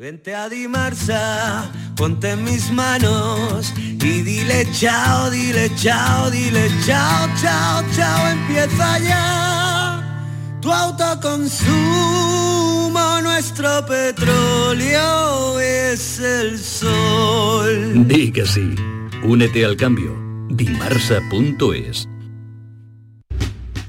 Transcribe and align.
Vente 0.00 0.32
a 0.32 0.48
Dimarsa, 0.48 1.72
ponte 1.96 2.30
en 2.30 2.44
mis 2.44 2.70
manos 2.70 3.74
y 3.76 4.22
dile 4.22 4.64
chao, 4.70 5.28
dile 5.28 5.68
chao, 5.74 6.30
dile 6.30 6.70
chao, 6.86 7.28
chao, 7.42 7.82
chao, 7.96 8.28
empieza 8.28 9.00
ya 9.00 10.30
tu 10.60 10.72
autoconsumo, 10.72 13.20
nuestro 13.22 13.84
petróleo 13.86 15.58
es 15.58 16.20
el 16.20 16.60
sol. 16.60 18.06
Di 18.06 18.30
que 18.30 18.46
sí. 18.46 18.76
Únete 19.24 19.64
al 19.64 19.76
cambio. 19.76 20.16
Dimarsa.es. 20.48 22.08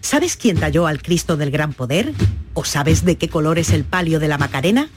¿Sabes 0.01 0.37
quién 0.37 0.57
talló 0.57 0.87
al 0.87 1.03
Cristo 1.03 1.37
del 1.37 1.51
Gran 1.51 1.73
Poder? 1.73 2.13
¿O 2.55 2.65
sabes 2.65 3.05
de 3.05 3.19
qué 3.19 3.29
color 3.29 3.59
es 3.59 3.69
el 3.69 3.83
palio 3.83 4.19
de 4.19 4.27
la 4.27 4.39
Macarena? 4.39 4.89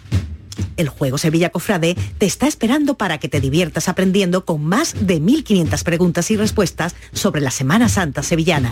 El 0.76 0.88
juego 0.88 1.18
Sevilla 1.18 1.50
Cofrade 1.50 1.96
te 2.18 2.26
está 2.26 2.46
esperando 2.46 2.94
para 2.94 3.18
que 3.18 3.28
te 3.28 3.40
diviertas 3.40 3.88
aprendiendo 3.88 4.44
con 4.44 4.64
más 4.64 4.94
de 5.06 5.20
1500 5.20 5.84
preguntas 5.84 6.30
y 6.30 6.36
respuestas 6.36 6.94
sobre 7.12 7.40
la 7.40 7.50
Semana 7.50 7.88
Santa 7.88 8.22
sevillana. 8.22 8.70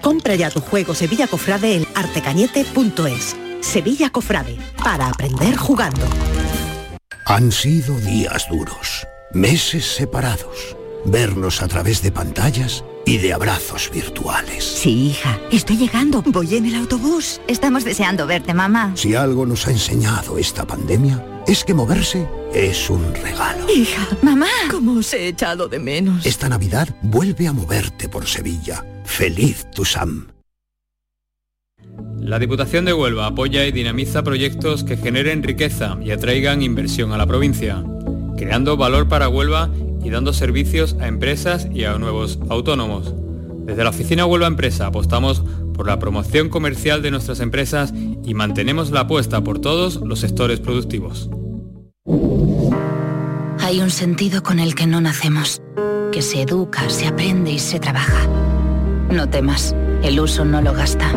Compra 0.00 0.34
ya 0.34 0.50
tu 0.50 0.60
juego 0.60 0.94
Sevilla 0.94 1.26
Cofrade 1.26 1.76
en 1.76 1.86
artecañete.es. 1.94 3.36
Sevilla 3.60 4.10
Cofrade, 4.10 4.58
para 4.82 5.08
aprender 5.08 5.56
jugando. 5.56 6.02
Han 7.26 7.52
sido 7.52 7.98
días 8.00 8.46
duros, 8.50 9.06
meses 9.32 9.86
separados, 9.86 10.76
vernos 11.04 11.62
a 11.62 11.68
través 11.68 12.02
de 12.02 12.10
pantallas 12.10 12.84
y 13.04 13.18
de 13.18 13.32
abrazos 13.32 13.90
virtuales. 13.92 14.64
Sí, 14.64 15.08
hija, 15.08 15.40
estoy 15.50 15.76
llegando. 15.76 16.22
Voy 16.22 16.54
en 16.54 16.66
el 16.66 16.74
autobús. 16.76 17.40
Estamos 17.46 17.84
deseando 17.84 18.26
verte, 18.26 18.54
mamá. 18.54 18.92
Si 18.94 19.14
algo 19.14 19.46
nos 19.46 19.66
ha 19.66 19.70
enseñado 19.70 20.38
esta 20.38 20.66
pandemia, 20.66 21.24
es 21.46 21.64
que 21.64 21.74
moverse 21.74 22.28
es 22.54 22.90
un 22.90 23.14
regalo. 23.14 23.66
Hija, 23.70 24.06
mamá, 24.22 24.48
¿cómo 24.70 24.98
os 24.98 25.12
he 25.14 25.28
echado 25.28 25.68
de 25.68 25.78
menos? 25.78 26.24
Esta 26.26 26.48
Navidad 26.48 26.88
vuelve 27.02 27.48
a 27.48 27.52
moverte 27.52 28.08
por 28.08 28.26
Sevilla. 28.26 28.84
Feliz 29.04 29.66
tu 29.74 29.84
Sam. 29.84 30.28
La 32.18 32.38
Diputación 32.38 32.84
de 32.84 32.92
Huelva 32.92 33.26
apoya 33.26 33.66
y 33.66 33.72
dinamiza 33.72 34.22
proyectos 34.22 34.84
que 34.84 34.96
generen 34.96 35.42
riqueza 35.42 35.98
y 36.00 36.12
atraigan 36.12 36.62
inversión 36.62 37.12
a 37.12 37.18
la 37.18 37.26
provincia, 37.26 37.82
creando 38.36 38.76
valor 38.76 39.08
para 39.08 39.28
Huelva 39.28 39.70
y 40.02 40.10
dando 40.10 40.32
servicios 40.32 40.96
a 41.00 41.08
empresas 41.08 41.68
y 41.72 41.84
a 41.84 41.96
nuevos 41.98 42.38
autónomos. 42.48 43.14
Desde 43.64 43.84
la 43.84 43.90
oficina 43.90 44.26
Huelva 44.26 44.46
Empresa 44.46 44.86
apostamos 44.86 45.42
por 45.72 45.86
la 45.86 45.98
promoción 45.98 46.48
comercial 46.48 47.02
de 47.02 47.10
nuestras 47.10 47.40
empresas 47.40 47.92
y 48.24 48.34
mantenemos 48.34 48.90
la 48.90 49.00
apuesta 49.00 49.42
por 49.42 49.60
todos 49.60 49.96
los 49.96 50.20
sectores 50.20 50.60
productivos. 50.60 51.30
Hay 53.60 53.80
un 53.80 53.90
sentido 53.90 54.42
con 54.42 54.58
el 54.58 54.74
que 54.74 54.86
no 54.86 55.00
nacemos, 55.00 55.62
que 56.10 56.20
se 56.20 56.42
educa, 56.42 56.90
se 56.90 57.06
aprende 57.06 57.52
y 57.52 57.58
se 57.58 57.78
trabaja. 57.78 58.26
No 59.10 59.28
temas, 59.28 59.74
el 60.02 60.18
uso 60.18 60.44
no 60.44 60.60
lo 60.60 60.72
gasta. 60.72 61.12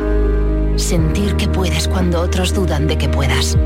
Sentir 0.75 1.35
que 1.35 1.47
puedes 1.47 1.87
cuando 1.87 2.21
otros 2.21 2.53
dudan 2.53 2.87
de 2.87 2.97
que 2.97 3.09
puedas. 3.09 3.57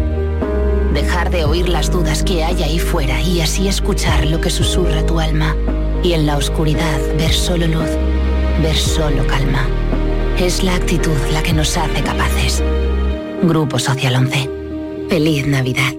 Dejar 0.94 1.30
de 1.30 1.46
oír 1.46 1.70
las 1.70 1.92
dudas 1.92 2.24
que 2.24 2.44
hay 2.44 2.64
ahí 2.64 2.80
fuera 2.80 3.22
y 3.22 3.42
así 3.42 3.68
escuchar 3.68 4.26
lo 4.26 4.42
que 4.42 4.50
susurra 4.50 5.06
tu 5.06 5.20
alma. 5.20 5.56
Y 6.04 6.14
en 6.14 6.26
la 6.26 6.38
oscuridad 6.38 7.00
ver 7.18 7.34
solo 7.34 7.68
luz, 7.68 7.90
ver 8.62 8.76
solo 8.76 9.26
calma. 9.28 9.68
Es 10.40 10.64
la 10.64 10.76
actitud 10.76 11.18
la 11.32 11.44
que 11.44 11.54
nos 11.54 11.78
hace 11.78 12.02
capaces. 12.02 12.64
Grupo 13.44 13.78
Social 13.78 14.16
11. 14.16 14.50
Feliz 15.10 15.46
Navidad. 15.46 15.99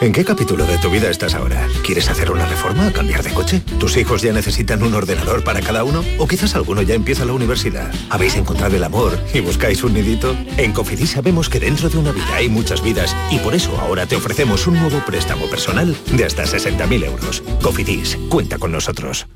¿En 0.00 0.12
qué 0.12 0.24
capítulo 0.24 0.64
de 0.64 0.78
tu 0.78 0.90
vida 0.90 1.10
estás 1.10 1.34
ahora? 1.34 1.66
¿Quieres 1.84 2.08
hacer 2.08 2.30
una 2.30 2.46
reforma 2.46 2.92
cambiar 2.92 3.24
de 3.24 3.34
coche? 3.34 3.60
¿Tus 3.80 3.96
hijos 3.96 4.22
ya 4.22 4.32
necesitan 4.32 4.84
un 4.84 4.94
ordenador 4.94 5.42
para 5.42 5.60
cada 5.60 5.82
uno? 5.82 6.04
¿O 6.18 6.28
quizás 6.28 6.54
alguno 6.54 6.82
ya 6.82 6.94
empieza 6.94 7.24
la 7.24 7.32
universidad? 7.32 7.92
¿Habéis 8.08 8.36
encontrado 8.36 8.76
el 8.76 8.84
amor 8.84 9.18
y 9.34 9.40
buscáis 9.40 9.82
un 9.82 9.94
nidito? 9.94 10.36
En 10.56 10.72
Cofidis 10.72 11.10
sabemos 11.10 11.48
que 11.48 11.58
dentro 11.58 11.88
de 11.88 11.98
una 11.98 12.12
vida 12.12 12.32
hay 12.32 12.48
muchas 12.48 12.80
vidas 12.80 13.16
y 13.32 13.38
por 13.38 13.56
eso 13.56 13.76
ahora 13.80 14.06
te 14.06 14.14
ofrecemos 14.14 14.68
un 14.68 14.78
nuevo 14.78 15.04
préstamo 15.04 15.46
personal 15.46 15.96
de 16.12 16.24
hasta 16.24 16.44
60.000 16.44 17.04
euros. 17.04 17.42
Cofidis, 17.60 18.16
cuenta 18.28 18.56
con 18.58 18.70
nosotros. 18.70 19.26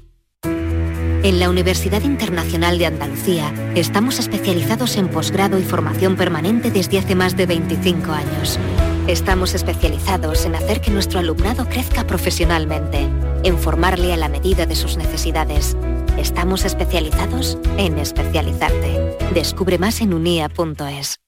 En 0.45 1.41
la 1.41 1.51
Universidad 1.51 2.03
Internacional 2.03 2.79
de 2.79 2.87
Andalucía 2.87 3.53
estamos 3.75 4.21
especializados 4.21 4.97
en 4.97 5.09
posgrado 5.09 5.59
y 5.59 5.63
formación 5.63 6.15
permanente 6.15 6.71
desde 6.71 7.01
hace 7.01 7.17
más 7.17 7.37
de 7.37 7.47
25 7.47 8.13
años. 8.13 8.61
Estamos 9.09 9.55
especializados 9.55 10.45
en 10.45 10.55
hacer 10.55 10.81
que 10.81 10.93
nuestro 10.93 11.19
alumnado 11.19 11.67
crezca 11.69 12.07
profesionalmente, 12.07 13.09
en 13.43 13.59
formarle 13.59 14.13
a 14.13 14.17
la 14.17 14.29
medida 14.29 14.65
de 14.65 14.77
sus 14.77 14.97
necesidades. 14.97 15.77
Estamos 16.17 16.65
especializados 16.65 17.59
en 17.79 17.99
especializarte. 17.99 19.19
Descubre 19.35 19.79
más 19.79 20.01
en 20.01 20.15
unia.es. 20.15 21.19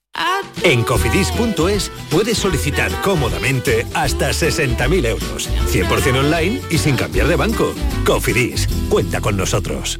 En 0.63 0.83
cofidis.es 0.83 1.91
puedes 2.09 2.37
solicitar 2.37 2.89
cómodamente 3.01 3.85
hasta 3.93 4.29
60.000 4.29 5.05
euros, 5.05 5.49
100% 5.69 6.19
online 6.19 6.61
y 6.69 6.77
sin 6.77 6.95
cambiar 6.95 7.27
de 7.27 7.35
banco. 7.35 7.73
Cofidis, 8.05 8.67
cuenta 8.89 9.19
con 9.19 9.35
nosotros. 9.35 9.99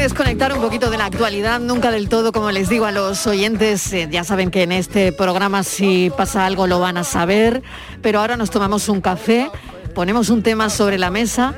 desconectar 0.00 0.52
un 0.54 0.62
poquito 0.62 0.90
de 0.90 0.96
la 0.96 1.04
actualidad, 1.04 1.60
nunca 1.60 1.90
del 1.90 2.08
todo, 2.08 2.32
como 2.32 2.50
les 2.50 2.70
digo 2.70 2.86
a 2.86 2.90
los 2.90 3.26
oyentes, 3.26 3.92
eh, 3.92 4.08
ya 4.10 4.24
saben 4.24 4.50
que 4.50 4.62
en 4.62 4.72
este 4.72 5.12
programa 5.12 5.62
si 5.62 6.10
pasa 6.16 6.46
algo 6.46 6.66
lo 6.66 6.80
van 6.80 6.96
a 6.96 7.04
saber, 7.04 7.62
pero 8.00 8.20
ahora 8.20 8.38
nos 8.38 8.50
tomamos 8.50 8.88
un 8.88 9.02
café, 9.02 9.50
ponemos 9.94 10.30
un 10.30 10.42
tema 10.42 10.70
sobre 10.70 10.96
la 10.96 11.10
mesa. 11.10 11.54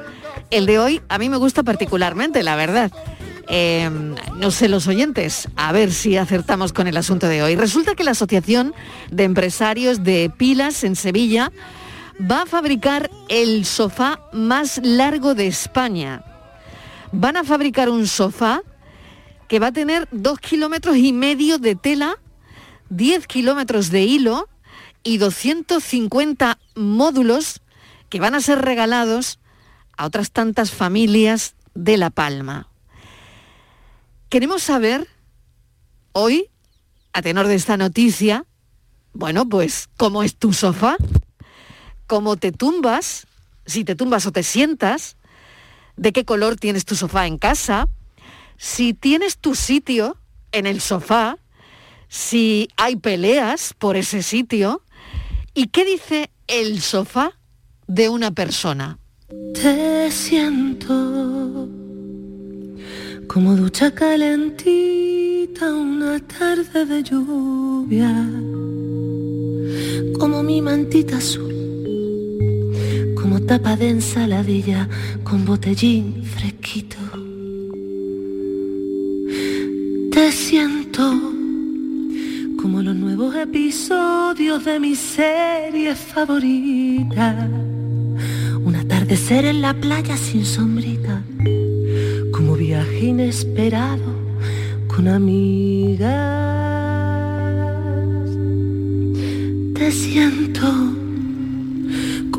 El 0.50 0.66
de 0.66 0.80
hoy 0.80 1.00
a 1.08 1.18
mí 1.18 1.28
me 1.28 1.36
gusta 1.36 1.62
particularmente, 1.62 2.42
la 2.42 2.56
verdad. 2.56 2.90
Eh, 3.48 3.88
no 4.36 4.50
sé 4.50 4.68
los 4.68 4.88
oyentes, 4.88 5.48
a 5.54 5.70
ver 5.70 5.92
si 5.92 6.16
acertamos 6.16 6.72
con 6.72 6.88
el 6.88 6.96
asunto 6.96 7.28
de 7.28 7.44
hoy. 7.44 7.54
Resulta 7.54 7.94
que 7.94 8.02
la 8.02 8.10
Asociación 8.10 8.74
de 9.12 9.22
Empresarios 9.22 10.02
de 10.02 10.32
Pilas 10.36 10.82
en 10.82 10.96
Sevilla 10.96 11.52
va 12.20 12.42
a 12.42 12.46
fabricar 12.46 13.08
el 13.28 13.64
sofá 13.66 14.18
más 14.32 14.80
largo 14.82 15.36
de 15.36 15.46
España. 15.46 16.24
Van 17.12 17.36
a 17.36 17.44
fabricar 17.44 17.90
un 17.90 18.06
sofá 18.06 18.62
que 19.48 19.58
va 19.58 19.68
a 19.68 19.72
tener 19.72 20.08
dos 20.10 20.38
kilómetros 20.38 20.96
y 20.96 21.12
medio 21.12 21.58
de 21.58 21.74
tela, 21.74 22.18
10 22.88 23.26
kilómetros 23.26 23.90
de 23.90 24.02
hilo 24.02 24.48
y 25.02 25.18
250 25.18 26.58
módulos 26.74 27.60
que 28.08 28.18
van 28.18 28.34
a 28.34 28.40
ser 28.40 28.62
regalados 28.62 29.40
a 29.96 30.06
otras 30.06 30.30
tantas 30.30 30.70
familias 30.70 31.54
de 31.74 31.98
La 31.98 32.08
Palma. 32.08 32.68
Queremos 34.30 34.62
saber 34.62 35.06
hoy, 36.12 36.48
a 37.12 37.20
tenor 37.20 37.46
de 37.46 37.56
esta 37.56 37.76
noticia, 37.76 38.46
bueno, 39.12 39.46
pues, 39.46 39.90
¿cómo 39.98 40.22
es 40.22 40.36
tu 40.36 40.54
sofá? 40.54 40.96
¿Cómo 42.06 42.36
te 42.36 42.52
tumbas? 42.52 43.26
Si 43.66 43.84
te 43.84 43.94
tumbas 43.94 44.24
o 44.24 44.32
te 44.32 44.42
sientas, 44.42 45.16
¿de 46.02 46.12
qué 46.12 46.24
color 46.24 46.56
tienes 46.56 46.84
tu 46.84 46.96
sofá 46.96 47.28
en 47.28 47.38
casa? 47.38 47.88
Si 48.58 48.92
tienes 48.92 49.38
tu 49.38 49.54
sitio 49.54 50.16
en 50.50 50.66
el 50.66 50.80
sofá, 50.80 51.38
si 52.08 52.68
hay 52.76 52.96
peleas 52.96 53.72
por 53.78 53.96
ese 53.96 54.24
sitio, 54.24 54.82
¿y 55.54 55.68
qué 55.68 55.84
dice 55.84 56.30
el 56.48 56.80
sofá 56.80 57.38
de 57.86 58.08
una 58.08 58.32
persona? 58.32 58.98
Te 59.54 60.10
siento 60.10 61.68
como 63.28 63.54
ducha 63.54 63.94
calentita 63.94 65.72
una 65.72 66.18
tarde 66.18 66.84
de 66.84 67.02
lluvia, 67.04 68.12
como 70.18 70.42
mi 70.42 70.60
mantita 70.60 71.18
azul, 71.18 71.61
tapa 73.46 73.76
de 73.76 73.90
ensaladilla 73.90 74.88
con 75.24 75.44
botellín 75.44 76.24
fresquito. 76.24 76.96
Te 80.10 80.32
siento 80.32 81.12
como 82.60 82.82
los 82.82 82.94
nuevos 82.94 83.34
episodios 83.34 84.64
de 84.64 84.78
mi 84.78 84.94
serie 84.94 85.94
favorita. 85.94 87.48
Un 88.64 88.76
atardecer 88.76 89.44
en 89.44 89.62
la 89.62 89.74
playa 89.74 90.16
sin 90.16 90.44
sombrita 90.44 91.22
como 92.32 92.54
viaje 92.54 93.06
inesperado 93.06 94.14
con 94.86 95.08
amigas. 95.08 96.10
Te 99.74 99.90
siento 99.90 101.01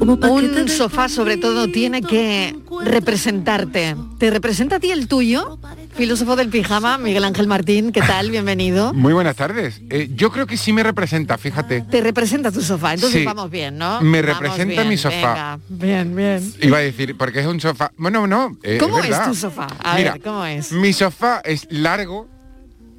Un 0.07 0.67
sofá 0.67 1.07
sobre 1.07 1.37
todo 1.37 1.69
tiene 1.69 2.01
que 2.01 2.53
representarte. 2.83 3.95
¿Te 4.17 4.29
representa 4.31 4.75
a 4.75 4.79
ti 4.81 4.91
el 4.91 5.07
tuyo? 5.07 5.57
Filósofo 5.95 6.35
del 6.35 6.49
pijama, 6.49 6.97
Miguel 6.97 7.23
Ángel 7.23 7.47
Martín, 7.47 7.93
¿qué 7.93 8.01
tal? 8.01 8.29
Bienvenido. 8.29 8.93
Muy 8.95 9.13
buenas 9.13 9.37
tardes. 9.37 9.79
Eh, 9.89 10.09
yo 10.13 10.29
creo 10.31 10.45
que 10.45 10.57
sí 10.57 10.73
me 10.73 10.83
representa, 10.83 11.37
fíjate. 11.37 11.81
Te 11.89 12.01
representa 12.01 12.51
tu 12.51 12.61
sofá, 12.61 12.95
entonces 12.95 13.21
Sí. 13.21 13.25
vamos 13.25 13.49
bien, 13.49 13.77
¿no? 13.77 14.01
Me 14.01 14.21
Vamos 14.21 14.39
representa 14.41 14.81
bien, 14.81 14.89
mi 14.89 14.97
sofá. 14.97 15.15
venga, 15.15 15.59
bien, 15.69 16.15
bien. 16.15 16.53
Iba 16.61 16.79
a 16.79 16.81
decir, 16.81 17.15
porque 17.17 17.39
es 17.39 17.45
un 17.45 17.61
sofá. 17.61 17.91
Bueno, 17.95 18.27
no. 18.27 18.57
eh, 18.63 18.79
¿Cómo 18.81 18.99
es 18.99 19.23
tu 19.23 19.33
sofá? 19.35 19.67
A 19.83 19.95
Mira, 19.95 20.13
ver, 20.13 20.21
¿cómo 20.21 20.43
es? 20.45 20.73
Mi 20.73 20.91
sofá 20.91 21.39
es 21.45 21.65
largo, 21.69 22.27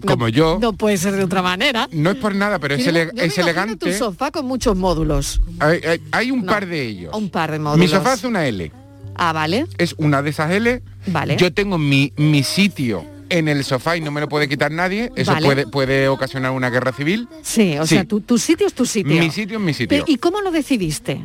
como 0.05 0.29
yo. 0.29 0.59
No 0.61 0.73
puede 0.73 0.97
ser 0.97 1.15
de 1.15 1.25
otra 1.25 1.43
manera. 1.43 1.89
No 1.93 2.11
es 2.11 2.17
por 2.17 2.35
nada, 2.35 2.59
pero 2.59 2.75
es, 2.75 2.85
Yo 2.85 2.93
me- 2.93 3.01
ele- 3.03 3.11
yo 3.11 3.15
me 3.17 3.25
es 3.25 3.37
imagino 3.37 3.45
elegante. 3.62 3.87
tu 3.91 3.93
sofá 3.93 4.31
con 4.31 4.47
muchos 4.47 4.77
módulos. 4.77 5.41
Hay, 5.61 5.81
hay- 5.87 6.01
hay 6.12 6.31
un 6.31 6.45
No, 6.45 6.53
par 6.53 6.67
de 6.67 6.83
ellos. 6.87 7.15
Un 7.15 7.31
par 7.31 7.51
de 7.53 7.59
módulos. 7.59 7.79
Mi 7.79 7.89
sofá 7.89 8.15
es 8.15 8.25
una 8.25 8.47
L. 8.47 8.71
Ah, 9.17 9.33
vale. 9.33 9.67
Es 9.79 9.95
una 9.99 10.23
de 10.23 10.31
esas 10.31 10.51
L. 10.51 10.83
Vale. 11.06 11.37
Yo 11.37 11.53
tengo 11.53 11.79
mi, 11.79 12.12
mi 12.17 12.43
sitio 12.43 13.05
en 13.31 13.49
el 13.49 13.65
sofá 13.65 13.97
y 13.97 14.01
no 14.01 14.11
me 14.11 14.21
lo 14.21 14.29
puede 14.29 14.49
quitar 14.49 14.71
nadie. 14.73 15.11
Eso 15.17 15.33
Vale. 15.33 15.47
puede, 15.47 15.67
puede 15.67 16.09
ocasionar 16.09 16.50
una 16.53 16.69
guerra 16.71 16.93
civil. 16.93 17.29
Sí, 17.43 17.77
o 17.79 17.87
Sí. 17.87 17.95
sea, 17.95 18.05
tu, 18.05 18.21
tu 18.21 18.39
sitio 18.39 18.67
es 18.67 18.75
tu 18.75 18.85
sitio. 18.87 19.19
Mi 19.21 19.31
sitio 19.31 19.59
es 19.59 19.62
mi 19.65 19.73
sitio. 19.73 19.89
Pero, 19.89 20.05
¿Y 20.07 20.19
cómo 20.19 20.41
lo 20.41 20.50
decidiste? 20.50 21.25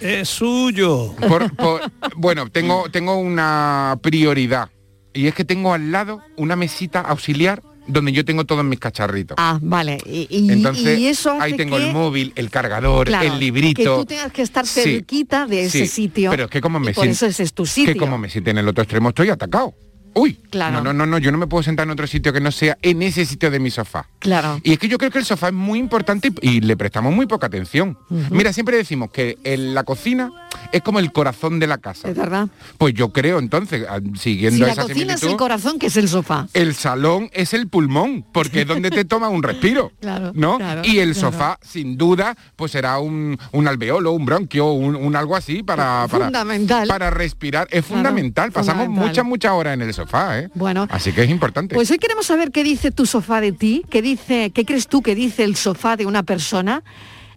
Es 0.00 0.28
suyo. 0.28 1.14
bueno, 2.16 2.48
tengo, 2.50 2.88
tengo 2.90 3.16
una 3.16 3.98
prioridad. 4.02 4.70
Y 5.14 5.26
es 5.26 5.34
que 5.34 5.44
tengo 5.44 5.72
al 5.72 5.90
lado 5.90 6.20
una 6.36 6.54
mesita 6.54 7.00
auxiliar 7.00 7.62
donde 7.88 8.12
yo 8.12 8.24
tengo 8.24 8.44
todos 8.44 8.64
mis 8.64 8.78
cacharritos. 8.78 9.34
Ah, 9.40 9.58
vale. 9.60 9.98
Y, 10.06 10.26
y- 10.30 10.52
Entonces, 10.52 10.98
y 10.98 11.06
eso 11.08 11.32
hace 11.32 11.42
ahí 11.42 11.56
tengo 11.56 11.76
que, 11.78 11.86
el 11.88 11.92
móvil, 11.92 12.32
el 12.36 12.50
cargador, 12.50 13.06
claro, 13.08 13.32
el 13.32 13.40
librito. 13.40 13.80
Que 13.82 13.84
tú 13.86 14.04
tengas 14.04 14.30
que 14.32 14.42
estar 14.42 14.66
Sí, 14.66 14.82
cerquita 14.82 15.46
de 15.46 15.64
ese 15.64 15.80
sí, 15.80 15.86
sitio. 15.86 16.30
Pero 16.30 16.44
es 16.44 16.50
que 16.50 16.60
como 16.60 16.78
me 16.78 16.94
siento- 16.94 17.10
eso 17.10 17.26
ese 17.26 17.42
es 17.42 17.52
tu 17.52 17.66
sitio. 17.66 17.94
Que 17.94 17.98
como 17.98 18.18
me 18.18 18.28
siento 18.30 18.50
en 18.50 18.58
el 18.58 18.68
otro 18.68 18.82
extremo 18.84 19.08
estoy 19.08 19.30
atacado. 19.30 19.74
Uy, 20.18 20.38
Claro. 20.50 20.76
no, 20.78 20.82
no, 20.82 20.92
no, 20.92 21.06
no, 21.06 21.18
yo 21.18 21.30
no 21.30 21.38
me 21.38 21.46
puedo 21.46 21.62
sentar 21.62 21.84
en 21.86 21.90
otro 21.90 22.06
sitio 22.06 22.32
que 22.32 22.40
no 22.40 22.50
sea 22.50 22.78
en 22.82 23.02
ese 23.02 23.26
sitio 23.26 23.50
de 23.50 23.60
mi 23.60 23.70
sofá. 23.70 24.06
Claro. 24.18 24.60
Y 24.64 24.72
es 24.72 24.78
que 24.78 24.88
yo 24.88 24.98
creo 24.98 25.10
que 25.10 25.18
el 25.18 25.24
sofá 25.24 25.48
es 25.48 25.54
muy 25.54 25.78
importante 25.78 26.32
y, 26.40 26.60
le 26.60 26.76
prestamos 26.76 27.14
muy 27.14 27.26
poca 27.26 27.46
atención. 27.46 27.98
Mira, 28.30 28.52
siempre 28.52 28.76
decimos 28.76 29.10
que 29.10 29.38
en 29.44 29.74
la 29.74 29.84
cocina 29.84 30.30
es 30.72 30.82
como 30.82 30.98
el 30.98 31.12
corazón 31.12 31.58
de 31.60 31.66
la 31.66 31.78
casa. 31.78 32.08
Es 32.08 32.16
verdad. 32.16 32.48
Pues 32.78 32.94
yo 32.94 33.12
creo 33.12 33.38
entonces, 33.38 33.84
ah, 33.88 34.00
Si 34.14 34.30
siguiendo 34.38 34.66
la 34.66 34.72
esa 34.72 34.82
cocina 34.82 35.14
es 35.14 35.22
el 35.22 35.36
corazón, 35.36 35.78
que 35.78 35.86
es 35.86 35.96
el 35.96 36.08
sofá. 36.08 36.48
el 36.54 36.74
salón 36.74 37.30
es 37.32 37.54
el 37.54 37.68
pulmón, 37.68 38.24
porque 38.32 38.62
es 38.62 38.66
donde 38.66 38.90
te 38.90 39.04
toma 39.04 39.28
un 39.28 39.42
respiro. 39.42 39.92
Claro, 40.00 40.32
¿no? 40.34 40.56
claro, 40.58 40.82
y 40.84 40.98
el 41.00 41.12
claro. 41.12 41.32
sofá, 41.32 41.58
sin 41.62 41.98
duda, 41.98 42.34
pues 42.56 42.72
será 42.72 42.98
un, 42.98 43.38
un 43.52 43.68
alveolo, 43.68 44.12
un 44.12 44.24
bronquio, 44.24 44.72
un, 44.72 44.96
un 44.96 45.16
algo 45.16 45.36
así 45.36 45.62
para, 45.62 46.06
para, 46.08 46.24
Fundamental. 46.26 46.88
para 46.88 47.10
respirar. 47.10 47.68
Es 47.70 47.84
fundamental. 47.84 48.50
Pasamos 48.52 48.84
fundamental. 48.84 49.08
muchas, 49.08 49.24
muchas 49.24 49.52
horas 49.52 49.74
en 49.74 49.82
el 49.82 49.92
sofá, 49.92 50.07
¿eh? 50.14 50.48
Bueno, 50.54 50.86
Así 50.90 51.12
que 51.12 51.22
es 51.22 51.30
importante. 51.30 51.74
Pues 51.74 51.90
hoy 51.90 51.98
queremos 51.98 52.26
saber 52.26 52.50
qué 52.50 52.64
dice 52.64 52.90
tu 52.90 53.06
sofá 53.06 53.40
de 53.40 53.52
ti, 53.52 53.84
qué 53.90 54.02
dice, 54.02 54.50
qué 54.50 54.64
crees 54.64 54.88
tú 54.88 55.02
que 55.02 55.14
dice 55.14 55.44
el 55.44 55.56
sofá 55.56 55.96
de 55.96 56.06
una 56.06 56.22
persona, 56.22 56.82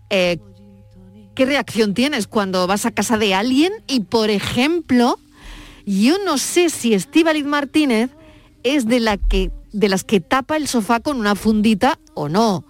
eh, 0.10 0.40
qué 1.36 1.46
reacción 1.46 1.94
tienes 1.94 2.28
cuando 2.28 2.68
vas 2.68 2.86
a 2.86 2.92
casa 2.92 3.18
de 3.18 3.34
alguien 3.34 3.74
y, 3.88 4.02
por 4.02 4.30
ejemplo, 4.30 5.20
yo 5.86 6.18
no 6.26 6.38
sé 6.38 6.70
si 6.70 6.94
Estíbaliz 6.94 7.46
Martínez 7.46 8.12
es 8.64 8.88
de 8.88 9.00
la 9.00 9.18
que 9.18 9.52
de 9.74 9.88
las 9.88 10.04
que 10.04 10.20
tapa 10.20 10.58
el 10.58 10.68
sofá 10.68 11.00
con 11.00 11.18
una 11.18 11.36
fundita 11.36 11.98
o 12.14 12.30
no. 12.30 12.66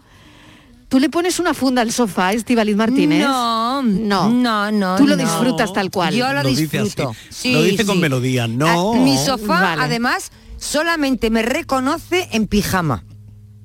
¿Tú 0.91 0.99
le 0.99 1.07
pones 1.07 1.39
una 1.39 1.53
funda 1.53 1.81
al 1.83 1.93
sofá, 1.93 2.33
Estíbaliz 2.33 2.75
Martínez? 2.75 3.21
No, 3.25 3.81
no, 3.81 4.29
no, 4.29 4.71
no. 4.73 4.97
Tú 4.97 5.07
lo 5.07 5.15
no. 5.15 5.23
disfrutas 5.23 5.71
tal 5.71 5.89
cual. 5.89 6.13
Yo 6.13 6.33
lo, 6.33 6.43
disfruto. 6.43 7.15
Sí, 7.29 7.53
Lo 7.53 7.63
dice 7.63 7.85
con 7.85 8.01
melodía. 8.01 8.45
No. 8.45 8.91
Ah, 8.91 8.97
Mi 8.97 9.17
sofá, 9.17 9.61
Vale. 9.61 9.83
además, 9.83 10.33
solamente 10.57 11.29
me 11.29 11.43
reconoce 11.43 12.27
en 12.33 12.45
pijama. 12.45 13.05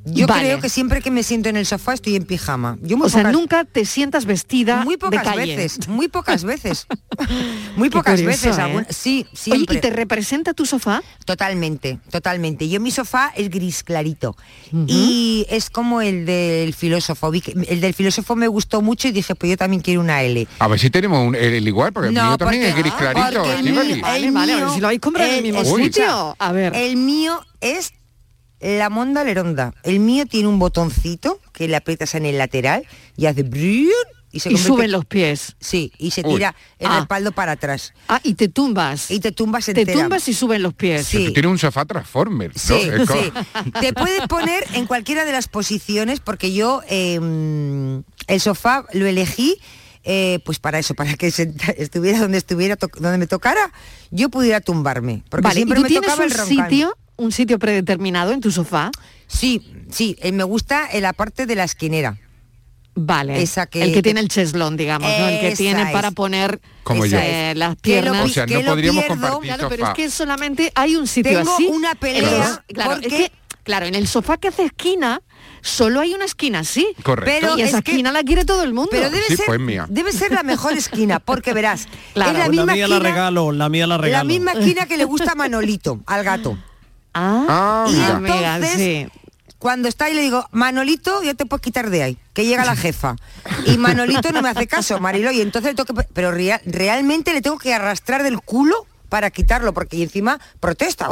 Yo 0.08 0.28
Vale. 0.28 0.42
creo 0.44 0.60
que 0.60 0.68
siempre 0.68 1.02
que 1.02 1.10
me 1.10 1.24
siento 1.24 1.48
en 1.48 1.56
el 1.56 1.66
sofá 1.66 1.92
estoy 1.92 2.14
en 2.14 2.24
pijama. 2.24 2.78
Yo 2.80 2.96
muy 2.96 3.06
O 3.06 3.10
sea, 3.10 3.32
nunca 3.32 3.64
te 3.64 3.84
sientas 3.84 4.24
vestida 4.24 4.84
muy 4.84 4.94
de 4.94 4.98
pocas 4.98 5.24
calle. 5.24 5.56
veces, 5.56 5.88
muy 5.88 6.06
pocas 6.06 6.44
veces. 6.44 6.86
muy 7.76 7.88
Qué 7.90 7.96
pocas 7.96 8.20
curioso, 8.20 8.46
veces. 8.46 8.58
¿eh? 8.58 8.62
algún- 8.62 8.86
Sí, 8.88 9.26
Oye. 9.50 9.66
¿y 9.68 9.80
te 9.80 9.90
representa 9.90 10.54
tu 10.54 10.64
sofá? 10.64 11.02
Totalmente, 11.24 11.98
totalmente. 12.10 12.68
Yo 12.68 12.78
mi 12.80 12.92
sofá 12.92 13.32
es 13.36 13.50
gris 13.50 13.82
clarito 13.82 14.36
y 14.86 15.44
es 15.50 15.70
como 15.70 16.00
el 16.00 16.24
del 16.24 16.72
filósofo. 16.72 17.30
Vi 17.32 17.40
que- 17.40 17.52
El 17.68 17.80
del 17.80 17.92
filósofo 17.94 18.36
me 18.36 18.46
gustó 18.46 18.82
mucho 18.82 19.08
y 19.08 19.10
dije, 19.10 19.34
pues 19.34 19.50
yo 19.50 19.56
también 19.56 19.82
quiero 19.82 20.00
una 20.00 20.22
L. 20.22 20.46
A 20.60 20.68
ver 20.68 20.78
si 20.78 20.88
tenemos 20.88 21.26
un- 21.26 21.34
el 21.34 21.66
igual, 21.66 21.92
porque 21.92 22.12
No, 22.12 22.20
el 22.20 22.26
mío 22.28 22.38
también 22.38 22.62
es 22.62 22.76
gris 22.76 22.92
clarito. 22.94 23.26
porque 23.42 23.52
el 23.58 23.66
Estíbaliz. 23.66 23.96
mío- 23.96 24.02
Vale, 24.04 24.26
el 24.26 24.32
vale, 24.32 24.52
a 24.52 24.56
ver 24.56 24.64
mío- 24.66 24.74
si 24.74 24.80
lo 24.80 24.86
habéis 24.86 25.00
comprado 25.00 25.30
en 25.32 25.36
el 25.36 25.42
mismo 25.52 25.76
sitio. 25.76 26.36
A 26.38 26.52
ver. 26.52 26.76
El 26.76 26.96
mío 26.96 27.44
es 27.60 27.92
la 28.78 28.90
monda 28.90 29.22
leronda. 29.24 29.72
El 29.84 30.00
mío 30.00 30.26
tiene 30.26 30.48
un 30.48 30.58
botoncito 30.58 31.40
que 31.52 31.68
le 31.68 31.76
aprietas 31.76 32.14
en 32.14 32.26
el 32.26 32.36
lateral 32.38 32.84
y 33.16 33.26
hace 33.26 33.42
brrrr 33.44 33.92
y 34.32 34.40
se 34.40 34.52
Y 34.52 34.58
suben 34.58 34.90
los 34.92 35.04
pies. 35.06 35.56
Sí, 35.60 35.92
y 35.98 36.10
se 36.10 36.22
Uy. 36.26 36.34
tira 36.34 36.54
el 36.78 36.88
Ah. 36.88 36.98
respaldo 36.98 37.32
para 37.32 37.52
atrás. 37.52 37.94
Ah, 38.08 38.20
y 38.22 38.34
te 38.34 38.48
tumbas. 38.48 39.10
Y 39.10 39.20
te 39.20 39.32
tumbas 39.32 39.64
Te 39.66 39.70
entera. 39.70 40.00
tumbas 40.02 40.26
y 40.28 40.34
suben 40.34 40.62
los 40.62 40.74
pies. 40.74 41.06
Sí. 41.06 41.30
Tiene 41.32 41.48
un 41.48 41.58
sofá 41.58 41.84
Transformer. 41.86 42.50
¿no? 42.54 42.60
Sí. 42.60 43.32
Te 43.80 43.92
puedes 43.94 44.26
poner 44.28 44.64
en 44.74 44.86
cualquiera 44.86 45.24
de 45.24 45.32
las 45.32 45.48
posiciones 45.48 46.20
porque 46.20 46.52
yo 46.52 46.82
eh, 46.90 47.18
el 48.26 48.40
sofá 48.40 48.84
lo 48.92 49.06
elegí 49.06 49.56
eh, 50.08 50.38
pues 50.44 50.58
para 50.60 50.78
eso, 50.78 50.94
para 50.94 51.14
que 51.14 51.26
estuviera 51.78 52.20
donde 52.20 52.38
estuviera, 52.38 52.76
donde 52.76 53.18
me 53.18 53.26
tocara, 53.26 53.72
yo 54.10 54.28
pudiera 54.28 54.60
tumbarme. 54.60 55.22
Porque 55.28 55.42
Vale, 55.48 55.60
¿y 55.60 55.62
siempre 55.64 55.76
tú 55.78 55.82
me 55.82 55.88
tienes 55.88 56.08
tocaba 56.10 56.26
un 56.26 56.32
el 56.32 56.38
sitio, 56.46 56.96
un 57.16 57.32
sitio 57.32 57.58
predeterminado 57.58 58.32
en 58.32 58.40
tu 58.40 58.50
sofá? 58.50 58.90
Sí, 59.26 59.60
sí, 59.90 60.16
eh, 60.20 60.32
me 60.32 60.44
gusta 60.44 60.88
en 60.90 61.02
la 61.02 61.12
parte 61.12 61.46
de 61.46 61.54
la 61.56 61.64
esquinera. 61.64 62.18
Vale. 62.98 63.42
Esa 63.42 63.66
que- 63.66 63.82
el 63.82 63.92
que 63.92 64.02
tiene 64.02 64.20
el 64.20 64.28
cheslón, 64.28 64.76
digamos, 64.78 65.10
¿no? 65.18 65.28
El 65.28 65.38
que 65.40 65.54
tiene 65.54 65.82
es. 65.82 65.90
para 65.90 66.12
poner 66.12 66.60
Como 66.82 67.04
eh, 67.04 67.52
las 67.54 67.76
Que 67.76 68.00
lo 68.00 68.12
piernas. 68.14 68.24
pi- 68.24 68.30
O 68.30 68.32
sea, 68.34 68.46
no 68.46 68.52
que 68.58 68.62
lo 68.62 68.70
podríamos 68.70 69.04
pierdo. 69.04 69.20
compartir 69.20 69.52
Claro, 69.54 69.68
pero 69.68 69.86
es 69.88 69.94
que 69.94 70.10
solamente 70.10 70.72
hay 70.74 70.96
un 70.96 71.06
sitio 71.06 71.38
Tengo 71.40 71.54
así. 71.54 71.66
una 71.66 71.94
pelea 71.94 72.64
claro, 72.68 72.92
es 72.92 72.98
porque- 73.00 73.08
que, 73.08 73.32
claro, 73.64 73.84
en 73.84 73.94
el 73.96 74.06
sofá 74.08 74.38
que 74.38 74.48
hace 74.48 74.64
esquina, 74.64 75.20
solo 75.60 76.00
hay 76.00 76.14
una 76.14 76.24
esquina 76.24 76.60
así. 76.60 76.86
Correcto. 77.02 77.30
Pero 77.48 77.58
y 77.58 77.62
esa 77.62 77.78
es 77.78 77.84
que- 77.84 77.90
esquina 77.90 78.12
la 78.12 78.22
quiere 78.22 78.46
todo 78.46 78.62
el 78.62 78.72
mundo. 78.72 78.88
Pero 78.90 79.10
debe 79.10 79.26
Sí, 79.26 79.36
ser 79.36 79.44
pues 79.46 79.60
mía. 79.60 79.84
debe 79.90 80.12
ser 80.12 80.32
la 80.32 80.42
mejor 80.42 80.72
esquina, 80.72 81.18
porque 81.20 81.52
verás, 81.52 81.88
Claro. 82.14 82.30
es 82.32 82.38
la 82.38 82.44
Pues 82.46 82.50
misma 82.56 82.66
la 82.66 82.72
mía 82.72 82.88
la 82.88 82.94
esquina, 82.96 83.10
regalo, 83.10 83.52
la 83.52 83.68
mía 83.68 83.86
la 83.86 83.98
regalo. 83.98 84.24
la 84.24 84.32
misma 84.32 84.52
esquina 84.52 84.86
que 84.86 84.96
le 84.96 85.04
gusta 85.04 85.32
a 85.32 85.34
Manolito, 85.34 86.00
al 86.06 86.24
gato. 86.24 86.56
Ah, 87.16 87.46
Ah, 87.48 87.86
Y 87.90 88.00
amiga, 88.02 88.56
entonces, 88.56 88.76
sí. 88.78 89.08
cuando 89.58 89.88
está 89.88 90.04
ahí 90.06 90.14
le 90.14 90.20
digo, 90.22 90.46
Manolito, 90.52 91.22
ya 91.22 91.34
te 91.34 91.46
puedes 91.46 91.62
quitar 91.62 91.88
de 91.90 92.02
ahí, 92.02 92.18
que 92.34 92.44
llega 92.44 92.64
la 92.64 92.76
jefa. 92.76 93.16
Y 93.66 93.78
Manolito 93.78 94.32
no 94.32 94.42
me 94.42 94.50
hace 94.50 94.66
caso, 94.66 95.00
Marilo, 95.00 95.30
y 95.32 95.40
entonces 95.40 95.72
le 95.72 95.76
tengo 95.84 96.00
que... 96.00 96.06
Pero 96.12 96.30
rea- 96.30 96.60
realmente 96.66 97.32
le 97.32 97.40
tengo 97.40 97.58
que 97.58 97.72
arrastrar 97.72 98.22
del 98.22 98.40
culo 98.40 98.86
para 99.16 99.30
quitarlo, 99.30 99.72
porque 99.72 100.02
encima 100.02 100.38
protesta. 100.60 101.08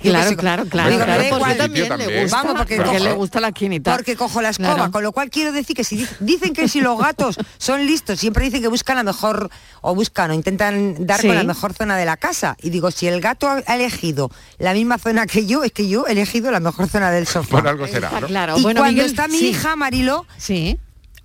Claro, 0.00 0.36
claro, 0.36 0.66
claro, 0.66 0.90
digo, 0.90 1.04
claro, 1.04 1.20
da 1.24 1.28
porque 1.30 1.34
igual. 1.34 1.56
también, 1.56 1.88
también. 1.88 2.10
le 2.10 2.22
gusta, 2.22 2.36
Vamos, 2.36 2.54
porque 2.58 2.76
porque 2.76 2.90
cojo- 2.92 3.04
le 3.04 3.12
gusta 3.14 3.40
la 3.40 3.48
esquinita. 3.48 3.92
Porque 3.96 4.14
cojo 4.14 4.40
la 4.40 4.50
escoba, 4.50 4.74
Claro. 4.76 4.92
con 4.92 5.02
lo 5.02 5.10
cual 5.10 5.28
quiero 5.30 5.50
decir 5.50 5.74
que 5.74 5.82
si 5.82 5.96
di- 5.96 6.06
dicen 6.20 6.52
que 6.54 6.68
si 6.68 6.80
los 6.80 6.96
gatos 6.96 7.36
son 7.58 7.84
listos, 7.86 8.20
siempre 8.20 8.44
dicen 8.44 8.62
que 8.62 8.68
buscan 8.68 8.94
la 8.94 9.02
mejor, 9.02 9.50
o 9.80 9.96
buscan 9.96 10.30
o 10.30 10.34
intentan 10.34 11.04
dar 11.04 11.20
Sí. 11.20 11.26
con 11.26 11.34
la 11.34 11.42
mejor 11.42 11.72
zona 11.74 11.96
de 11.96 12.04
la 12.04 12.16
casa. 12.16 12.56
Y 12.62 12.70
digo, 12.70 12.92
si 12.92 13.08
el 13.08 13.20
gato 13.20 13.48
ha 13.48 13.74
elegido 13.74 14.30
la 14.58 14.74
misma 14.74 14.98
zona 14.98 15.26
que 15.26 15.44
yo, 15.44 15.64
es 15.64 15.72
que 15.72 15.88
yo 15.88 16.06
he 16.06 16.12
elegido 16.12 16.52
la 16.52 16.60
mejor 16.60 16.88
zona 16.88 17.10
del 17.10 17.26
sofá. 17.26 17.50
Por 17.58 17.66
algo 17.66 17.88
será, 17.88 18.20
¿no? 18.20 18.28
claro. 18.28 18.56
Y 18.58 18.62
bueno, 18.62 18.82
cuando 18.82 18.92
Miguel, 19.02 19.06
está 19.10 19.26
mi 19.26 19.38
sí. 19.38 19.48
hija 19.48 19.74
Marilo, 19.74 20.24
Sí. 20.36 20.78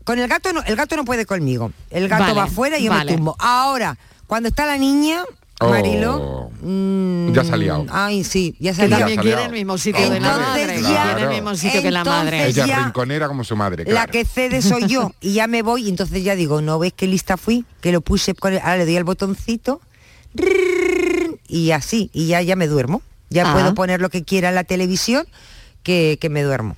con 0.04 0.18
el 0.18 0.28
gato 0.28 0.52
no, 0.52 0.64
el 0.64 0.76
gato 0.76 0.96
no 0.96 1.06
puede 1.06 1.28
conmigo. 1.28 1.72
El 1.92 2.08
gato 2.08 2.24
Vale, 2.24 2.34
va 2.34 2.44
afuera 2.46 2.80
y 2.80 2.86
yo 2.86 2.90
vale. 2.90 3.12
me 3.12 3.18
tumbo. 3.18 3.36
Ahora, 3.38 3.96
cuando 4.26 4.50
está 4.50 4.66
la 4.66 4.78
niña, 4.78 5.22
Oh. 5.60 5.70
Marilo, 5.70 6.52
mm, 6.62 7.32
Ya 7.34 7.44
se 7.44 7.52
ha 7.54 7.58
liado. 7.58 7.86
Ay, 7.90 8.24
sí, 8.24 8.56
ya 8.60 8.74
se 8.76 8.82
Que 8.82 8.86
ha 8.86 8.88
liado. 8.90 9.00
también 9.02 9.22
quiere 9.22 9.46
el 9.46 9.52
mismo 9.52 9.78
sitio 9.80 10.08
de 10.10 10.20
la 10.20 10.38
madre. 10.38 10.82
ya- 10.84 11.04
quiere 11.04 11.24
el 11.24 11.30
mismo 11.30 11.56
sitio 11.56 11.82
que 11.82 11.90
la 11.92 12.04
madre. 12.04 12.46
Ella 12.48 12.66
ya- 12.68 12.84
rinconera 12.86 13.28
como 13.28 13.44
su 13.44 13.56
madre, 13.56 13.84
La 13.86 13.90
claro. 13.92 14.12
que 14.12 14.24
cede 14.24 14.62
soy 14.62 14.86
yo 14.88 15.12
y 15.22 15.34
ya 15.34 15.48
me 15.48 15.64
voy 15.64 15.86
y 15.88 15.90
entonces 15.90 16.24
ya 16.24 16.36
digo, 16.36 16.62
¿no 16.62 16.78
ves 16.78 16.94
qué 16.96 17.08
lista 17.08 17.38
fui? 17.38 17.66
Que 17.82 17.92
lo 17.92 18.02
puse, 18.02 18.36
con 18.36 18.54
el- 18.54 18.60
ahora 18.60 18.78
le 18.78 18.86
doy 18.86 18.98
al 18.98 19.04
botoncito 19.04 19.82
y 21.48 21.72
así, 21.72 22.10
y 22.14 22.28
ya, 22.28 22.42
ya 22.42 22.56
me 22.56 22.68
duermo. 22.68 23.02
Ya 23.30 23.50
Ah. 23.50 23.54
puedo 23.54 23.74
poner 23.74 24.00
lo 24.00 24.10
que 24.10 24.24
quiera 24.24 24.50
en 24.50 24.56
la 24.56 24.64
televisión 24.64 25.26
que, 25.84 26.18
que 26.22 26.30
me 26.30 26.44
duermo. 26.44 26.78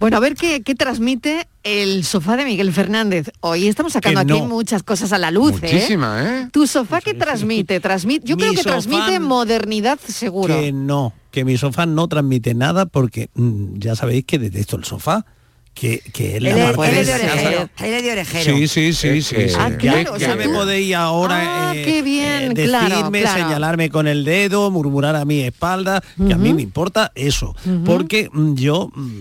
Bueno, 0.00 0.16
a 0.16 0.20
ver 0.20 0.34
qué, 0.34 0.62
qué 0.62 0.74
transmite 0.74 1.46
el 1.62 2.04
sofá 2.04 2.38
de 2.38 2.46
Miguel 2.46 2.72
Fernández. 2.72 3.30
Hoy 3.40 3.68
estamos 3.68 3.92
sacando 3.92 4.20
aquí 4.20 4.40
muchas 4.40 4.82
cosas 4.82 5.12
a 5.12 5.18
la 5.18 5.30
luz, 5.30 5.56
¿eh? 5.62 5.70
Muchísima, 5.74 6.24
¿eh? 6.24 6.48
Tu 6.50 6.66
sofá 6.66 7.02
que 7.02 7.12
transmite, 7.12 7.80
transmite, 7.80 8.26
yo 8.26 8.36
Mi 8.36 8.42
creo 8.42 8.54
que 8.54 8.62
transmite 8.62 9.20
modernidad 9.20 9.98
seguro. 10.00 10.54
Que 10.54 10.72
no, 10.72 11.12
que 11.30 11.44
mi 11.44 11.58
sofá 11.58 11.84
no 11.84 12.08
transmite 12.08 12.54
nada 12.54 12.86
porque 12.86 13.28
mm, 13.34 13.74
ya 13.76 13.94
sabéis 13.94 14.24
que 14.24 14.38
detesto 14.38 14.76
el 14.76 14.84
sofá, 14.84 15.26
que, 15.72 16.00
que 16.12 16.36
Él 16.36 16.46
es, 16.46 16.76
parte 16.76 16.92
él 16.92 16.98
es 16.98 17.06
de 17.06 17.14
orejero. 17.14 17.60
Él 17.78 17.94
es 17.94 18.02
de 18.02 18.12
orejero. 18.12 18.56
Sí, 18.56 18.68
sí, 18.68 18.92
sí, 18.92 19.08
Es 19.08 19.26
sí. 19.26 19.36
sí. 19.48 19.54
Ah, 19.58 19.70
Ya- 19.70 19.78
claro, 19.78 20.12
o 20.14 20.16
ya 20.18 20.26
sea, 20.26 20.36
me 20.36 20.44
tú- 20.44 20.52
podéis 20.52 20.94
ahora 20.94 21.70
Ah, 21.70 21.72
eh, 21.74 21.82
qué 21.84 22.02
bien, 22.02 22.52
eh, 22.52 22.64
claro, 22.66 22.88
decirme, 22.96 23.20
claro. 23.22 23.42
señalarme 23.44 23.88
con 23.88 24.06
el 24.06 24.24
dedo, 24.24 24.70
murmurar 24.70 25.16
a 25.16 25.24
mi 25.24 25.40
espalda, 25.40 26.02
que 26.26 26.34
a 26.34 26.36
mí 26.36 26.52
me 26.52 26.60
importa 26.62 27.12
eso, 27.14 27.54
porque 27.86 28.28
mm, 28.32 28.54
yo 28.56 28.90
mm, 28.94 29.12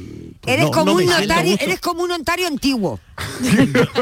pues 0.42 0.54
Eres, 0.54 0.66
no- 0.66 0.72
como 0.72 0.86
no 0.86 0.94
un 0.98 1.06
notario, 1.06 1.56
eres 1.62 1.80
como 1.80 2.04
un 2.04 2.10
notario 2.10 2.48
antiguo. 2.48 3.00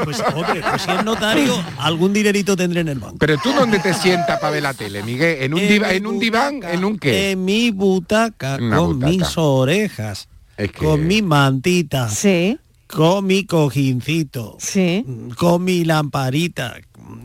Pues 0.03 0.21
hombre, 0.33 0.61
pues 0.67 0.81
si 0.83 0.91
es 0.91 1.03
notario, 1.03 1.53
algún 1.79 2.13
dinerito 2.13 2.55
tendré 2.55 2.81
en 2.81 2.87
el 2.89 2.99
banco. 2.99 3.17
Pero 3.19 3.37
tú 3.37 3.51
dónde 3.51 3.79
te 3.79 3.93
sientas 3.93 4.39
para 4.39 4.51
ver 4.51 4.63
la 4.63 4.73
tele, 4.73 5.03
Miguel? 5.03 5.43
¿En 5.43 5.53
un, 5.53 5.59
En 5.59 5.67
diva- 5.69 5.91
en 5.93 6.07
un 6.07 6.19
diván? 6.19 6.59
¿En 6.63 6.85
un 6.85 6.97
qué? 6.97 7.31
En 7.31 7.43
mi 7.45 7.71
butaca, 7.71 8.57
Una 8.59 8.77
con 8.77 8.93
butaca. 8.93 9.11
mis 9.11 9.37
orejas, 9.37 10.27
Es 10.57 10.71
que- 10.71 10.85
con 10.85 11.05
mi 11.07 11.21
mantita, 11.21 12.09
Sí, 12.09 12.57
con 12.87 13.25
mi 13.25 13.45
cojincito, 13.45 14.57
sí. 14.59 15.05
con 15.37 15.63
mi 15.63 15.83
lamparita, 15.85 16.75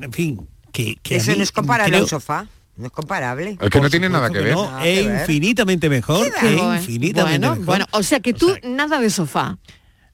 en 0.00 0.12
fin, 0.12 0.46
que, 0.70 0.96
que 1.02 1.16
Eso 1.16 1.30
mí 1.32 1.38
no 1.38 1.42
es 1.42 1.52
comparable 1.52 1.96
a 1.96 1.98
creo- 1.98 2.04
un 2.04 2.08
sofá. 2.10 2.46
No 2.76 2.86
es 2.86 2.92
comparable. 2.92 3.58
Es 3.60 3.70
que 3.70 3.80
no 3.82 3.90
tiene 3.90 4.08
nada 4.08 4.30
que 4.30 4.38
ver. 4.40 4.54
no, 4.54 4.64
Nada 4.64 4.82
que 4.82 5.00
es 5.00 5.06
ver. 5.06 5.20
infinitamente 5.20 5.88
mejor, 5.90 6.22
¿Qué 6.40 6.46
es 6.48 6.56
Bueno, 6.56 6.74
infinitamente 6.74 7.38
bueno, 7.46 7.50
mejor. 7.60 7.64
bueno, 7.66 7.86
o 7.90 8.02
sea 8.02 8.20
que 8.20 8.32
tú 8.32 8.50
O 8.50 8.54
sea, 8.54 8.70
nada 8.70 8.98
de 8.98 9.10
sofá. 9.10 9.58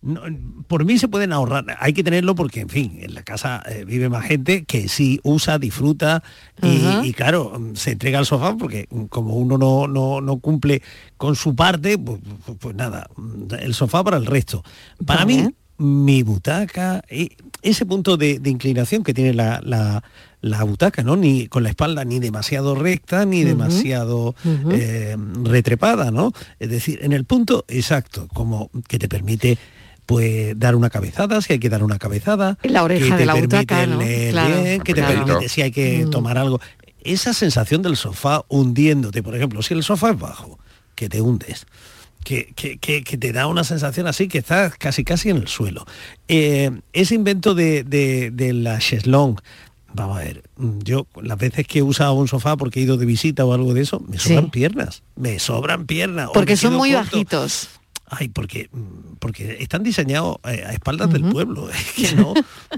No, 0.01 0.21
por 0.69 0.85
mí 0.85 0.97
se 0.99 1.09
pueden 1.09 1.33
ahorrar, 1.33 1.65
hay 1.81 1.93
que 1.93 2.05
tenerlo 2.05 2.35
porque, 2.35 2.61
en 2.61 2.69
fin, 2.69 2.99
en 3.01 3.15
la 3.15 3.23
casa 3.23 3.63
eh, 3.69 3.85
vive 3.85 4.09
más 4.09 4.25
gente 4.25 4.65
que 4.65 4.89
sí 4.89 5.19
usa, 5.25 5.59
disfruta 5.59 6.23
y, 7.05 7.13
claro, 7.15 7.61
se 7.75 7.93
entrega 7.93 8.19
al 8.19 8.27
sofá 8.27 8.57
porque 8.57 8.87
mm, 8.91 9.05
como 9.07 9.35
uno 9.35 9.59
no, 9.59 9.89
no, 9.89 10.21
no 10.21 10.39
cumple 10.39 10.83
con 11.17 11.35
su 11.37 11.55
parte, 11.57 11.99
pues, 11.99 12.21
pues- 12.47 12.59
pues 12.61 12.77
nada, 12.77 13.09
mm, 13.17 13.55
el 13.61 13.75
sofá 13.75 14.05
para 14.05 14.17
el 14.19 14.27
resto. 14.27 14.63
Para 15.05 15.25
mí, 15.27 15.49
mi 15.79 16.23
butaca, 16.23 17.03
eh, 17.09 17.31
ese 17.63 17.87
punto 17.87 18.17
de, 18.17 18.39
de 18.41 18.51
inclinación 18.51 19.03
que 19.05 19.15
tiene 19.15 19.35
la, 19.35 19.61
la- 19.65 20.03
la 20.41 20.63
butaca, 20.63 21.03
¿no? 21.03 21.17
Ni 21.17 21.49
con 21.49 21.65
la 21.65 21.69
espalda 21.71 22.05
ni 22.05 22.21
demasiado 22.21 22.77
recta, 22.77 23.25
ni 23.27 23.43
demasiado 23.43 24.37
eh, 24.71 25.17
retrepada, 25.43 26.13
¿no? 26.13 26.33
Es 26.61 26.71
decir, 26.71 27.01
en 27.03 27.13
el 27.13 27.25
punto 27.25 27.65
exacto, 27.67 28.29
como 28.33 28.71
que 28.87 29.01
te 29.01 29.09
permite 29.09 29.59
pues 30.09 30.59
dar 30.59 30.75
una 30.75 30.89
cabezada, 30.89 31.43
si 31.43 31.53
hay 31.53 31.59
que 31.59 31.69
dar 31.69 31.85
una 31.85 31.99
cabezada. 31.99 32.57
La 32.63 32.83
oreja 32.83 33.05
que 33.05 33.13
de 33.13 33.19
te 33.19 33.27
la 33.27 33.35
permite 33.35 33.57
butaca, 33.59 33.87
¿no? 33.87 33.99
leer 33.99 34.31
Claro, 34.33 34.63
bien, 34.63 34.81
que 34.81 34.95
te 34.95 35.03
claro. 35.03 35.25
permite 35.27 35.49
si 35.51 35.61
hay 35.61 35.71
que 35.71 36.07
Mm. 36.07 36.11
tomar 36.11 36.39
algo. 36.39 36.63
Esa 37.05 37.35
sensación 37.35 37.83
del 37.83 37.95
sofá 37.99 38.43
hundiéndote, 38.49 39.23
por 39.23 39.37
ejemplo, 39.37 39.61
si 39.61 39.75
el 39.75 39.83
sofá 39.83 40.13
es 40.13 40.19
bajo, 40.19 40.59
que 40.95 41.11
te 41.11 41.21
hundes. 41.21 41.67
Que, 42.25 42.51
que- 42.57 42.79
que- 42.79 43.05
que 43.05 43.19
te 43.19 43.33
da 43.33 43.49
una 43.49 43.65
sensación 43.65 44.07
así 44.07 44.29
que 44.29 44.39
estás 44.39 44.77
casi 44.79 45.05
casi 45.05 45.29
en 45.29 45.37
el 45.37 45.47
suelo. 45.49 45.85
Eh, 46.27 46.71
ese 46.95 47.15
invento 47.15 47.55
de, 47.55 47.85
de- 47.85 48.31
de 48.31 48.55
la 48.55 48.79
cheslong, 48.79 49.37
vamos 49.93 50.17
a 50.17 50.21
ver, 50.25 50.43
yo 50.85 51.07
las 51.23 51.37
veces 51.37 51.67
que 51.67 51.81
he 51.81 51.83
usado 51.83 52.15
un 52.15 52.29
sofá 52.29 52.57
porque 52.57 52.81
he 52.81 52.83
ido 52.85 52.97
de 52.97 53.05
visita 53.05 53.45
o 53.45 53.53
algo 53.53 53.75
de 53.75 53.83
eso, 53.83 54.01
me 54.09 54.19
Sí. 54.19 54.31
sobran 54.31 54.51
piernas, 54.51 55.03
me 55.17 55.39
sobran 55.39 55.85
piernas. 55.87 56.31
Porque 56.33 56.57
son 56.57 56.75
muy 56.75 56.93
corto. 56.93 57.11
bajitos. 57.13 57.69
Ay, 58.11 58.29
porque, 58.29 58.71
mm, 58.73 59.17
porque 59.19 59.59
están 59.61 59.83
diseñados 59.83 60.37
eh, 60.45 60.65
a 60.67 60.73
espaldas 60.73 61.13
del 61.13 61.25
pueblo. 61.25 61.69
Es 61.99 62.09
que 62.11 62.17
no, 62.17 62.33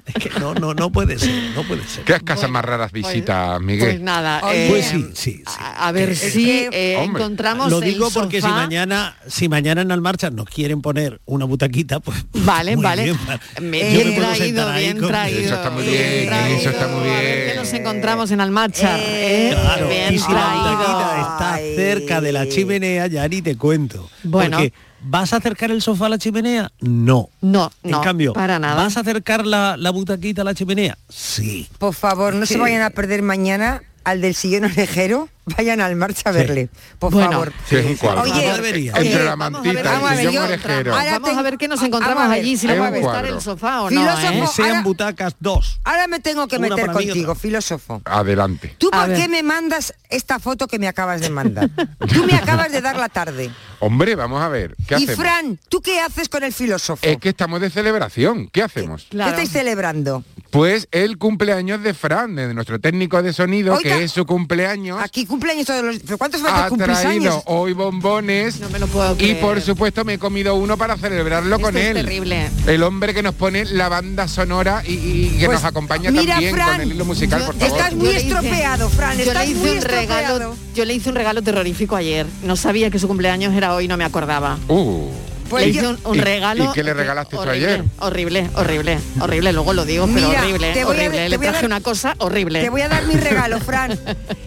es 0.07 0.15
que 0.15 0.41
no, 0.41 0.55
no, 0.55 0.75
no 0.75 0.91
puede 0.91 1.19
ser, 1.19 1.53
no 1.55 1.63
puede 1.63 1.87
ser. 1.87 2.05
¿Qué 2.05 2.19
casas 2.25 2.51
más 2.51 2.65
raras 2.65 2.91
visitas, 2.91 3.61
Miguel? 3.61 3.87
Pues 3.91 4.01
nada, 4.01 4.41
Oye, 4.45 4.67
eh, 4.67 4.71
Pues 4.71 4.87
sí, 4.87 5.07
sí, 5.15 5.33
sí. 5.37 5.43
a, 5.47 5.87
a 5.89 5.93
ver 5.93 6.17
si 6.17 6.45
que- 6.45 6.69
eh, 6.73 7.03
encontramos 7.05 7.71
Lo 7.71 7.79
el 7.79 7.85
digo 7.85 8.11
porque 8.11 8.37
si 8.39 8.43
sofá. 8.49 8.55
mañana, 8.57 9.17
si 9.29 9.49
mañana 9.49 9.83
en 9.83 9.93
Almarcha 9.93 10.31
nos 10.31 10.47
quieren 10.49 10.83
poner 10.83 11.21
una 11.27 11.45
butaquita, 11.45 12.01
pues 12.01 12.25
Vale, 12.33 12.75
muy 12.77 12.85
vale. 12.85 13.05
bien, 13.05 13.17
Me- 13.27 13.39
yo 13.39 13.63
me 13.63 13.71
bien 13.71 14.15
puedo 14.17 14.29
traído, 14.35 14.47
sentar 14.47 14.69
ahí 14.75 14.85
bien 14.85 14.99
con- 14.99 15.09
traído. 15.09 15.41
Eso 15.41 15.55
está 15.55 15.71
muy 15.71 15.83
bien, 15.85 16.27
traído. 16.27 16.59
eso 16.59 16.71
está 16.71 16.89
muy 16.89 17.09
A 17.09 17.13
ver 17.13 17.37
bien. 17.37 17.49
qué 17.51 17.55
nos 17.57 17.73
encontramos 17.73 18.31
en 18.33 18.41
Almacha. 18.41 18.99
Eh, 18.99 19.51
¿eh? 19.51 19.57
Claro, 19.61 19.89
bien 19.89 20.15
y 20.15 20.19
si 20.19 20.33
la 20.33 20.55
butaquita 20.55 21.09
traído. 21.09 21.33
está 21.33 21.55
Ay. 21.55 21.75
cerca 21.77 22.21
de 22.21 22.33
la 22.33 22.49
chimenea, 22.49 23.07
ya 23.07 23.29
ni 23.29 23.43
te 23.43 23.57
cuento. 23.57 24.11
Bueno. 24.25 24.57
Porque, 24.59 24.73
¿vas 25.03 25.33
a 25.33 25.37
acercar 25.37 25.71
el 25.71 25.83
sofá 25.83 26.07
a 26.07 26.09
la 26.11 26.19
chimenea? 26.19 26.71
No. 26.81 27.29
No, 27.41 27.71
En 27.83 27.91
no, 27.93 28.01
cambio, 28.01 28.33
para 28.33 28.59
nada. 28.59 28.75
¿vas 28.75 28.97
a 28.97 29.01
acercar 29.01 29.47
la, 29.47 29.77
la 29.77 29.91
butaquita 29.91 30.43
a 30.43 30.45
la 30.45 30.55
chimenea? 30.55 30.97
Sí. 31.09 31.69
Por 31.79 31.95
favor, 31.95 32.35
no 32.35 32.47
se 32.47 32.59
vayan 32.59 32.83
a 32.83 32.91
perder 32.91 33.23
mañana 33.23 33.83
al 34.05 34.21
del 34.21 34.35
sillón 34.35 34.65
orejero, 34.65 35.29
vayan 35.57 35.81
al 35.81 35.97
marcha 35.97 36.31
a 36.31 36.33
verle, 36.33 36.69
por 36.99 37.13
Bueno. 37.13 37.31
favor. 37.33 37.53
Sí, 37.69 37.77
es 37.77 37.87
un 37.87 37.97
cuadro. 37.97 38.23
Oye, 38.23 38.49
Entre 38.95 39.13
eh, 39.15 39.25
la 39.25 39.35
vamos 39.37 39.61
a 39.61 39.63
ver, 39.63 39.75
mantita 39.75 39.93
vamos 39.93 40.11
a 40.11 40.15
y 40.15 40.17
ver, 40.17 40.25
el 40.25 40.31
sillón 40.31 40.33
yo- 40.35 40.55
orejero. 40.55 40.95
ahora 40.97 41.19
Vamos 41.19 41.39
a 41.39 41.43
ver 41.43 41.59
qué 41.59 41.69
nos 41.69 41.83
encontramos 41.83 42.23
a 42.25 42.33
allí, 42.33 42.57
si 42.57 42.67
le 42.67 42.79
va 42.79 42.89
a 42.89 42.93
cuadro. 42.93 43.35
el 43.37 43.41
sofá 43.43 43.83
o 43.83 43.89
Filósofo, 43.89 44.33
no. 44.33 44.45
¿eh? 44.45 44.49
Sean 44.55 44.69
ahora- 44.69 44.83
butacas 44.83 45.35
dos. 45.41 45.81
Ahora 45.85 46.07
me 46.07 46.21
tengo 46.21 46.47
que 46.49 46.57
Una 46.57 46.69
meter 46.69 46.85
y 46.91 46.93
contigo, 46.93 47.35
filósofo. 47.35 48.01
Adelante. 48.05 48.75
¿Tú 48.79 48.89
A 48.93 49.01
por 49.01 49.09
ver. 49.09 49.17
qué 49.19 49.29
me 49.29 49.43
mandas 49.43 49.95
esta 50.09 50.39
foto 50.39 50.67
que 50.67 50.79
me 50.79 50.89
acabas 50.89 51.21
de 51.21 51.31
mandar? 51.31 51.69
Tú 52.13 52.25
me 52.25 52.35
acabas 52.35 52.71
de 52.73 52.81
dar 52.81 52.97
la 52.97 53.09
tarde. 53.09 53.51
Hombre, 53.81 54.15
vamos 54.15 54.43
a 54.43 54.49
ver, 54.49 54.77
¿qué 54.87 54.95
y 54.99 55.05
hacemos? 55.05 55.17
Fran, 55.17 55.59
¿tú 55.69 55.81
qué 55.81 56.01
haces 56.01 56.29
con 56.29 56.43
el 56.43 56.53
filósofo? 56.53 57.07
Es 57.07 57.17
que 57.19 57.31
estamos 57.31 57.61
de 57.61 57.71
celebración. 57.71 58.49
¿Qué 58.49 58.63
hacemos? 58.63 59.07
¿Qué 59.11 59.19
estáis 59.19 59.51
celebrando? 59.51 60.23
Pues 60.51 60.89
el 60.91 61.17
cumpleaños 61.17 61.83
de 61.83 61.95
Fran, 61.95 62.35
de 62.35 62.53
nuestro 62.55 62.81
técnico 62.81 63.23
de 63.23 63.33
sonido, 63.33 63.75
Oiga. 63.75 63.97
que 63.99 64.05
es 64.05 64.11
su 64.11 64.27
cumpleaños. 64.27 64.99
Aquí 65.01 65.25
cumpleaños 65.25 65.67
todos 65.67 65.85
los... 65.85 65.99
¿Pero 66.01 66.19
¿Cuántos 66.19 66.43
veces 66.43 66.59
ha 66.59 66.69
traído 66.71 67.09
años? 67.09 67.43
hoy 67.47 67.73
bombones 67.73 68.59
me 68.71 68.79
lo 68.81 68.89
puedo 68.89 69.13
y 69.15 69.17
creer. 69.17 69.41
por 69.41 69.61
supuesto 69.61 70.05
me 70.05 70.15
he 70.15 70.19
comido 70.19 70.57
uno 70.57 70.77
para 70.77 70.97
celebrarlo 70.97 71.61
con 71.61 71.77
es 71.77 71.85
él. 71.87 71.95
terrible. 71.95 72.51
El 72.67 72.83
hombre 72.83 73.15
que 73.15 73.23
nos 73.23 73.35
pone 73.37 73.65
la 73.65 73.89
banda 73.89 74.27
sonora 74.27 74.83
y, 74.85 74.93
y 74.95 75.37
que 75.39 75.47
Pues, 75.47 75.59
nos 75.61 75.65
acompaña 75.65 76.11
mira, 76.11 76.33
también 76.35 76.55
Fran, 76.55 76.73
con 76.73 76.81
el 76.81 76.93
hilo 76.93 77.05
musical, 77.05 77.45
por 77.45 77.55
favor. 77.55 77.69
Estás 77.79 77.95
muy 77.95 78.07
Yo 78.07 78.13
le 78.13 78.19
hice- 78.19 78.29
estropeado, 78.29 78.89
Fran, 78.91 79.17
Yo 79.19 79.23
estás 79.25 79.49
le 79.49 79.55
muy 79.55 79.69
hice 79.69 79.79
un 79.79 79.83
regalo, 79.85 80.27
estropeado. 80.35 80.57
yo 80.75 80.85
le 80.85 80.95
hice 80.95 81.09
un 81.11 81.15
regalo 81.15 81.43
terrorífico 81.43 81.95
ayer. 81.95 82.27
No 82.43 82.57
sabía 82.57 82.91
que 82.91 82.99
su 82.99 83.07
cumpleaños 83.07 83.55
era 83.55 83.73
hoy, 83.75 83.87
no 83.87 83.97
me 83.97 84.05
acordaba. 84.05 84.59
Uh. 84.69 85.09
Pues 85.51 85.67
le 85.67 85.73
yo- 85.73 85.81
hice 85.83 85.89
un, 85.89 85.99
un 86.05 86.17
¿Y- 86.17 86.21
regalo. 86.21 86.65
y 86.65 86.73
qué 86.73 86.83
le 86.85 86.95
regalaste 86.95 87.37
tú 87.37 87.43
horrible, 87.43 87.67
ayer? 87.67 87.85
Horrible, 87.99 88.51
horrible, 88.55 88.99
horrible. 89.21 89.53
Luego 89.53 89.73
lo 89.75 89.85
digo, 89.85 90.09
pero 90.15 90.29
horrible, 90.31 90.73
te 90.73 90.85
voy 90.85 90.95
a- 90.97 90.99
horrible. 91.01 91.19
te 91.25 91.29
le 91.29 91.37
voy 91.37 91.47
a 91.47 91.51
traje 91.51 91.63
dar- 91.67 91.71
una 91.71 91.81
cosa 91.81 92.15
horrible. 92.19 92.61
Te 92.63 92.71
voy 92.71 92.81
a 92.83 92.89
dar 92.89 93.05
mi 93.07 93.15
regalo, 93.17 93.61
Fran. 93.61 93.99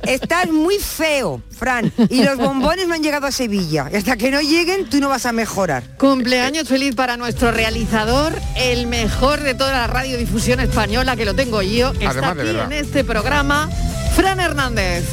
Estás 0.03 0.49
muy 0.49 0.77
feo, 0.79 1.41
Fran. 1.55 1.91
Y 2.09 2.23
los 2.23 2.37
bombones 2.37 2.87
no 2.87 2.93
han 2.95 3.03
llegado 3.03 3.27
a 3.27 3.31
Sevilla. 3.31 3.89
Y 3.91 3.97
hasta 3.97 4.15
que 4.17 4.31
no 4.31 4.41
lleguen, 4.41 4.89
tú 4.89 4.99
no 4.99 5.09
vas 5.09 5.25
a 5.25 5.31
mejorar. 5.33 5.83
Cumpleaños 5.97 6.67
feliz 6.67 6.95
para 6.95 7.17
nuestro 7.17 7.51
realizador, 7.51 8.33
el 8.55 8.87
mejor 8.87 9.41
de 9.41 9.53
toda 9.53 9.71
la 9.71 9.87
radiodifusión 9.87 10.59
española, 10.61 11.15
que 11.15 11.25
lo 11.25 11.33
tengo 11.35 11.61
yo. 11.61 11.91
Está 11.93 12.09
Además, 12.11 12.37
aquí 12.39 12.49
en 12.49 12.73
este 12.73 13.03
programa, 13.03 13.69
Fran 14.15 14.39
Hernández. 14.39 15.03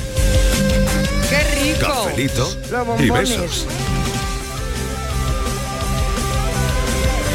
¡Qué 1.28 1.72
rico! 1.74 1.86
Cafelito 2.04 2.56
Los 2.70 2.82
y 3.00 3.08
bombones. 3.08 3.30
besos. 3.40 3.66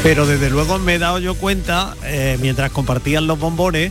Pero 0.06 0.24
desde 0.24 0.50
luego 0.50 0.78
me 0.78 0.94
he 0.94 0.98
dado 1.00 1.18
yo 1.18 1.34
cuenta, 1.34 1.96
eh, 2.04 2.38
mientras 2.40 2.70
compartían 2.70 3.26
los 3.26 3.40
bombones, 3.40 3.90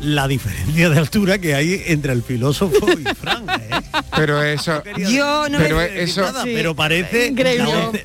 la 0.00 0.26
diferencia 0.26 0.90
de 0.90 0.98
altura 0.98 1.38
que 1.38 1.54
hay 1.54 1.80
entre 1.86 2.12
el 2.12 2.24
filósofo 2.24 2.84
y 2.90 3.04
Fran. 3.20 3.46
¿eh? 3.48 3.70
Pero 4.16 4.42
eso, 4.42 4.82
Yo 5.08 5.48
no 5.48 5.58
pero 5.58 5.76
me... 5.76 6.02
eso, 6.02 6.22
Nada, 6.22 6.42
pero 6.42 6.74
parece... 6.74 7.28
Increíble. 7.28 8.04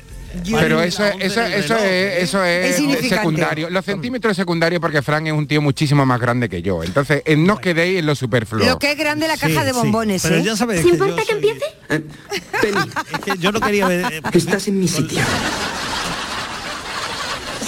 pero 0.52 0.80
eso, 0.84 1.02
eso, 1.18 1.40
del 1.40 1.52
eso 1.54 1.74
reloj. 1.74 1.84
es, 1.84 2.22
eso 2.22 2.44
es, 2.44 3.08
secundario. 3.08 3.70
Los 3.70 3.84
centímetros 3.84 4.36
secundarios 4.36 4.80
porque 4.80 5.02
Fran 5.02 5.26
es 5.26 5.32
un 5.32 5.48
tío 5.48 5.60
muchísimo 5.60 6.06
más 6.06 6.20
grande 6.20 6.48
que 6.48 6.62
yo. 6.62 6.84
Entonces, 6.84 7.22
eh, 7.24 7.36
no 7.36 7.54
os 7.54 7.60
quedéis 7.60 7.98
en 7.98 8.06
lo 8.06 8.14
superfluo. 8.14 8.64
Lo 8.64 8.78
que 8.78 8.92
es 8.92 8.98
grande 8.98 9.26
la 9.26 9.36
caja 9.36 9.48
Sí, 9.62 9.66
de 9.66 9.72
sí, 9.72 9.76
bombones, 9.76 10.22
Pero 10.22 10.36
¿eh? 10.36 10.42
ya 10.44 10.56
sabes 10.56 10.76
¿Te 10.82 10.86
que 10.86 10.90
importa 10.94 11.16
que 11.22 11.26
soy- 11.26 11.34
empiece? 11.34 11.64
es 11.88 13.20
que 13.24 13.38
yo 13.40 13.50
no 13.50 13.60
quería 13.60 13.88
ver... 13.88 14.12
eh, 14.12 14.20
Estás 14.32 14.68
en 14.68 14.78
mi 14.78 14.86
sitio. 14.86 15.18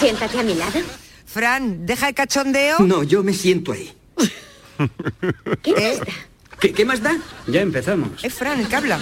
Siéntate 0.01 0.39
a 0.39 0.43
mi 0.43 0.55
lado. 0.55 0.79
Fran, 1.27 1.85
deja 1.85 2.09
el 2.09 2.15
cachondeo. 2.15 2.79
No, 2.79 3.03
yo 3.03 3.21
me 3.23 3.33
siento 3.33 3.71
ahí. 3.71 3.93
¿Qué 5.61 5.71
¿Eh? 5.77 5.97
pasa? 5.99 6.11
¿Qué, 6.59 6.73
qué 6.73 6.85
más 6.85 7.03
da? 7.03 7.17
Ya 7.47 7.61
empezamos. 7.61 8.23
Es 8.23 8.33
Fran 8.33 8.59
el 8.59 8.67
que 8.67 8.75
habla. 8.75 8.99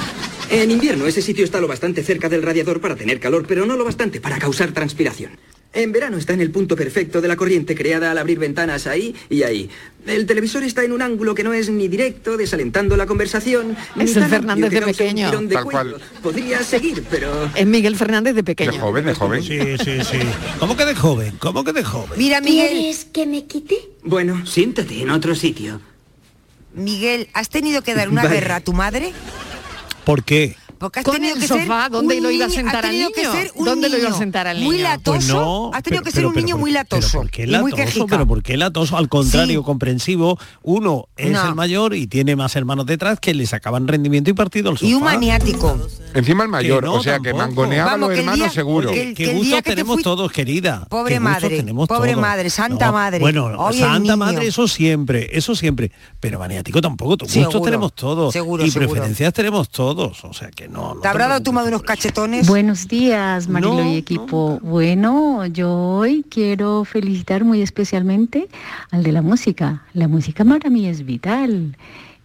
En 0.49 0.71
invierno 0.71 1.07
ese 1.07 1.21
sitio 1.21 1.45
está 1.45 1.61
lo 1.61 1.67
bastante 1.69 2.03
cerca 2.03 2.27
del 2.27 2.43
radiador 2.43 2.81
para 2.81 2.97
tener 2.97 3.19
calor, 3.21 3.45
pero 3.47 3.65
no 3.65 3.77
lo 3.77 3.85
bastante 3.85 4.19
para 4.19 4.39
causar 4.39 4.71
transpiración. 4.73 5.31
En 5.71 5.91
verano 5.91 6.17
está 6.17 6.33
en 6.33 6.41
el 6.41 6.49
punto 6.49 6.75
perfecto 6.75 7.21
de 7.21 7.27
la 7.27 7.35
corriente 7.35 7.75
creada 7.75 8.09
al 8.09 8.17
abrir 8.17 8.39
ventanas 8.39 8.87
ahí 8.87 9.15
y 9.29 9.43
ahí. 9.43 9.69
El 10.07 10.25
televisor 10.25 10.63
está 10.63 10.83
en 10.83 10.91
un 10.91 11.03
ángulo 11.03 11.35
que 11.35 11.43
no 11.43 11.53
es 11.53 11.69
ni 11.69 11.87
directo, 11.87 12.37
desalentando 12.37 12.97
la 12.97 13.05
conversación. 13.05 13.77
ni 13.95 14.05
Es 14.05 14.15
el 14.15 14.21
tan 14.23 14.31
Fernández 14.31 14.71
de 14.71 14.81
pequeño. 14.81 15.29
de 15.41 15.47
Tal 15.53 15.63
cuello. 15.65 15.99
Podría 16.23 16.63
seguir, 16.63 17.03
pero... 17.11 17.51
Es 17.53 17.67
Miguel 17.67 17.95
Fernández 17.95 18.33
de 18.33 18.43
pequeño. 18.43 18.71
De 18.71 18.79
joven, 18.79 19.05
de 19.05 19.13
joven. 19.13 19.43
Sí, 19.43 19.59
sí, 19.83 20.03
sí. 20.03 20.17
¿Cómo 20.59 20.75
que 20.75 20.85
de 20.85 20.95
joven? 20.95 21.35
¿Cómo 21.37 21.63
que 21.63 21.71
de 21.71 21.83
joven? 21.83 22.17
Mira, 22.17 22.41
Miguel, 22.41 22.69
¿Quieres 22.71 23.05
que 23.05 23.27
me 23.27 23.45
quite? 23.45 23.77
Bueno, 24.01 24.47
siéntate 24.47 24.99
en 25.03 25.11
otro 25.11 25.35
sitio. 25.35 25.81
Miguel, 26.73 27.29
¿has 27.33 27.49
tenido 27.49 27.83
que 27.83 27.93
dar 27.93 28.09
una 28.09 28.23
Vale. 28.23 28.35
guerra 28.35 28.55
a 28.55 28.61
tu 28.61 28.73
madre? 28.73 29.11
¿Por 30.03 30.23
qué? 30.23 30.55
Porque 30.79 30.99
has 30.99 31.05
Con 31.05 31.15
tenido 31.15 31.35
el 31.35 31.41
que 31.41 31.47
sofá, 31.47 31.83
ser 31.83 31.91
¿dónde 31.91 32.17
un 32.17 32.23
lo 32.23 32.31
iba 32.31 32.45
a 32.45 32.47
niño- 32.47 32.55
sentar 32.57 32.75
has 32.77 32.83
al 32.85 32.91
tenido 32.91 33.11
que 33.11 33.21
niño? 33.21 33.31
ser 33.33 33.51
un 33.55 33.65
¿Dónde 33.65 33.89
lo 33.89 33.97
iba 33.97 34.07
a 34.07 34.09
niño 34.11 34.19
sentar 34.19 34.47
al 34.47 34.57
Muy 34.59 34.75
niño? 34.77 34.83
latoso. 34.89 35.11
Pues 35.17 35.27
no, 35.27 35.71
has 35.73 35.83
tenido 35.83 36.01
pero- 36.01 36.03
que 36.03 36.11
ser 36.11 36.17
pero- 36.19 36.27
un 36.29 36.33
pero 36.33 36.45
niño 36.45 36.55
por- 36.55 36.61
muy 36.61 36.71
latoso. 36.71 37.17
¿por 37.19 37.29
qué 37.29 37.43
y 37.43 37.47
muy 37.47 37.53
latoso? 37.71 37.75
quejica. 37.75 38.05
Pero 38.07 38.27
¿por 38.27 38.43
qué 38.43 38.57
latoso? 38.57 38.97
Al 38.97 39.09
contrario, 39.09 39.59
Sí. 39.59 39.65
comprensivo. 39.65 40.39
Uno 40.63 41.07
es 41.17 41.31
No. 41.31 41.47
el 41.49 41.55
mayor 41.55 41.93
y 41.95 42.07
tiene 42.07 42.35
más 42.35 42.55
hermanos 42.55 42.85
detrás 42.85 43.19
que 43.19 43.33
le 43.33 43.45
sacaban 43.45 43.87
rendimiento 43.87 44.29
y 44.29 44.33
partido 44.33 44.69
al 44.71 44.77
sofá. 44.77 44.89
Y 44.89 44.93
un 44.93 45.03
maniático. 45.03 45.77
Encima 46.13 46.43
el 46.43 46.49
mayor, 46.49 46.83
no, 46.85 46.93
o 46.93 47.03
sea 47.03 47.19
que 47.19 47.33
mangoneaba 47.33 47.93
a 47.93 47.97
los 47.97 48.09
que 48.09 48.19
hermanos 48.19 48.39
día- 48.39 48.49
seguro. 48.49 48.89
que 48.91 49.13
que 49.13 49.25
que 49.25 49.61
te 49.61 49.61
tenemos 49.71 49.95
fui- 49.95 50.03
todos, 50.03 50.31
querida. 50.31 50.87
Pobre 50.89 51.19
madre, 51.19 51.49
tenemos 51.49 51.87
pobre 51.89 52.15
madre, 52.15 52.49
santa 52.49 52.91
madre. 52.91 53.19
Bueno, 53.19 53.51
santa 53.73 53.99
niño. 53.99 54.17
madre, 54.17 54.47
eso 54.47 54.67
siempre, 54.67 55.29
eso 55.33 55.55
siempre. 55.55 55.91
Pero 56.21 56.39
maniático 56.39 56.79
tampoco. 56.81 57.09
Gustos 57.09 57.61
tenemos 57.63 57.93
todos. 57.93 58.31
seguro, 58.31 58.63
y 58.65 58.71
seguro. 58.71 58.91
preferencias 58.91 59.33
tenemos 59.33 59.69
todos. 59.69 60.23
O 60.23 60.33
sea 60.33 60.49
que 60.51 60.68
no. 60.69 60.95
no 60.95 61.01
¿Te 61.01 61.07
habrá 61.07 61.27
dado 61.27 61.41
tu 61.41 61.53
madre 61.53 61.69
unos 61.69 61.83
cachetones? 61.83 62.47
Buenos 62.47 62.87
días, 62.87 63.47
Marilo 63.47 63.75
No, 63.75 63.91
y 63.91 63.97
equipo. 63.97 64.59
Bueno, 64.61 65.45
yo 65.47 65.73
hoy 65.73 66.25
quiero 66.29 66.85
felicitar 66.85 67.43
muy 67.43 67.61
especialmente 67.61 68.47
al 68.91 69.03
de 69.03 69.11
la 69.11 69.21
música. 69.21 69.83
La 69.93 70.07
música 70.07 70.45
para 70.45 70.69
mí 70.69 70.87
es 70.87 71.05
vital 71.05 71.75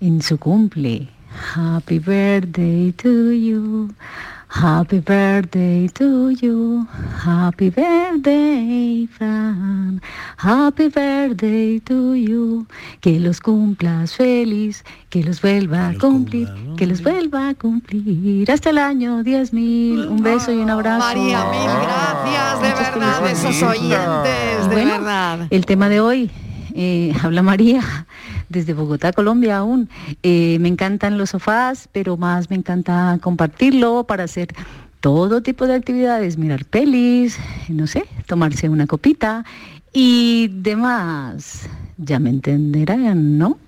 en 0.01 0.23
su 0.23 0.39
cumple. 0.39 1.09
Happy 1.55 1.99
birthday 1.99 2.93
to 2.93 3.33
you. 3.33 3.89
Happy 4.55 5.01
birthday 5.01 5.89
to 5.89 6.31
you. 6.31 6.87
Happy 7.25 7.71
birthday, 7.71 9.05
Fran. 9.09 10.01
Happy 10.37 10.89
birthday 10.89 11.81
to 11.81 12.15
you. 12.15 12.65
Que 13.01 13.19
los 13.19 13.41
cumplas 13.41 14.15
feliz, 14.15 14.85
que 15.11 15.25
los 15.25 15.43
vuelva 15.43 15.89
a 15.89 15.95
cumplir, 15.99 16.49
que 16.77 16.87
los 16.87 17.03
vuelva 17.03 17.49
a 17.49 17.55
cumplir. 17.55 18.49
Hasta 18.49 18.71
el 18.71 18.79
año 18.79 19.25
10.000. 19.25 20.09
Un 20.09 20.23
beso 20.23 20.53
y 20.53 20.59
un 20.59 20.71
abrazo. 20.71 21.01
María, 21.01 21.47
mil 21.51 21.71
gracias, 21.83 22.63
de 22.63 22.69
Muchas 22.69 22.95
verdad, 22.95 23.23
de 23.23 23.33
esos 23.33 23.63
oyentes, 23.65 24.69
de 24.69 24.73
Bueno, 24.73 24.91
verdad. 24.93 25.47
El 25.51 25.67
tema 25.67 25.89
de 25.89 25.99
hoy, 25.99 26.31
eh, 26.75 27.15
habla 27.23 27.43
María, 27.43 28.07
desde 28.49 28.75
Bogotá, 28.75 29.13
Colombia 29.13 29.59
aún. 29.59 29.89
Eh, 30.23 30.59
me 30.61 30.69
encantan 30.69 31.17
los 31.17 31.31
sofás, 31.31 31.89
pero 31.93 32.17
más 32.17 32.51
me 32.51 32.57
encanta 32.57 33.19
compartirlo 33.23 34.05
para 34.05 34.25
hacer 34.25 34.49
todo 35.01 35.43
tipo 35.43 35.67
de 35.67 35.75
actividades, 35.75 36.37
mirar 36.37 36.65
pelis, 36.65 37.39
no 37.69 37.87
sé, 37.87 38.05
tomarse 38.27 38.69
una 38.69 38.87
copita 38.87 39.45
y 39.93 40.49
demás. 40.49 41.69
Ya 41.97 42.19
me 42.19 42.31
entenderán, 42.31 43.39
¿no? 43.39 43.59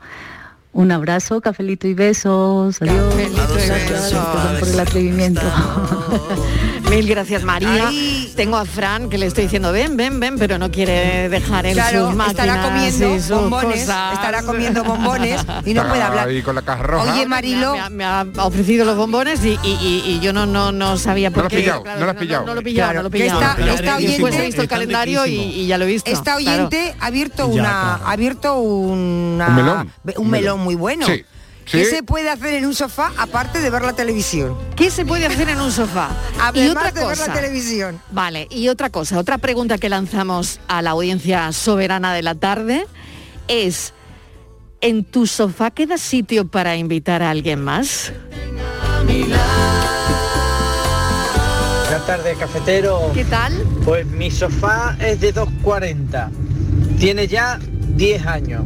Un 0.78 0.92
abrazo, 0.92 1.40
cafelito 1.40 1.88
y 1.88 1.94
besos. 1.94 2.82
Adiós. 2.82 3.14
Cafelito 3.14 3.54
y 3.54 3.68
besos. 3.70 4.12
perdón 4.12 4.56
por 4.60 4.68
el 4.68 4.80
atrevimiento. 4.80 5.40
Mil 6.90 7.08
gracias, 7.08 7.42
María. 7.44 7.90
Tengo 8.36 8.58
a 8.58 8.66
Fran 8.66 9.08
que 9.08 9.16
le 9.16 9.24
estoy 9.26 9.44
diciendo 9.44 9.72
ven, 9.72 9.96
ven, 9.96 10.20
ven, 10.20 10.38
pero 10.38 10.58
no 10.58 10.70
quiere 10.70 11.30
dejar 11.30 11.64
en 11.64 11.72
Claro, 11.72 12.08
sus 12.08 12.14
máquinas 12.14 12.46
estará 12.46 12.62
comiendo 12.62 13.14
y 13.16 13.20
sus 13.20 13.30
bombones, 13.30 13.80
cosas. 13.80 14.12
estará 14.12 14.42
comiendo 14.42 14.84
bombones 14.84 15.40
y 15.64 15.72
no 15.72 15.80
Está 15.80 15.88
puede 15.88 16.02
hablar. 16.02 16.28
ahí 16.28 16.42
con 16.42 16.54
la 16.54 16.62
caja 16.62 16.82
roja. 16.82 17.12
Oye, 17.14 17.24
Marilo, 17.26 17.72
Me 17.72 17.80
ha, 17.80 18.24
me 18.24 18.40
ha 18.40 18.44
ofrecido 18.44 18.84
los 18.84 18.96
bombones 18.98 19.42
y, 19.44 19.58
y- 19.62 19.78
y- 19.80 20.02
y 20.12 20.20
yo 20.20 20.34
no, 20.34 20.44
no, 20.44 20.72
no 20.72 20.98
sabía 20.98 21.30
por 21.30 21.44
lo 21.44 21.46
has 21.46 21.50
qué. 21.52 21.56
pillado, 21.60 21.84
no 21.84 22.04
lo 22.04 22.10
has 22.10 22.16
pillado. 22.16 22.46
No, 22.46 22.54
lo 22.54 22.60
he 22.60 22.64
pillado, 22.64 22.90
Claro, 22.90 22.98
no 22.98 23.02
lo 23.02 23.08
he 23.08 23.18
pillado. 23.18 23.40
esta- 23.40 23.74
esta 23.74 23.96
después 23.98 24.20
oyente- 24.34 24.42
he 24.42 24.46
visto 24.46 24.60
el 24.60 24.64
Está 24.66 24.74
calendario 24.76 25.26
y, 25.26 25.66
ya 25.66 25.78
lo 25.78 25.84
he 25.84 25.88
visto. 25.88 26.10
esta 26.10 26.36
claro. 26.36 26.66
oyente 26.66 26.94
ha 27.00 27.06
abierto 27.06 27.46
una, 27.48 27.94
ha 27.96 28.12
abierto 28.12 28.54
una, 28.60 29.48
Un 29.48 29.54
melón. 29.56 29.92
un 30.18 30.30
melón 30.30 30.65
muy 30.66 30.74
bueno. 30.74 31.07
Sí, 31.07 31.24
¿Qué 31.64 31.85
se 31.85 32.02
puede 32.02 32.29
hacer 32.29 32.55
en 32.55 32.66
un 32.66 32.74
sofá 32.74 33.12
aparte 33.16 33.61
de 33.61 33.70
ver 33.70 33.83
la 33.83 33.92
televisión? 33.92 34.57
¿Qué 34.74 34.90
se 34.90 35.07
puede 35.07 35.26
hacer 35.26 35.48
en 35.48 35.61
un 35.61 35.70
sofá? 35.70 36.11
y 36.35 36.40
Además 36.40 36.88
otra 36.88 36.90
de 36.90 37.07
ver 37.07 37.18
la 37.18 37.33
televisión. 37.33 38.00
Vale, 38.11 38.48
y 38.50 38.68
otra 38.68 38.90
cosa, 38.90 39.18
otra 39.18 39.38
pregunta 39.38 39.79
que 39.79 39.88
lanzamos 39.88 40.59
a 40.66 40.83
la 40.83 40.90
audiencia 40.90 41.52
soberana 41.52 42.12
de 42.14 42.22
la 42.22 42.35
tarde 42.35 42.85
es, 43.46 43.94
¿en 44.81 45.05
tu 45.05 45.29
sofá 45.29 45.70
queda 45.70 45.98
sitio 45.98 46.48
para 46.48 46.76
invitar 46.76 47.22
a 47.22 47.31
alguien 47.31 47.62
más? 47.62 48.12
Buenas 51.83 52.07
tardes, 52.07 52.38
cafetero. 52.38 53.12
¿Qué 53.14 53.24
tal? 53.24 53.52
Pues 53.85 54.05
mi 54.07 54.33
sofá 54.33 54.96
es 54.98 55.20
de 55.20 55.31
240. 55.31 56.31
Tiene 56.98 57.29
ya 57.29 57.61
10 57.96 58.26
años. 58.26 58.64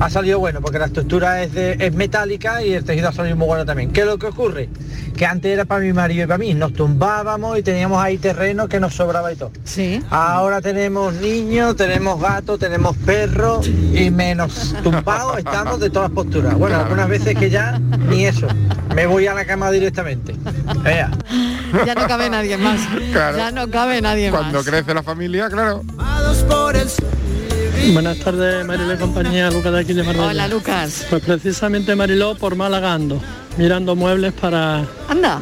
Ha 0.00 0.10
salido 0.10 0.38
bueno 0.38 0.60
porque 0.60 0.78
la 0.78 0.86
estructura 0.86 1.42
es, 1.42 1.52
de, 1.52 1.76
es 1.78 1.94
metálica 1.94 2.62
y 2.62 2.72
el 2.72 2.84
tejido 2.84 3.08
ha 3.08 3.12
salido 3.12 3.36
muy 3.36 3.46
bueno 3.46 3.64
también. 3.64 3.92
¿Qué 3.92 4.00
es 4.00 4.06
lo 4.06 4.18
que 4.18 4.26
ocurre? 4.26 4.68
Que 5.16 5.26
antes 5.26 5.52
era 5.52 5.64
para 5.64 5.80
mi 5.80 5.92
marido 5.92 6.24
y 6.24 6.26
para 6.26 6.38
mí, 6.38 6.54
nos 6.54 6.72
tumbábamos 6.72 7.58
y 7.58 7.62
teníamos 7.62 8.02
ahí 8.02 8.18
terreno 8.18 8.68
que 8.68 8.80
nos 8.80 8.94
sobraba 8.94 9.32
y 9.32 9.36
todo. 9.36 9.52
Sí. 9.64 10.02
Ahora 10.10 10.60
tenemos 10.60 11.14
niños, 11.14 11.76
tenemos 11.76 12.20
gatos, 12.20 12.58
tenemos 12.58 12.96
perros 12.96 13.66
y 13.68 14.10
menos 14.10 14.74
tumbados 14.82 15.38
estamos 15.38 15.80
de 15.80 15.90
todas 15.90 16.10
posturas. 16.10 16.54
Bueno, 16.54 16.76
algunas 16.80 17.08
veces 17.08 17.36
que 17.38 17.50
ya 17.50 17.78
ni 18.08 18.26
eso. 18.26 18.48
Me 18.94 19.06
voy 19.06 19.26
a 19.26 19.34
la 19.34 19.44
cama 19.44 19.70
directamente. 19.70 20.34
Vea. 20.82 21.10
Ya 21.86 21.94
no 21.94 22.06
cabe 22.06 22.30
nadie 22.30 22.56
más. 22.56 22.80
Claro. 23.12 23.36
Ya 23.36 23.50
no 23.50 23.68
cabe 23.68 24.00
nadie 24.00 24.30
Cuando 24.30 24.58
más. 24.58 24.66
crece 24.66 24.94
la 24.94 25.02
familia, 25.02 25.48
claro. 25.48 25.82
Buenas 27.92 28.18
tardes, 28.18 28.64
Mariló 28.66 28.94
y 28.94 28.96
compañía, 28.96 29.50
Lucas 29.50 29.72
de 29.72 29.80
aquí 29.80 29.92
de 29.92 30.02
Marbella. 30.02 30.26
Hola, 30.28 30.48
Lucas. 30.48 31.06
Pues 31.10 31.22
precisamente 31.22 31.94
Mariló 31.94 32.34
por 32.34 32.56
Málaga 32.56 32.94
ando, 32.94 33.20
mirando 33.56 33.94
muebles 33.94 34.32
para, 34.32 34.84
Anda. 35.08 35.40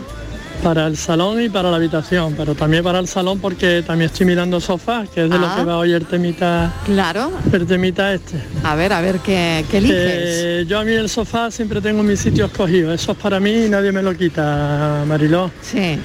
Para 0.63 0.87
el 0.87 0.97
salón 0.97 1.43
y 1.43 1.49
para 1.49 1.71
la 1.71 1.77
habitación, 1.77 2.35
pero 2.37 2.55
también 2.55 2.85
para 2.85 2.99
el 3.01 3.09
salón 3.09 3.41
porque 3.41 3.83
también 3.87 4.11
estoy 4.11 4.27
mirando 4.27 4.61
sofás, 4.61 5.09
que 5.09 5.25
es 5.25 5.31
de 5.31 5.37
Ah. 5.37 5.39
lo 5.39 5.57
que 5.57 5.65
va 5.65 5.77
hoy 5.79 5.93
el 5.93 6.07
temita, 6.07 6.73
Claro. 6.85 7.33
el 7.53 7.67
temita 7.67 8.15
este. 8.15 8.41
A 8.63 8.75
ver, 8.77 8.93
a 8.93 9.01
ver, 9.01 9.19
¿qué, 9.19 9.65
qué 9.71 9.79
eliges? 9.79 9.99
Eh, 9.99 10.65
yo 10.69 10.79
a 10.79 10.85
mí 10.85 10.93
el 10.93 11.09
sofá 11.09 11.51
siempre 11.51 11.81
tengo 11.81 12.03
mi 12.03 12.17
sitio 12.17 12.47
escogido, 12.47 12.93
eso 12.93 13.13
es 13.13 13.19
para 13.19 13.41
mí 13.41 13.67
y 13.67 13.69
nadie 13.69 13.91
me 13.93 14.03
lo 14.03 14.17
quita, 14.17 15.05
Mariló. 15.07 15.51
Sí. 15.63 15.99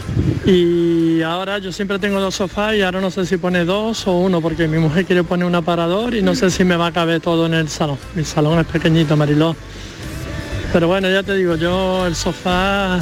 Y 0.45 1.21
ahora 1.21 1.59
yo 1.59 1.71
siempre 1.71 1.99
tengo 1.99 2.19
dos 2.19 2.35
sofás 2.35 2.73
y 2.75 2.81
ahora 2.81 2.99
no 2.99 3.11
sé 3.11 3.25
si 3.25 3.37
pone 3.37 3.63
dos 3.65 4.07
o 4.07 4.13
uno, 4.17 4.41
porque 4.41 4.67
mi 4.67 4.79
mujer 4.79 5.05
quiere 5.05 5.23
poner 5.23 5.45
un 5.45 5.55
aparador 5.55 6.15
y 6.15 6.21
no 6.21 6.33
sé 6.35 6.49
si 6.49 6.63
me 6.63 6.75
va 6.75 6.87
a 6.87 6.91
caber 6.91 7.21
todo 7.21 7.45
en 7.45 7.53
el 7.53 7.69
salón. 7.69 7.97
Mi 8.15 8.23
salón 8.23 8.59
es 8.59 8.65
pequeñito, 8.65 9.15
Mariló. 9.15 9.55
Pero 10.73 10.87
bueno, 10.87 11.09
ya 11.09 11.23
te 11.23 11.33
digo, 11.35 11.55
yo 11.55 12.05
el 12.07 12.15
sofá, 12.15 12.99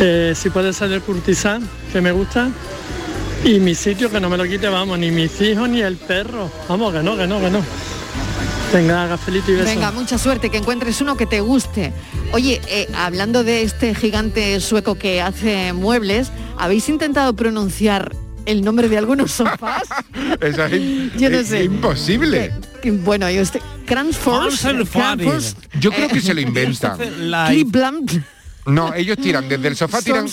eh, 0.00 0.34
si 0.36 0.50
puede 0.50 0.72
ser 0.72 0.92
el 0.92 1.00
curtisán, 1.02 1.68
que 1.92 2.00
me 2.00 2.12
gusta, 2.12 2.50
y 3.44 3.58
mi 3.58 3.74
sitio 3.74 4.10
que 4.10 4.20
no 4.20 4.28
me 4.28 4.36
lo 4.36 4.44
quite, 4.44 4.68
vamos, 4.68 4.98
ni 4.98 5.10
mis 5.10 5.40
hijos 5.40 5.68
ni 5.68 5.80
el 5.80 5.96
perro. 5.96 6.50
Vamos, 6.68 6.92
que 6.92 7.02
no, 7.02 7.16
que 7.16 7.26
no, 7.26 7.40
que 7.40 7.50
no. 7.50 7.62
Venga, 8.72 9.06
gafelito 9.08 9.50
y 9.50 9.54
beso. 9.54 9.64
Venga, 9.66 9.90
mucha 9.90 10.16
suerte, 10.18 10.50
que 10.50 10.58
encuentres 10.58 11.00
uno 11.00 11.16
que 11.16 11.26
te 11.26 11.40
guste. 11.40 11.92
Oye, 12.32 12.60
eh, 12.68 12.86
hablando 12.94 13.42
de 13.42 13.62
este 13.62 13.94
gigante 13.94 14.60
sueco 14.60 14.94
que 14.94 15.20
hace 15.20 15.72
muebles, 15.72 16.30
¿habéis 16.56 16.88
intentado 16.88 17.34
pronunciar 17.34 18.14
el 18.46 18.62
nombre 18.62 18.88
de 18.88 18.98
algunos 18.98 19.32
sofás? 19.32 19.82
Eso 20.40 20.64
es, 20.66 21.12
Yo 21.16 21.30
no 21.30 21.38
es 21.38 21.48
sé. 21.48 21.64
imposible. 21.64 22.52
Que, 22.80 22.92
Bueno, 22.92 23.28
yo 23.30 23.42
este... 23.42 23.60
Cransfors, 23.86 24.62
Yo 25.80 25.90
creo 25.90 26.06
eh, 26.06 26.10
que 26.12 26.20
se 26.20 26.32
lo 26.32 26.40
inventan. 26.40 26.96
Cleveland, 26.96 28.22
No, 28.66 28.92
ellos 28.94 29.16
tiran 29.16 29.48
desde 29.48 29.68
el 29.68 29.76
sofá 29.76 30.02
tiran 30.02 30.26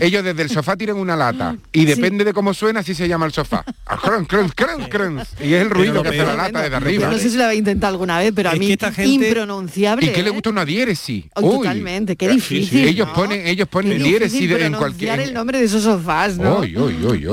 ellos 0.00 0.24
desde 0.24 0.42
el 0.42 0.50
sofá 0.50 0.76
tiran 0.76 0.96
una 0.96 1.14
lata 1.16 1.56
y 1.72 1.84
depende 1.84 2.24
de 2.24 2.32
cómo 2.32 2.54
suena 2.54 2.80
así 2.80 2.94
se 2.94 3.06
llama 3.06 3.26
el 3.26 3.32
sofá. 3.32 3.64
Ah, 3.86 3.98
crunch, 4.02 4.26
crunch, 4.26 4.52
crunch, 4.54 4.88
crunch. 4.88 5.26
Y 5.42 5.52
es 5.54 5.62
el 5.62 5.70
ruido 5.70 6.02
que 6.02 6.08
hace 6.08 6.18
la 6.24 6.34
lata 6.34 6.58
desde 6.62 6.70
Yo 6.70 6.76
arriba. 6.76 7.10
no 7.10 7.18
sé 7.18 7.30
si 7.30 7.36
lo 7.36 7.44
habéis 7.44 7.58
intentado 7.58 7.92
alguna 7.92 8.18
vez, 8.18 8.32
pero 8.34 8.50
a 8.50 8.54
mí 8.54 8.72
esta 8.72 8.90
gente- 8.92 9.28
impronunciable. 9.28 10.06
¿Y 10.06 10.12
qué 10.12 10.22
le 10.22 10.28
¿eh? 10.30 10.32
gusta 10.32 10.50
una 10.50 10.64
diéresis? 10.64 11.24
Uy. 11.36 11.56
totalmente, 11.58 12.16
qué 12.16 12.28
Sí, 12.28 12.34
difícil, 12.36 12.68
sí, 12.82 12.88
Ellos 12.88 13.08
¿no? 13.08 13.14
ponen, 13.14 13.46
ellos 13.46 13.68
ponen 13.68 14.02
diéresis 14.02 14.50
en 14.50 14.72
cualquier. 14.74 15.20
el 15.20 15.34
nombre 15.34 15.58
de 15.58 15.64
esos 15.66 15.82
sofás, 15.82 16.36
¿no? 16.38 16.60
Qué 16.62 16.68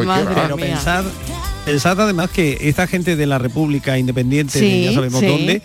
Madre 0.06 0.36
va. 0.36 0.42
Pero 0.44 0.58
pensad, 0.58 1.06
pensad 1.66 2.00
además 2.02 2.30
que 2.30 2.58
esta 2.62 2.88
gente 2.88 3.16
de 3.16 3.26
la 3.26 3.38
República 3.38 3.98
Independiente, 3.98 4.60
de 4.60 4.66
Sí, 4.68 4.84
ya 4.86 4.94
sabemos 4.94 5.20
sí. 5.20 5.26
dónde, 5.28 5.62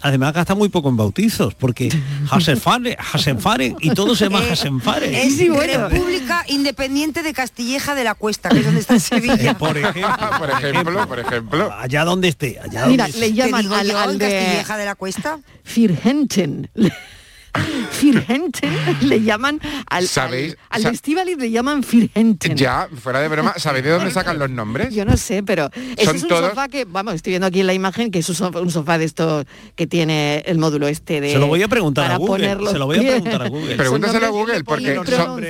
además 0.00 0.32
gasta 0.34 0.54
muy 0.54 0.68
poco 0.68 0.88
en 0.88 0.96
bautizos, 0.96 1.54
porque 1.54 1.88
Hasenfaren, 2.30 2.96
Hasenfaren 3.12 3.76
y 3.80 3.90
todo 3.90 4.14
se 4.16 4.24
llama 4.24 4.40
Hasenfaren. 4.50 5.14
Es 5.14 5.38
República 5.38 6.44
Independiente 6.48 7.22
de 7.22 7.32
Castilleja 7.32 7.94
de 7.94 8.04
la 8.04 8.14
Cuesta, 8.14 8.48
que 8.48 8.58
es 8.58 8.64
donde 8.64 8.80
está 8.80 8.94
Eh, 8.98 9.00
Sevilla. 9.00 9.56
por 9.56 9.76
ejemplo, 9.76 10.30
por 10.38 10.50
ejemplo, 10.50 11.08
por 11.08 11.18
ejemplo. 11.20 11.72
allá 11.72 12.04
donde 12.04 12.28
esté, 12.28 12.58
allá 12.60 12.86
Mira, 12.86 13.04
donde 13.04 13.18
le 13.20 13.26
esté. 13.26 13.32
llaman 13.34 13.72
al, 13.72 13.90
al 13.90 14.18
de 14.18 14.28
Castilleja 14.30 14.76
de 14.76 14.84
la 14.84 14.94
Cuesta? 14.94 15.38
Firgenten. 15.64 16.70
Firgenten 17.90 18.70
le 19.02 19.22
llaman 19.22 19.60
al, 19.90 20.06
¿Sabéis? 20.08 20.56
al, 20.70 20.86
al 20.86 20.94
Estíbaliz 20.94 21.36
le 21.38 21.50
llaman 21.50 21.82
Firgenten. 21.82 22.56
Ya, 22.56 22.88
fuera 23.02 23.20
de 23.20 23.28
broma, 23.28 23.54
¿sabéis 23.56 23.84
de 23.84 23.90
dónde 23.90 24.10
sacan 24.10 24.38
los 24.38 24.50
nombres? 24.50 24.94
Yo 24.94 25.04
no 25.04 25.16
sé, 25.16 25.42
pero 25.42 25.70
ese 25.96 26.04
Son 26.04 26.16
es 26.16 26.22
un 26.22 26.28
todos- 26.28 26.50
sofá 26.50 26.68
que, 26.68 26.84
vamos, 26.84 27.14
estoy 27.14 27.32
viendo 27.32 27.46
aquí 27.46 27.60
en 27.60 27.66
la 27.66 27.74
imagen 27.74 28.10
que 28.10 28.20
es 28.20 28.28
un 28.28 28.34
sofá, 28.34 28.60
un 28.60 28.70
sofá 28.70 28.98
de 28.98 29.04
estos 29.04 29.46
que 29.74 29.86
tiene 29.86 30.42
el 30.46 30.58
módulo 30.58 30.86
este 30.88 31.20
de 31.20 31.32
Se 31.32 31.38
lo 31.38 31.46
voy 31.48 31.62
a 31.62 31.68
preguntar 31.68 32.10
a 32.12 32.16
Google, 32.16 32.56
se 32.70 32.78
lo 32.78 32.86
voy 32.86 32.98
a 32.98 33.00
pies. 33.00 33.12
preguntar 33.14 33.42
a 33.42 33.48
Google. 33.48 33.76
Pregúntaselo 33.76 34.26
a 34.26 34.30
Google 34.30 34.64
porque 34.64 34.94
son, 35.04 35.42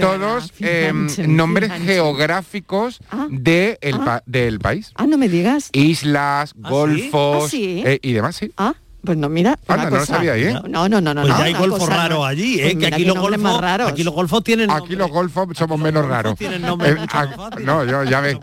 todos 0.00 0.52
eh, 0.60 0.88
Firhansen, 0.90 1.36
nombres 1.36 1.70
geográficos 1.84 3.00
de 3.30 3.78
el 3.80 3.98
pa- 3.98 4.22
del 4.26 4.58
país. 4.60 4.92
Ah, 4.96 5.06
no 5.06 5.18
me 5.18 5.28
digas. 5.28 5.70
Islas, 5.72 6.54
golfos 6.56 7.44
¿Ah, 7.44 7.48
sí? 7.50 7.82
eh, 7.84 7.98
y 8.02 8.12
demás, 8.12 8.36
sí. 8.36 8.52
Ah, 8.56 8.74
pues 9.04 9.18
no, 9.18 9.28
mira. 9.28 9.58
Anda, 9.68 9.90
no 9.90 9.96
lo 9.98 10.06
sabía 10.06 10.32
ahí, 10.32 10.44
¿eh? 10.44 10.52
No, 10.68 10.88
no, 10.88 11.00
no, 11.00 11.14
no. 11.14 11.22
Pues 11.22 11.32
no, 11.32 11.38
ya 11.38 11.44
hay 11.44 11.52
golfos 11.54 11.88
raros 11.88 12.18
no. 12.18 12.24
allí, 12.24 12.54
Pues 12.56 12.66
¿eh? 12.66 12.68
que 12.70 12.76
mira 12.76 12.96
aquí 12.96 13.04
los 13.04 13.18
golfos, 13.18 13.40
más 13.40 13.60
raros. 13.60 13.88
aquí 13.90 14.02
los 14.04 14.14
golfos 14.14 14.44
tienen 14.44 14.70
Aquí 14.70 14.96
los 14.96 15.10
golfos 15.10 15.48
somos 15.56 15.78
menos 15.78 16.06
raros. 16.06 16.36
tienen 16.36 16.62
nombres 16.62 16.96
Eh, 16.96 17.06
ah, 17.12 17.50
no, 17.62 17.84
yo 17.84 18.04
ya 18.04 18.20
ves. 18.20 18.36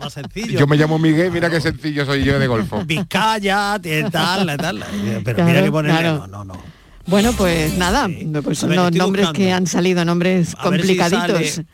Yo 0.48 0.66
me 0.66 0.76
llamo 0.76 0.98
Miguel, 0.98 1.30
mira 1.32 1.50
qué 1.50 1.60
sencillo 1.60 2.04
soy 2.06 2.24
yo 2.24 2.38
de 2.38 2.46
golfo. 2.46 2.82
Vizcaya, 2.86 3.78
tiene 3.80 4.10
tal, 4.10 4.46
tal. 4.56 4.84
Pero 5.24 5.36
Claro, 5.36 5.44
mira 5.50 5.62
que 5.62 5.70
ponerle, 5.70 6.00
claro. 6.00 6.18
no, 6.26 6.44
no, 6.44 6.44
no. 6.54 6.60
Bueno, 7.06 7.32
pues 7.32 7.76
nada, 7.76 8.08
pues 8.44 8.58
son 8.58 8.68
ver, 8.70 8.78
los 8.78 8.92
nombres 8.92 9.26
buscando. 9.26 9.32
que 9.46 9.52
han 9.52 9.66
salido, 9.66 10.04
nombres 10.04 10.54
A 10.56 10.70
ver 10.70 10.82
si 10.82 10.96
complicaditos. 10.96 11.50
sale. 11.50 11.66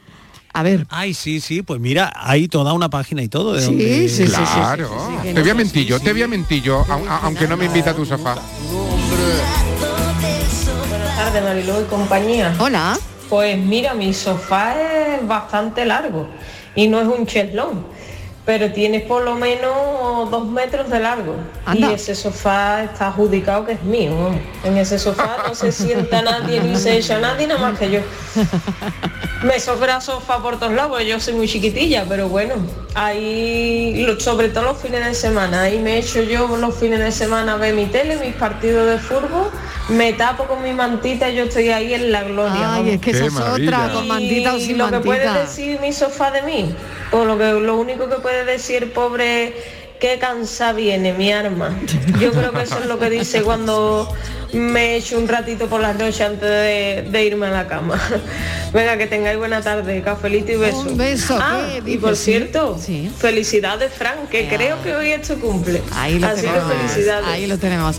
A 0.53 0.63
ver. 0.63 0.87
Ay, 0.89 1.15
sí, 1.15 1.41
sí, 1.41 1.63
pues 1.63 1.81
mira, 1.81 2.13
hay 2.17 2.49
toda 2.49 2.73
una 2.73 2.89
página 2.89 3.23
y 3.23 3.29
todo. 3.29 3.53
De 3.55 3.61
Sí, 3.61 3.67
donde- 3.67 4.09
sí, 4.09 4.27
sí, 4.27 4.27
sí, 4.27 4.33
Claro. 4.33 4.91
Te 5.23 5.33
no 5.35 5.41
voy 5.41 5.51
a 5.51 5.55
mentir 5.55 5.87
yo, 5.87 6.01
te 6.01 6.13
voy 6.13 6.23
a 6.23 6.29
mentir 6.29 6.63
yo, 6.63 6.85
aunque 7.23 7.47
no 7.47 7.57
me 7.57 7.67
invita 7.67 7.91
a 7.91 7.95
tu 7.95 8.05
sofá. 8.05 8.37
Buenas 10.89 11.17
tardes, 11.17 11.43
Mariló 11.43 11.81
y 11.81 11.85
compañía. 11.85 12.55
Hola. 12.59 12.99
Pues 13.29 13.59
mira, 13.59 13.95
mi 13.95 14.15
sofá 14.15 14.75
es 14.81 15.27
bastante 15.29 15.85
largo 15.85 16.29
y 16.75 16.89
no 16.89 17.01
es 17.01 17.07
un 17.07 17.27
cheslón, 17.27 17.85
pero 18.49 18.73
tiene 18.73 19.01
por 19.01 19.25
lo 19.25 19.35
menos 19.35 20.31
dos 20.31 20.47
metros 20.47 20.89
de 20.89 21.01
largo. 21.01 21.37
Anda. 21.67 21.91
Y 21.91 21.93
ese 21.93 22.15
sofá 22.15 22.83
está 22.83 23.09
adjudicado 23.09 23.67
que 23.67 23.73
es 23.73 23.83
mío. 23.83 24.11
En 24.65 24.79
ese 24.79 24.99
sofá 24.99 25.37
no 25.47 25.55
se 25.55 25.71
sienta 25.71 26.23
nadie 26.23 26.59
ni 26.63 26.75
se 26.77 26.97
echa 26.97 27.19
nadie 27.19 27.47
nada 27.47 27.61
más 27.61 27.79
que 27.79 27.91
yo. 27.91 28.01
Me 29.43 29.61
sobra 29.61 30.01
sofá 30.01 30.43
por 30.43 30.59
todos 30.59 30.73
lados, 30.73 31.05
yo 31.05 31.21
soy 31.21 31.35
muy 31.35 31.47
chiquitilla, 31.47 32.07
pero 32.09 32.31
bueno, 32.31 32.55
ahí, 32.95 34.07
sobre 34.19 34.49
todo 34.49 34.65
los 34.65 34.79
fines 34.79 35.05
de 35.05 35.15
semana, 35.15 35.63
ahí 35.63 35.79
me 35.79 35.99
echo 35.99 36.23
yo 36.23 36.57
los 36.57 36.75
fines 36.75 37.01
de 37.01 37.13
semana 37.13 37.53
a 37.53 37.57
ver 37.57 37.75
mi 37.75 37.85
tele, 37.85 38.17
mis 38.17 38.35
partidos 38.35 38.91
de 38.91 38.99
fútbol, 38.99 39.51
me 39.91 40.15
tapo 40.15 40.45
con 40.45 40.63
mi 40.63 40.73
mantita 40.73 41.29
y 41.29 41.37
yo 41.37 41.45
estoy 41.45 41.69
ahí 41.69 41.95
en 41.95 42.11
la 42.11 42.25
gloria. 42.25 42.75
Ay, 42.75 42.81
vamos. 42.81 42.95
es 42.95 43.01
que 43.01 43.11
esa 43.11 43.27
es 43.27 43.37
otra, 43.37 43.91
con 43.93 44.09
mantita 44.09 44.55
o 44.55 44.57
Y 44.59 44.75
lo 44.75 44.91
que 44.91 45.01
puede 45.01 45.33
decir 45.39 45.79
mi 45.81 45.93
sofá 45.93 46.31
de 46.31 46.43
mí, 46.43 46.75
o 47.13 47.25
lo 47.25 47.39
que 47.39 47.53
lo 47.53 47.77
único 47.79 48.09
que 48.09 48.17
puede 48.17 48.45
decir 48.45 48.93
pobre 48.93 49.55
qué 50.01 50.19
cansa 50.19 50.73
viene 50.73 51.13
mi 51.13 51.33
arma. 51.33 51.77
Yo 52.21 52.31
creo 52.33 52.53
que 52.53 52.63
eso 52.63 52.79
es 52.79 52.87
lo 52.87 52.99
que 53.01 53.11
dice 53.11 53.43
cuando 53.43 54.09
me 54.53 54.97
echo 54.97 55.19
un 55.19 55.27
ratito 55.27 55.67
por 55.67 55.81
las 55.81 55.97
noches 55.99 56.21
antes 56.21 56.49
de, 56.49 57.05
de 57.11 57.25
irme 57.25 57.47
a 57.47 57.51
la 57.51 57.67
cama. 57.69 58.01
Venga, 58.73 58.97
que 58.97 59.07
tengáis 59.09 59.39
buena 59.39 59.61
tarde, 59.61 60.01
cafelito 60.03 60.53
y 60.53 60.57
beso. 60.57 60.81
Un 60.81 60.97
beso, 60.97 61.37
Ah, 61.41 61.67
¿qué 61.85 61.91
y 61.91 61.99
por 61.99 62.15
Sí, 62.17 62.25
cierto, 62.33 62.79
felicidades 63.19 63.93
Frank, 63.93 64.29
que 64.31 64.47
creo 64.49 64.81
que 64.83 64.95
hoy 64.95 65.09
es 65.11 65.27
tu 65.27 65.39
cumple. 65.41 65.83
Ahí 65.93 66.19
lo 66.19 66.29
Así 66.29 66.43
que 66.43 66.49
tenemos. 66.49 66.73
felicidades. 66.73 67.27
Ahí 67.27 67.47
lo 67.47 67.59
tenemos. 67.59 67.97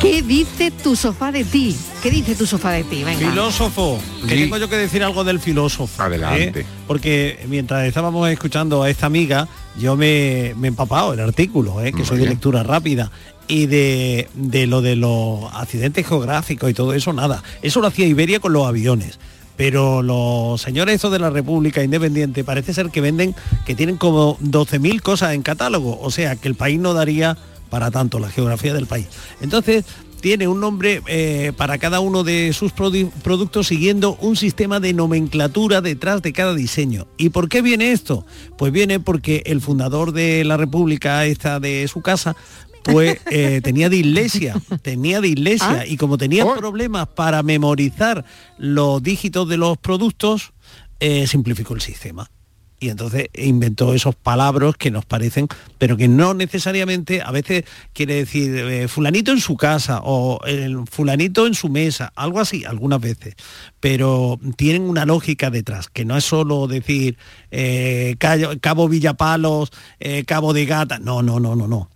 ¿Qué 0.00 0.22
dice 0.22 0.70
tu 0.70 0.94
sofá 0.94 1.32
de 1.32 1.42
ti? 1.44 1.74
¿Qué 2.02 2.10
dice 2.10 2.34
tu 2.34 2.46
sofá 2.46 2.70
de 2.72 2.84
ti? 2.84 3.02
Venga. 3.02 3.30
Filósofo, 3.30 3.98
que 4.28 4.34
Sí. 4.36 4.42
tengo 4.42 4.58
yo 4.58 4.68
que 4.68 4.76
decir 4.76 5.02
algo 5.02 5.24
del 5.24 5.40
filósofo. 5.40 6.02
Adelante. 6.02 6.60
¿eh? 6.60 6.66
Porque 6.86 7.44
mientras 7.48 7.86
estábamos 7.86 8.28
escuchando 8.30 8.82
a 8.82 8.90
esta 8.90 9.06
amiga, 9.06 9.48
yo 9.78 9.96
me, 9.96 10.54
me 10.58 10.66
he 10.66 10.70
empapado 10.70 11.14
el 11.14 11.20
artículo, 11.20 11.80
¿eh? 11.82 11.90
que 11.92 11.98
Muy 11.98 12.06
soy 12.06 12.18
de 12.18 12.26
lectura 12.28 12.62
rápida. 12.62 13.10
Y 13.48 13.66
de, 13.66 14.28
de 14.34 14.66
lo 14.66 14.82
de 14.82 14.96
los 14.96 15.44
accidentes 15.54 16.06
geográficos 16.06 16.68
y 16.70 16.74
todo 16.74 16.92
eso, 16.92 17.12
nada. 17.12 17.42
Eso 17.62 17.80
lo 17.80 17.86
hacía 17.86 18.06
Iberia 18.06 18.38
con 18.40 18.52
los 18.52 18.66
aviones. 18.66 19.18
Pero 19.56 20.02
los 20.02 20.60
señores 20.60 20.96
estos 20.96 21.12
de 21.12 21.18
la 21.20 21.30
República 21.30 21.82
Independiente 21.82 22.44
parece 22.44 22.74
ser 22.74 22.90
que 22.90 23.00
venden, 23.00 23.34
que 23.64 23.74
tienen 23.74 23.96
como 23.96 24.36
12.000 24.40 25.00
cosas 25.00 25.32
en 25.32 25.42
catálogo. 25.42 25.98
O 26.02 26.10
sea, 26.10 26.36
que 26.36 26.48
el 26.48 26.54
país 26.56 26.78
no 26.78 26.92
daría 26.92 27.38
para 27.70 27.90
tanto 27.90 28.18
la 28.18 28.30
geografía 28.30 28.72
del 28.74 28.86
país. 28.86 29.06
Entonces, 29.40 29.84
tiene 30.20 30.48
un 30.48 30.60
nombre 30.60 31.02
eh, 31.06 31.52
para 31.56 31.78
cada 31.78 32.00
uno 32.00 32.24
de 32.24 32.52
sus 32.52 32.74
produ- 32.74 33.10
productos 33.22 33.66
siguiendo 33.68 34.16
un 34.20 34.34
sistema 34.34 34.80
de 34.80 34.92
nomenclatura 34.94 35.80
detrás 35.82 36.22
de 36.22 36.32
cada 36.32 36.54
diseño. 36.54 37.06
¿Y 37.18 37.28
por 37.28 37.48
qué 37.48 37.62
viene 37.62 37.92
esto? 37.92 38.26
Pues 38.56 38.72
viene 38.72 38.98
porque 38.98 39.42
el 39.46 39.60
fundador 39.60 40.12
de 40.12 40.42
la 40.44 40.56
República, 40.56 41.26
esta 41.26 41.60
de 41.60 41.86
su 41.86 42.00
casa, 42.00 42.34
pues 42.82 43.18
eh, 43.30 43.60
tenía 43.62 43.88
dislexia, 43.88 44.60
tenía 44.82 45.20
dislexia 45.20 45.80
Ah. 45.82 45.86
y 45.86 45.96
como 45.96 46.16
tenía 46.18 46.46
problemas 46.56 47.08
para 47.08 47.42
memorizar 47.42 48.24
los 48.58 49.02
dígitos 49.02 49.48
de 49.48 49.58
los 49.58 49.76
productos, 49.78 50.52
eh, 50.98 51.26
simplificó 51.26 51.74
el 51.74 51.82
sistema. 51.82 52.28
Y 52.78 52.90
entonces 52.90 53.28
inventó 53.34 53.94
esos 53.94 54.14
palabras 54.14 54.76
que 54.76 54.90
nos 54.90 55.04
parecen, 55.04 55.48
pero 55.78 55.96
que 55.96 56.08
no 56.08 56.34
necesariamente, 56.34 57.22
a 57.22 57.30
veces 57.30 57.64
quiere 57.92 58.16
decir 58.16 58.54
eh, 58.56 58.88
fulanito 58.88 59.32
en 59.32 59.40
su 59.40 59.56
casa 59.56 60.00
o 60.04 60.40
el 60.46 60.86
fulanito 60.86 61.46
en 61.46 61.54
su 61.54 61.68
mesa, 61.68 62.12
algo 62.14 62.40
así, 62.40 62.64
algunas 62.64 63.00
veces. 63.00 63.34
Pero 63.80 64.38
tienen 64.56 64.82
una 64.82 65.06
lógica 65.06 65.50
detrás, 65.50 65.88
que 65.88 66.04
no 66.04 66.16
es 66.16 66.24
solo 66.24 66.66
decir 66.66 67.16
eh, 67.50 68.16
Cabo 68.60 68.88
Villapalos, 68.88 69.72
eh, 69.98 70.24
Cabo 70.24 70.52
de 70.52 70.66
Gata, 70.66 70.98
no, 70.98 71.22
no, 71.22 71.40
no, 71.40 71.56
no, 71.56 71.66
no. 71.66 71.88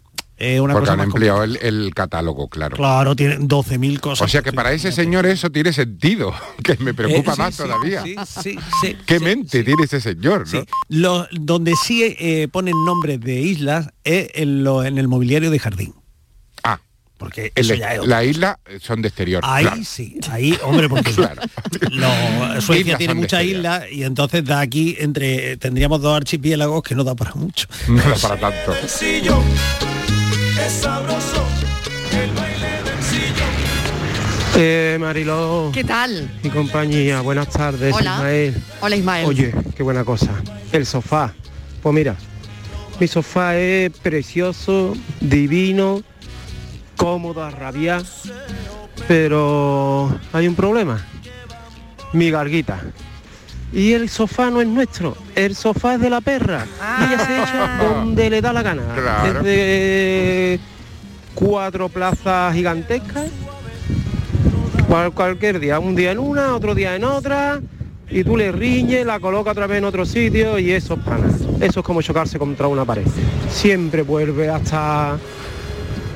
Una 0.60 0.72
Porque 0.74 0.80
cosa 0.84 0.92
han 0.92 0.98
más 0.98 1.06
empleado 1.06 1.44
el, 1.44 1.56
el 1.60 1.92
catálogo, 1.94 2.48
claro. 2.48 2.76
Claro, 2.76 3.14
tienen 3.14 3.48
12.000 3.48 4.00
cosas. 4.00 4.24
O 4.24 4.28
sea 4.28 4.42
que 4.42 4.52
para 4.52 4.72
ese 4.72 4.90
señor 4.92 5.26
eso 5.26 5.50
tiene 5.50 5.72
sentido, 5.72 6.32
que 6.64 6.76
me 6.78 6.94
preocupa 6.94 7.32
Eh, 7.32 7.34
sí, 7.34 7.40
más 7.40 7.54
sí, 7.54 7.62
todavía. 7.62 8.02
sí, 8.02 8.16
sí, 8.42 8.58
sí, 8.80 8.96
¿Qué 9.06 9.18
sí, 9.18 9.24
mente 9.24 9.62
tiene 9.64 9.84
ese 9.84 10.00
señor, 10.00 10.46
no? 10.52 10.64
Lo- 10.88 11.28
donde 11.32 11.74
sí 11.76 12.16
eh, 12.18 12.48
ponen 12.50 12.74
nombres 12.84 13.20
de 13.20 13.40
islas 13.40 13.90
es 14.04 14.30
en, 14.34 14.64
lo- 14.64 14.84
en 14.84 14.96
el 14.98 15.08
mobiliario 15.08 15.50
de 15.50 15.58
jardín. 15.58 15.94
Ah. 16.62 16.80
Porque 17.18 17.52
eso 17.54 17.74
ya 17.74 17.94
es 17.96 18.06
la 18.06 18.24
isla 18.24 18.58
eh, 18.64 18.78
son 18.80 19.02
de 19.02 19.08
exterior. 19.08 19.42
Ahí 19.46 19.64
claro. 19.66 19.82
sí, 19.84 20.18
ahí, 20.30 20.58
hombre, 20.64 20.88
porque 20.88 21.10
Claro. 21.12 21.42
lo- 21.90 22.60
Suecia 22.62 22.80
Islas 22.82 22.98
tiene 22.98 23.12
muchas 23.14 23.44
islas 23.44 23.84
y 23.92 24.04
entonces 24.04 24.42
da 24.42 24.60
aquí 24.60 24.96
entre 24.98 25.58
tendríamos 25.58 26.00
dos 26.00 26.16
archipiélagos 26.16 26.82
que 26.82 26.94
no 26.94 27.04
da 27.04 27.14
para 27.14 27.34
mucho. 27.34 27.66
No 27.88 27.96
da 28.02 28.14
para 28.16 28.40
tanto. 28.40 28.72
Es 30.66 30.72
sabroso 30.72 31.46
el 32.12 32.30
baile 32.32 32.82
del 32.84 33.02
sillón. 33.02 33.48
Eh, 34.56 34.96
Mariló 35.00 35.70
¿Qué 35.72 35.84
tal? 35.84 36.30
y 36.42 36.48
compañía, 36.48 37.20
buenas 37.20 37.48
tardes, 37.48 37.94
Hola. 37.94 38.14
Ismael. 38.16 38.62
Hola 38.80 38.96
Ismael. 38.96 39.26
Oye, 39.26 39.54
qué 39.76 39.82
buena 39.82 40.04
cosa. 40.04 40.30
El 40.72 40.86
sofá. 40.86 41.32
Pues 41.82 41.94
mira, 41.94 42.16
mi 42.98 43.06
sofá 43.08 43.56
es 43.56 43.90
precioso, 43.98 44.94
divino, 45.20 46.02
cómodo 46.96 47.42
a 47.42 47.50
rabiar, 47.50 48.02
pero 49.08 50.14
hay 50.32 50.46
un 50.46 50.54
problema. 50.54 51.06
Mi 52.12 52.30
garguita. 52.30 52.82
Y 53.72 53.92
el 53.92 54.08
sofá 54.08 54.50
no 54.50 54.60
es 54.60 54.66
nuestro, 54.66 55.16
el 55.36 55.54
sofá 55.54 55.94
es 55.94 56.00
de 56.00 56.10
la 56.10 56.20
perra. 56.20 56.66
Y 57.00 57.04
ella 57.04 57.26
se 57.26 57.36
echa 57.38 57.78
donde 57.82 58.28
le 58.30 58.40
da 58.40 58.52
la 58.52 58.62
gana. 58.62 58.82
Claro. 58.94 59.42
Desde 59.42 60.58
cuatro 61.34 61.88
plazas 61.88 62.52
gigantescas 62.54 63.26
cual- 64.88 65.12
cualquier 65.12 65.60
día, 65.60 65.78
un 65.78 65.94
día 65.94 66.10
en 66.10 66.18
una, 66.18 66.54
otro 66.56 66.74
día 66.74 66.96
en 66.96 67.04
otra, 67.04 67.60
y 68.10 68.24
tú 68.24 68.36
le 68.36 68.50
riñes, 68.50 69.06
la 69.06 69.20
coloca 69.20 69.52
otra 69.52 69.68
vez 69.68 69.78
en 69.78 69.84
otro 69.84 70.04
sitio 70.04 70.58
y 70.58 70.72
eso 70.72 70.94
es 70.94 71.00
pana. 71.00 71.28
Eso 71.60 71.80
es 71.80 71.86
como 71.86 72.02
chocarse 72.02 72.38
contra 72.40 72.66
una 72.66 72.84
pared. 72.84 73.06
Siempre 73.48 74.02
vuelve 74.02 74.48
hasta 74.48 75.16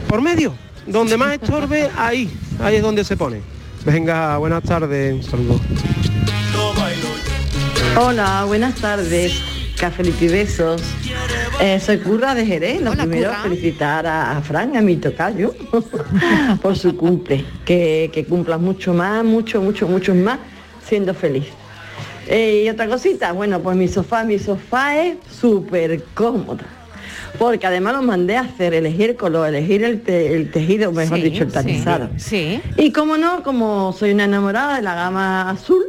por 0.09 0.21
medio. 0.21 0.53
Donde 0.88 1.17
más 1.17 1.35
estorbe, 1.35 1.88
ahí, 1.97 2.29
ahí 2.61 2.77
es 2.77 2.83
donde 2.83 3.05
se 3.05 3.17
pone. 3.17 3.40
Venga, 3.87 4.37
buenas 4.38 4.62
tardes, 4.64 5.14
un 5.14 5.23
saludo. 5.23 5.61
Hola, 7.96 8.44
buenas 8.46 8.74
tardes. 8.76 9.40
Cafelito 9.78 10.24
y 10.24 10.28
besos. 10.28 10.83
Eh, 11.61 11.78
soy 11.80 11.98
Curra 11.98 12.35
de 12.35 12.46
Jerez. 12.46 12.80
Lo 12.80 12.92
primero, 12.92 13.33
felicitar 13.42 14.07
a, 14.07 14.37
a 14.37 14.42
Fran, 14.42 14.76
a 14.76 14.80
mi 14.80 14.96
tocayo, 14.96 15.54
por 16.62 16.76
su 16.76 16.96
cumple. 16.96 17.44
Que, 17.64 18.11
que 18.12 18.24
cumplas 18.24 18.61
mucho 18.61 18.92
más, 18.94 19.24
mucho, 19.24 19.61
mucho, 19.61 19.87
mucho 19.88 20.14
más, 20.14 20.38
siendo 20.87 21.14
feliz. 21.14 21.46
Eh, 22.26 22.62
y 22.66 22.68
otra 22.70 22.87
cosita, 22.88 23.33
bueno, 23.33 23.61
pues 23.61 23.76
mi 23.76 23.87
sofá, 23.87 24.24
mi 24.24 24.38
sofá 24.38 24.98
es 25.02 25.16
súper 25.30 26.02
cómodo. 26.14 26.59
Porque 27.38 27.66
además 27.66 27.94
lo 27.94 28.02
mandé 28.02 28.37
a 28.37 28.42
hacer, 28.42 28.74
elegir 28.74 29.11
el 29.11 29.16
color, 29.16 29.48
elegir 29.48 29.83
el, 29.85 30.00
te- 30.02 30.35
el 30.35 30.50
tejido, 30.50 30.92
mejor 30.92 31.18
Sí, 31.18 31.24
dicho, 31.24 31.42
el 31.42 31.48
sí, 31.50 31.54
tapizado. 31.54 32.09
Sí. 32.16 32.61
Y 32.76 32.92
como 32.92 33.18
no, 33.18 33.42
como 33.42 33.92
soy 33.92 34.12
una 34.12 34.24
enamorada 34.24 34.76
de 34.76 34.83
la 34.83 34.94
gama 34.94 35.50
azul, 35.50 35.85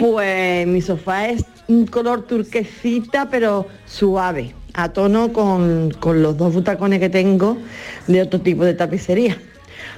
pues 0.00 0.66
mi 0.66 0.80
sofá 0.80 1.28
es 1.28 1.44
un 1.68 1.86
color 1.86 2.22
turquesita, 2.26 3.28
pero 3.28 3.66
suave, 3.86 4.54
a 4.74 4.88
tono 4.90 5.32
con, 5.32 5.90
con 5.98 6.22
los 6.22 6.36
dos 6.36 6.54
butacones 6.54 7.00
que 7.00 7.08
tengo 7.08 7.58
de 8.06 8.22
otro 8.22 8.40
tipo 8.40 8.64
de 8.64 8.74
tapicería. 8.74 9.38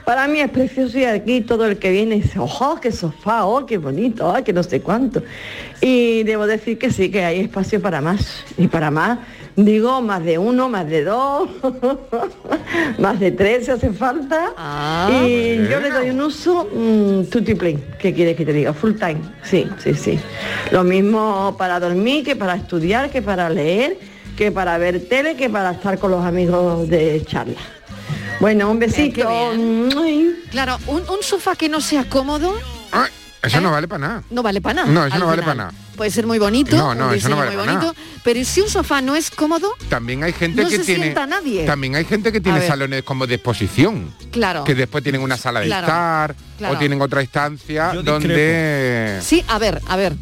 Para 0.05 0.27
mí 0.27 0.41
es 0.41 0.51
precioso 0.51 0.99
y 0.99 1.05
aquí 1.05 1.43
todo 1.43 1.67
el 1.67 1.79
que 1.79 1.91
viene 1.91 2.15
dice, 2.15 2.39
¡oh, 2.39 2.79
qué 2.81 2.91
sofá! 2.91 3.45
¡Oh, 3.45 3.67
qué 3.67 3.77
bonito! 3.77 4.27
¡Oh, 4.27 4.43
que 4.43 4.55
no 4.55 4.63
sé 4.63 4.81
cuánto! 4.81 5.23
Y 5.83 6.23
debo 6.23 6.47
decir 6.47 6.79
que 6.79 6.91
sí, 6.91 7.11
que 7.11 7.25
hay 7.25 7.41
espacio 7.41 7.83
para 7.83 8.01
más. 8.01 8.43
Y 8.57 8.69
para 8.69 8.91
más, 8.91 9.19
digo, 9.65 10.01
más 10.01 10.25
de 10.25 10.39
uno, 10.39 10.69
más 10.69 10.87
de 10.89 11.05
dos, 11.05 11.49
más 12.99 13.19
de 13.19 13.33
tres 13.33 13.65
si 13.67 13.71
hace 13.73 13.91
falta. 13.93 14.53
y 15.13 15.69
yo 15.69 15.81
le 15.81 15.91
doy 15.91 16.11
un 16.11 16.21
uso 16.21 16.69
mm, 16.73 17.25
tutti 17.25 17.55
plin. 17.55 17.83
¿Qué 17.99 18.15
quieres 18.15 18.37
que 18.37 18.45
te 18.45 18.53
diga? 18.53 18.73
Full 18.73 18.95
time. 18.95 19.21
Sí, 19.43 19.67
sí, 19.83 19.95
sí. 19.95 20.19
Lo 20.71 20.85
mismo 20.85 21.57
para 21.59 21.81
dormir, 21.81 22.25
que 22.25 22.37
para 22.37 22.55
estudiar, 22.55 23.11
que 23.11 23.21
para 23.21 23.51
leer, 23.51 23.99
que 24.37 24.53
para 24.53 24.79
ver 24.79 25.09
tele, 25.09 25.37
que 25.37 25.51
para 25.51 25.73
estar 25.73 25.99
con 25.99 26.13
los 26.13 26.25
amigos 26.25 26.89
de 26.89 27.23
charla. 27.27 27.59
Bueno, 28.41 28.71
un 28.71 28.79
besito. 28.79 29.29
Claro, 30.51 30.79
un, 30.87 31.01
un 31.01 31.23
sofá 31.23 31.57
que 31.57 31.69
no 31.69 31.81
sea 31.81 32.05
cómodo 32.05 32.55
Eso 33.43 33.61
no 33.61 33.73
vale 33.73 33.89
para 33.89 33.99
nada. 33.99 34.23
no 34.31 34.43
vale 34.43 34.61
para 34.61 34.75
nada. 34.77 34.89
No, 34.89 35.07
eso 35.07 35.19
no 35.19 35.27
vale 35.27 35.43
para 35.43 35.55
nada. 35.55 35.73
Puede 35.99 36.11
ser 36.13 36.27
muy 36.27 36.39
bonito, 36.39 36.77
No, 36.77 36.95
no, 36.95 37.09
un 37.09 37.15
eso 37.15 37.29
no 37.29 37.37
vale 37.37 37.57
muy 37.57 37.67
bonito, 37.67 37.95
pero 38.25 38.43
si 38.45 38.61
un 38.63 38.69
sofá 38.71 39.03
no 39.03 39.17
es 39.17 39.31
cómodo, 39.31 39.75
También 39.91 40.23
hay 40.25 40.33
gente 40.33 40.63
No 40.63 40.69
que 40.69 40.77
se 40.79 40.85
tiene 40.85 41.03
sienta 41.03 41.27
nadie. 41.27 41.65
también 41.67 41.97
hay 41.97 42.05
gente 42.07 42.33
que 42.33 42.41
tiene 42.41 42.67
salones 42.67 43.03
como 43.03 43.27
de 43.27 43.35
exposición 43.35 44.15
claro. 44.31 44.63
que 44.65 44.75
después 44.77 45.03
tienen 45.03 45.21
una 45.21 45.37
sala 45.37 45.59
de 45.61 45.67
Claro, 45.67 45.87
estar 45.87 46.37
claro. 46.57 46.75
o 46.75 46.79
tienen 46.79 47.03
otra 47.03 47.21
instancia 47.21 47.93
Yo 47.95 48.03
donde 48.05 49.19
Sí, 49.23 49.45
a 49.49 49.59
ver, 49.59 49.83
a 49.89 49.97
ver. 49.97 50.15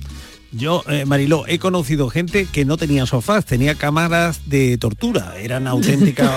Yo, 0.53 0.83
eh, 0.89 1.05
Mariló, 1.05 1.45
he 1.47 1.59
conocido 1.59 2.09
gente 2.09 2.47
que 2.51 2.65
no 2.65 2.79
tenía 2.79 3.05
sofás, 3.05 3.45
tenía 3.45 3.75
cámaras 3.75 4.49
de 4.49 4.79
tortura, 4.79 5.35
eran 5.39 5.67
auténticas... 5.67 6.31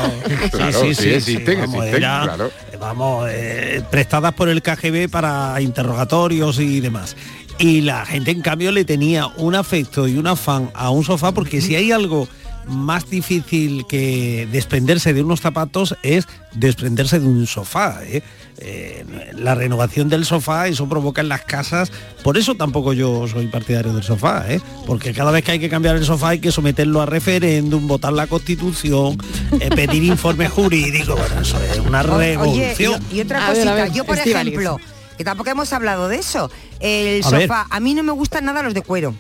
Claro, 0.51 0.81
sí, 0.93 1.09
existen, 1.11 1.61
vamos, 1.61 1.75
existen, 1.85 1.95
era- 1.95 2.21
claro. 2.23 2.51
vamos, 2.81 3.27
eh, 3.31 3.81
prestadas 3.89 4.33
por 4.33 4.49
el 4.49 4.61
KGB 4.61 5.09
para 5.09 5.61
interrogatorios 5.61 6.59
y 6.59 6.81
demás. 6.81 7.15
Y 7.59 7.81
la 7.81 8.05
gente, 8.05 8.31
en 8.31 8.41
cambio, 8.41 8.71
le 8.71 8.85
tenía 8.85 9.27
un 9.27 9.53
afecto 9.53 10.07
y 10.07 10.15
un 10.17 10.27
afán 10.27 10.71
a 10.73 10.89
un 10.91 11.03
sofá, 11.03 11.33
porque 11.33 11.59
si 11.59 11.75
hay 11.75 11.91
algo 11.91 12.27
más 12.67 13.09
difícil 13.09 13.85
que 13.87 14.47
desprenderse 14.51 15.13
de 15.13 15.23
unos 15.23 15.41
zapatos 15.41 15.95
es 16.03 16.27
desprenderse 16.53 17.19
de 17.19 17.27
un 17.27 17.47
sofá. 17.47 17.99
¿eh? 18.05 18.21
Eh, 18.59 19.05
la 19.37 19.55
renovación 19.55 20.07
del 20.09 20.25
sofá, 20.25 20.67
eso 20.67 20.87
provoca 20.87 21.21
en 21.21 21.29
las 21.29 21.41
casas, 21.41 21.91
por 22.23 22.37
eso 22.37 22.55
tampoco 22.55 22.93
yo 22.93 23.27
soy 23.27 23.47
partidario 23.47 23.93
del 23.93 24.03
sofá, 24.03 24.45
¿eh? 24.49 24.61
porque 24.85 25.13
cada 25.13 25.31
vez 25.31 25.43
que 25.43 25.51
hay 25.53 25.59
que 25.59 25.69
cambiar 25.69 25.95
el 25.95 26.05
sofá 26.05 26.29
hay 26.29 26.39
que 26.39 26.51
someterlo 26.51 27.01
a 27.01 27.05
referéndum, 27.05 27.87
votar 27.87 28.13
la 28.13 28.27
constitución, 28.27 29.17
eh, 29.59 29.69
pedir 29.75 30.03
informe 30.03 30.47
jurídico, 30.47 31.15
bueno, 31.15 31.41
eso 31.41 31.57
es 31.63 31.79
una 31.79 32.01
Oye, 32.01 32.35
revolución. 32.35 33.01
y, 33.11 33.17
y 33.17 33.21
otra 33.21 33.39
ver, 33.39 33.49
cosita, 33.49 33.73
ver, 33.73 33.91
yo 33.93 34.03
por 34.03 34.17
ejemplo, 34.17 34.77
que 35.19 35.25
tampoco 35.25 35.49
hemos 35.49 35.73
hablado 35.73 36.07
de 36.07 36.15
eso, 36.15 36.49
el 36.79 37.21
A 37.25 37.29
ver. 37.29 37.41
sofá, 37.41 37.67
a 37.69 37.79
mí 37.81 37.93
no 37.93 38.03
me 38.03 38.13
gustan 38.13 38.45
nada 38.45 38.63
los 38.63 38.73
de 38.73 38.81
cuero. 38.81 39.13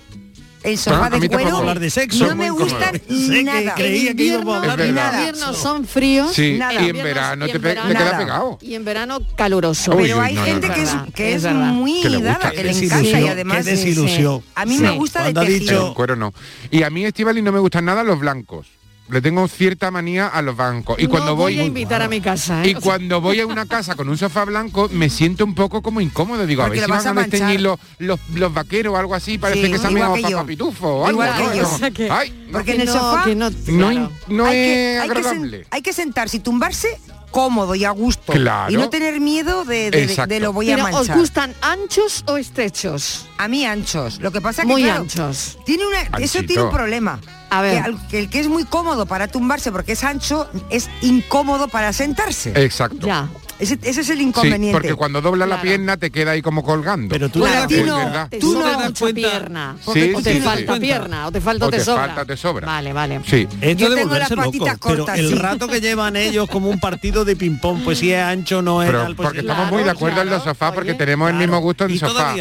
El 0.63 0.77
sofá 0.77 1.09
Ah, 1.11 1.19
de 1.19 1.27
cuero 1.29 1.57
hablar 1.57 1.77
de 1.81 1.89
sexo. 1.89 2.25
no 2.27 2.37
me 2.37 2.49
gustan. 2.51 2.93
Sé 2.93 3.03
que 3.33 3.43
nada. 3.43 3.75
creía 3.75 4.13
que 4.13 4.23
íbamos 4.23 4.53
a 4.55 4.57
hablar 4.61 4.79
En 4.79 4.95
verdad. 4.95 5.13
invierno 5.17 5.53
son 5.53 5.85
fríos. 5.85 6.33
Sí, 6.33 6.55
nada. 6.57 6.73
y 6.73 6.77
en 6.77 6.83
invierno- 6.95 7.03
verano 7.03 7.45
y 7.47 7.49
te 7.51 7.55
en 7.57 7.61
pe- 7.61 7.69
te 7.69 7.75
verano- 7.81 7.99
queda 7.99 8.17
pegado. 8.17 8.57
Y 8.61 8.75
en 8.75 8.85
verano 8.85 9.19
caluroso. 9.35 9.91
Uy, 9.93 10.03
Pero 10.03 10.19
uy, 10.19 10.23
hay 10.25 10.33
no, 10.35 10.43
gente 10.45 10.67
no, 10.69 10.73
que 10.73 10.81
es, 10.83 10.89
que 11.13 11.33
Es 11.35 11.43
es, 11.43 11.53
muy 11.53 12.01
Que 12.01 12.09
le 12.09 12.21
dada, 12.21 12.51
que 12.51 12.63
le 12.63 12.71
encanta 12.71 13.09
y 13.19 13.27
además 13.27 13.57
qué 13.65 13.71
desilusión. 13.71 14.41
a 14.55 14.65
mí 14.65 14.75
Sí. 14.77 14.81
me 14.83 14.91
gusta 14.91 15.23
de 15.25 15.33
tejido. 15.33 15.89
el 15.89 15.93
cuero 15.95 16.15
no. 16.15 16.33
Y 16.71 16.83
a 16.83 16.89
mí, 16.89 17.03
Estivali, 17.03 17.41
no 17.41 17.51
me 17.51 17.59
gustan 17.59 17.83
nada 17.83 18.03
los 18.05 18.17
blancos. 18.19 18.67
Le 19.09 19.21
tengo 19.21 19.47
cierta 19.47 19.89
manía 19.91 20.27
a 20.27 20.41
los 20.41 20.55
blancos. 20.55 20.97
Y 20.99 21.07
cuando 21.07 21.31
no 21.31 21.35
voy, 21.35 21.55
voy 21.55 21.63
a 21.63 21.65
invitar 21.65 22.01
a 22.01 22.07
mi 22.07 22.21
casa. 22.21 22.63
¿eh? 22.63 22.69
y 22.69 22.73
cuando 22.75 23.21
voy 23.21 23.39
a 23.39 23.47
una 23.47 23.65
casa 23.65 23.95
con 23.95 24.07
un 24.09 24.17
sofá 24.17 24.45
blanco, 24.45 24.87
me 24.91 25.09
siento 25.09 25.43
un 25.45 25.55
poco 25.55 25.81
como 25.81 25.99
incómodo. 26.01 26.45
Digo, 26.45 26.61
Porque 26.63 26.79
a 26.83 26.87
ver 26.87 26.99
si 27.01 27.05
van 27.07 27.17
a 27.17 27.21
a 27.21 27.23
desteñir 27.25 27.61
los, 27.61 27.79
los, 27.97 28.19
los 28.35 28.53
vaqueros 28.53 28.93
o 28.93 28.97
algo 28.97 29.15
así. 29.15 29.37
Parece 29.37 29.65
Sí, 29.65 29.71
que 29.71 29.77
se 29.79 29.87
han 29.87 29.95
que 30.15 30.21
yo. 30.29 30.45
Pitufo 30.45 30.87
o 30.87 31.05
algo. 31.07 31.23
Igual 31.23 31.37
que 31.37 31.43
¿no? 31.47 31.55
yo. 31.55 31.61
No. 31.63 31.69
O 31.75 31.77
sea 31.77 31.91
que- 31.91 32.09
Ay, 32.09 32.29
no. 32.47 32.51
Porque 32.53 32.73
en 32.75 32.81
el 32.81 32.87
no, 32.87 32.93
sofá 32.93 33.23
que 33.23 33.35
no, 33.35 33.51
claro. 33.51 34.11
no 34.27 34.45
hay 34.45 34.51
que, 34.55 34.95
es 34.95 35.01
hay 35.01 35.07
que 35.09 35.13
sen- 35.15 35.17
agradable. 35.17 35.67
hay 35.71 35.81
que 35.81 35.93
sentarse 35.93 36.37
y 36.37 36.39
tumbarse 36.39 36.99
cómodo 37.31 37.75
y 37.75 37.85
a 37.85 37.91
gusto. 37.91 38.33
Claro. 38.33 38.71
Y 38.71 38.75
no 38.77 38.89
tener 38.89 39.19
miedo 39.19 39.65
de, 39.65 39.91
de- 39.91 39.91
de- 39.91 40.03
Exacto. 40.03 40.33
de 40.33 40.39
lo 40.39 40.53
voy 40.53 40.71
a 40.71 40.75
Pero, 40.75 40.87
¿Os 40.87 40.93
manchar. 40.93 41.17
gustan 41.17 41.55
anchos 41.61 42.23
o 42.27 42.37
estrechos? 42.37 43.25
A 43.37 43.47
mí 43.47 43.65
anchos. 43.65 44.19
Lo 44.19 44.31
que 44.31 44.41
pasa 44.41 44.63
que 44.63 44.67
Muy 44.67 44.83
claro, 44.83 45.01
anchos. 45.01 45.57
Tiene 45.65 45.83
una, 45.87 46.01
eso 46.19 46.39
tiene 46.43 46.63
un 46.63 46.71
problema. 46.71 47.19
A 47.49 47.61
ver. 47.61 47.83
Que, 48.09 48.19
el 48.19 48.29
que 48.29 48.39
es 48.39 48.47
muy 48.47 48.63
cómodo 48.65 49.05
para 49.05 49.27
tumbarse 49.27 49.71
porque 49.71 49.93
es 49.93 50.03
ancho 50.03 50.47
es 50.69 50.89
incómodo 51.01 51.67
para 51.67 51.93
sentarse. 51.93 52.51
Exacto. 52.55 53.07
Ya. 53.07 53.27
Ese, 53.59 53.77
ese 53.83 54.01
es 54.01 54.09
el 54.09 54.17
Sí, 54.19 54.23
inconveniente. 54.23 54.71
porque 54.71 54.95
cuando 54.95 55.21
dobla 55.21 55.45
la 55.45 55.55
Claro. 55.55 55.61
pierna 55.63 55.97
te 55.97 56.11
queda 56.11 56.31
ahí 56.31 56.41
como 56.41 56.63
colgando. 56.63 57.09
Pero 57.09 57.27
tú 57.29 57.45
es 57.45 57.51
no, 57.85 57.97
verdad. 57.97 58.29
Te 58.29 58.39
Tú 58.39 58.53
no. 58.57 58.79
mucho 58.79 59.13
pierna. 59.13 59.75
Sí, 59.93 60.13
o 60.15 60.21
te 60.21 60.33
sí, 60.35 60.39
falta 60.41 60.73
sí. 60.75 60.79
pierna, 60.79 61.27
o 61.27 61.31
te 61.31 61.41
falta 61.41 61.65
o 61.65 61.69
te 61.69 61.77
te 61.77 61.83
sobra. 61.83 62.05
falta, 62.07 62.25
te 62.25 62.37
sobra. 62.37 62.65
Vale, 62.65 62.93
vale. 62.93 63.21
Sí. 63.27 63.47
Esto 63.59 63.83
Yo 63.83 63.89
de 63.89 63.95
tengo 63.97 64.15
las 64.17 64.29
loco, 64.29 64.43
patitas 64.43 64.77
pero 64.81 64.97
cortas, 65.05 65.19
el 65.19 65.37
rato 65.37 65.67
que 65.67 65.81
llevan 65.81 66.15
ellos 66.15 66.47
como 66.49 66.69
un 66.69 66.79
partido 66.79 67.25
de 67.25 67.35
ping 67.35 67.57
pong, 67.57 67.81
pues 67.83 67.99
si 67.99 68.13
es 68.13 68.21
ancho 68.23 68.61
no 68.61 68.81
es 68.81 68.89
Pero 68.91 69.03
pues 69.07 69.15
porque 69.15 69.39
estamos 69.39 69.69
muy 69.71 69.83
de 69.83 69.89
acuerdo 69.89 70.21
en 70.21 70.29
los 70.29 70.43
sofás 70.43 70.71
porque 70.73 70.93
tenemos 70.93 71.29
el 71.29 71.35
mismo 71.35 71.59
gusto 71.59 71.85
en 71.85 71.99
sofá. 71.99 72.35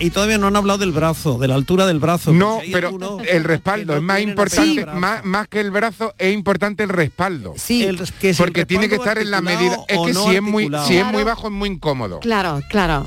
Y 0.00 0.10
todavía 0.10 0.38
no 0.38 0.48
han 0.48 0.56
hablado 0.56 0.78
del 0.78 0.90
brazo, 0.90 1.38
de 1.38 1.46
la 1.46 1.54
altura 1.54 1.86
del 1.86 2.00
brazo. 2.00 2.32
No, 2.32 2.60
pero 2.72 3.20
el 3.28 3.44
respaldo 3.44 3.94
es 3.96 4.02
más 4.02 4.20
importante, 4.20 4.84
más, 4.86 5.24
más 5.24 5.46
que 5.48 5.60
el 5.60 5.70
brazo, 5.70 6.14
es 6.18 6.34
importante 6.34 6.82
el 6.82 6.88
respaldo. 6.88 7.54
Sí. 7.56 7.84
El- 7.84 7.98
que 8.18 8.34
si 8.34 8.42
el 8.42 8.46
porque 8.48 8.66
tiene 8.66 8.88
que 8.88 8.96
estar 8.96 9.18
en 9.18 9.30
la 9.30 9.40
medida. 9.40 9.78
Es 9.86 9.98
que 9.98 10.12
no 10.12 10.28
si 10.28 10.36
es 10.36 10.42
muy, 10.42 10.64
si 10.86 10.96
es 10.96 11.04
muy 11.04 11.12
Claro. 11.12 11.24
bajo 11.26 11.46
es 11.46 11.52
muy 11.52 11.68
incómodo. 11.68 12.20
Claro, 12.20 12.60
claro. 12.68 13.06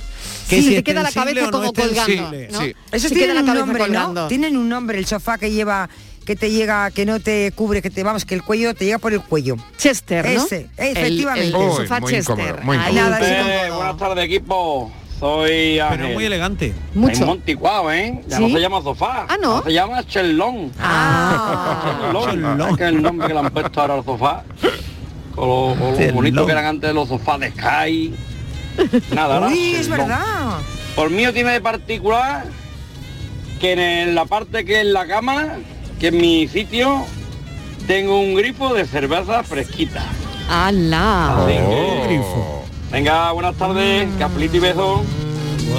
Que 0.50 0.62
sí, 0.62 0.70
si 0.70 0.76
te 0.76 0.84
queda 0.84 1.04
la 1.04 1.12
cabeza 1.12 1.42
no 1.42 1.52
como 1.52 1.74
colgando. 1.74 2.32
¿no? 2.52 2.62
sí. 2.62 2.74
Eso 2.94 3.10
tiene 3.10 3.38
un 3.38 3.46
nombre, 3.46 3.80
colgando. 3.80 4.22
¿no? 4.22 4.28
Tienen 4.30 4.56
un 4.56 4.70
nombre, 4.70 4.98
el 4.98 5.06
sofá 5.06 5.38
que 5.38 5.52
lleva, 5.52 5.90
que 6.26 6.38
te 6.38 6.52
llega, 6.52 6.90
que 6.92 7.06
no 7.06 7.20
te 7.20 7.52
cubre, 7.54 7.82
que 7.82 7.90
te 7.90 8.02
vamos, 8.04 8.24
que 8.24 8.34
el 8.34 8.44
cuello 8.44 8.74
te 8.74 8.86
llega 8.86 8.98
por 8.98 9.12
el 9.12 9.22
cuello. 9.22 9.58
Chester, 9.78 10.24
¿no? 10.26 10.32
Ese, 10.46 10.70
El- 10.78 10.96
efectivamente. 10.98 11.48
El, 11.48 11.52
sofá 11.52 12.00
Chester. 12.02 12.20
incómodo, 12.38 12.64
muy. 12.64 12.78
Nada, 12.78 13.20
buenas 13.76 13.98
tardes 13.98 14.24
equipo. 14.26 14.90
Soy 15.20 15.80
Ángel. 15.80 15.98
Pero 16.00 16.14
muy 16.14 16.26
elegante. 16.26 16.74
Mucho. 16.94 17.22
En 17.22 17.26
Monticuao, 17.26 17.92
¿eh? 17.92 18.22
Ya 18.28 18.38
¿Sí? 18.38 18.44
no 18.44 18.50
se 18.50 18.62
llama 18.62 18.82
sofá. 18.84 19.26
Ah, 19.28 19.38
¿no? 19.42 19.64
Se 19.64 19.74
llama 19.74 20.06
Chelón. 20.06 20.72
Ah. 20.80 22.12
Chelón. 22.30 22.62
Es 22.62 22.78
que 22.78 22.84
es 22.84 22.90
el 22.90 23.02
nombre 23.02 23.28
que 23.28 23.34
le 23.34 23.40
han 23.40 23.50
puesto 23.50 23.82
ahora 23.82 23.96
al 23.96 24.06
sofá. 24.06 24.44
Con 25.36 25.48
lo, 25.48 25.76
con 25.80 26.06
lo 26.08 26.14
bonito 26.14 26.46
que 26.46 26.52
eran 26.52 26.66
antes 26.66 26.94
los 26.94 27.08
sofás 27.10 27.40
de 27.40 27.52
Sky. 27.52 28.14
Nada, 29.14 29.36
ahora 29.36 29.48
Uy, 29.48 29.76
es 29.76 29.88
verdad. 29.90 30.60
Por 30.96 31.10
mío 31.10 31.34
tiene 31.34 31.52
de 31.52 31.62
particular 31.62 32.46
que 33.60 34.04
en 34.04 34.14
la 34.14 34.26
parte 34.26 34.66
que 34.66 34.82
es 34.82 34.86
la 34.88 35.08
cama, 35.08 35.58
que 36.00 36.08
en 36.08 36.18
mi 36.18 36.48
sitio, 36.48 37.06
tengo 37.88 38.20
un 38.20 38.36
grifo 38.36 38.74
de 38.76 38.86
cerveza 38.86 39.44
fresquita. 39.44 40.04
¡Hala! 40.50 41.44
Así 41.46 41.56
Oh. 41.60 42.08
que- 42.08 42.77
Venga, 42.92 43.32
buenas 43.34 43.56
tardes, 43.56 44.08
cafelito 44.18 44.58
y 44.58 44.60
besos. 44.60 45.02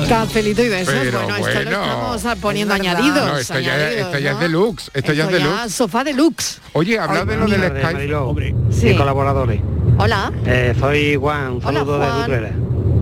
Cafelito 0.08 0.62
y 0.62 0.68
besos. 0.68 0.94
Pero 1.02 1.22
bueno, 1.22 1.36
esto 1.36 1.52
bueno. 1.52 1.70
lo 1.70 1.84
estamos 1.84 2.24
ah, 2.26 2.36
poniendo 2.40 2.74
Es 2.74 2.80
añadidos. 2.80 3.26
No, 3.26 3.38
esto 3.38 3.60
ya, 3.60 3.74
añadidos, 3.74 4.06
esto 4.06 4.18
ya 4.18 4.30
¿no? 4.30 4.36
es 4.36 4.42
deluxe. 4.42 4.90
Esto, 4.94 5.12
ya 5.12 5.24
es 5.24 5.30
deluxe. 5.30 5.74
sofá 5.74 6.04
deluxe. 6.04 6.60
Oye, 6.74 6.98
habla 6.98 7.24
de 7.24 7.36
lo 7.36 7.46
del 7.46 7.60
tardes, 7.60 7.82
Skype. 7.82 7.94
Mariló 7.94 8.28
Hombre. 8.28 8.54
Sí. 8.70 8.88
y 8.90 8.96
colaboradores. 8.96 9.60
Hola. 9.98 10.32
Eh, 10.44 10.74
soy 10.78 11.16
Juan, 11.16 11.52
un 11.52 11.64
Hola, 11.64 11.80
saludo 11.80 11.98
de 11.98 12.06
Juan. 12.06 12.22
Utrera. 12.22 12.50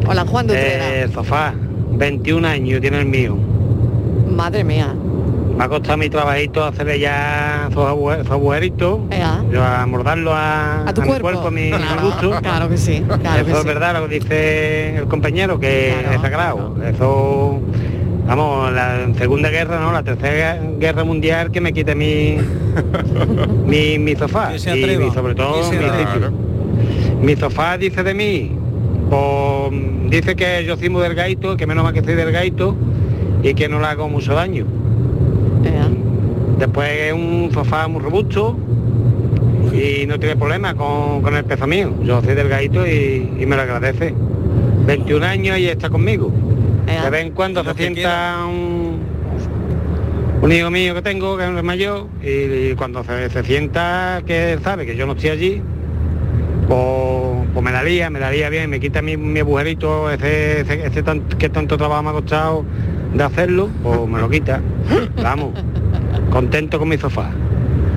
Hola, 0.06 0.26
Juan 0.26 0.46
Dutrera. 0.46 0.94
Eh, 0.94 1.10
sofá, 1.12 1.54
21 1.90 2.48
años 2.48 2.80
tiene 2.80 3.00
el 3.00 3.06
mío. 3.06 3.36
Madre 4.28 4.62
mía. 4.62 4.94
Me 5.56 5.64
ha 5.64 5.68
costado 5.68 5.96
mi 5.96 6.10
trabajito 6.10 6.62
hacerle 6.64 7.00
ya 7.00 7.68
su 7.72 7.80
agujerito, 7.80 9.00
yo 9.50 9.64
a 9.64 9.86
mordarlo 9.86 10.34
a, 10.34 10.82
A 10.86 10.92
tu 10.92 11.00
mi 11.00 11.06
cuerpo. 11.08 11.22
cuerpo, 11.22 11.48
a 11.48 11.50
mi, 11.50 11.70
claro, 11.70 12.02
gusto. 12.02 12.30
claro 12.42 12.68
que 12.68 12.76
sí. 12.76 13.02
Claro 13.06 13.44
que 13.44 13.50
Eso 13.50 13.56
es 13.60 13.62
sí. 13.62 13.66
verdad 13.68 13.98
lo 14.00 14.06
que 14.08 14.18
dice 14.20 14.96
el 14.98 15.06
compañero, 15.08 15.58
que 15.58 15.94
Claro. 16.00 16.14
es 16.16 16.20
sagrado. 16.20 16.76
Eso, 16.84 17.60
vamos, 18.26 18.70
la 18.72 19.06
Segunda 19.16 19.48
Guerra, 19.48 19.80
¿no? 19.80 19.92
La 19.92 20.02
Tercera 20.02 20.58
Guerra 20.78 21.04
Mundial 21.04 21.50
que 21.50 21.62
me 21.62 21.72
quite 21.72 21.94
mi, 21.94 22.36
mi, 23.64 23.98
mi 23.98 24.14
sofá. 24.14 24.58
Se 24.58 24.76
y, 24.78 24.98
mi- 24.98 25.10
sobre 25.10 25.34
todo 25.34 25.56
mi 25.56 25.62
sitio. 25.78 26.32
Mi 27.22 27.34
sofá 27.34 27.78
dice 27.78 28.02
de 28.02 28.12
mí, 28.12 28.52
pues, 29.08 29.72
dice 30.10 30.36
que 30.36 30.66
yo 30.66 30.76
soy 30.76 30.90
muy 30.90 31.00
delgadito, 31.02 31.56
que 31.56 31.66
menos 31.66 31.82
mal 31.82 31.94
que 31.94 32.02
soy 32.04 32.12
delgadito 32.14 32.76
y 33.42 33.54
que 33.54 33.70
no 33.70 33.80
le 33.80 33.86
hago 33.86 34.10
mucho 34.10 34.34
daño. 34.34 34.66
Después 36.58 36.88
es 36.90 37.12
un 37.12 37.50
sofá 37.52 37.86
muy 37.88 38.00
robusto 38.00 38.56
y 39.72 40.06
no 40.06 40.18
tiene 40.18 40.36
problema 40.36 40.74
con, 40.74 41.20
con 41.22 41.34
el 41.36 41.44
peso 41.44 41.66
mío. 41.66 41.92
Yo 42.02 42.22
soy 42.22 42.34
delgadito 42.34 42.86
y, 42.86 43.36
y 43.38 43.46
me 43.46 43.56
lo 43.56 43.62
agradece. 43.62 44.14
21 44.86 45.24
años 45.26 45.58
y 45.58 45.66
está 45.68 45.90
conmigo. 45.90 46.32
De 46.86 47.10
vez 47.10 47.26
en 47.26 47.32
cuando 47.32 47.62
se 47.64 47.74
sienta 47.74 48.36
un, 48.48 49.00
un 50.40 50.52
hijo 50.52 50.70
mío 50.70 50.94
que 50.94 51.02
tengo, 51.02 51.36
que 51.36 51.44
es 51.44 51.62
mayor, 51.62 52.06
y, 52.22 52.74
cuando 52.74 53.02
se, 53.04 53.28
se 53.28 53.42
sienta 53.42 54.22
que 54.24 54.52
él 54.52 54.60
sabe 54.62 54.86
que 54.86 54.96
yo 54.96 55.04
no 55.06 55.12
estoy 55.12 55.30
allí, 55.30 55.62
pues, 56.68 57.48
pues 57.52 57.64
me 57.64 57.72
daría, 57.72 58.08
me 58.10 58.18
daría 58.20 58.48
bien, 58.48 58.70
me 58.70 58.78
quita 58.80 59.02
mi, 59.02 59.16
mi 59.16 59.40
agujerito, 59.40 60.10
ese, 60.10 60.60
ese, 60.60 60.86
ese 60.86 61.02
tan- 61.02 61.22
que 61.22 61.48
tanto 61.48 61.76
trabajo 61.76 62.02
me 62.04 62.10
ha 62.10 62.12
costado 62.12 62.64
de 63.14 63.22
hacerlo, 63.24 63.68
pues 63.82 64.08
me 64.08 64.20
lo 64.20 64.30
quita. 64.30 64.60
Vamos, 65.22 65.50
contento 66.36 66.78
con 66.78 66.86
mi 66.90 66.98
sofá. 66.98 67.30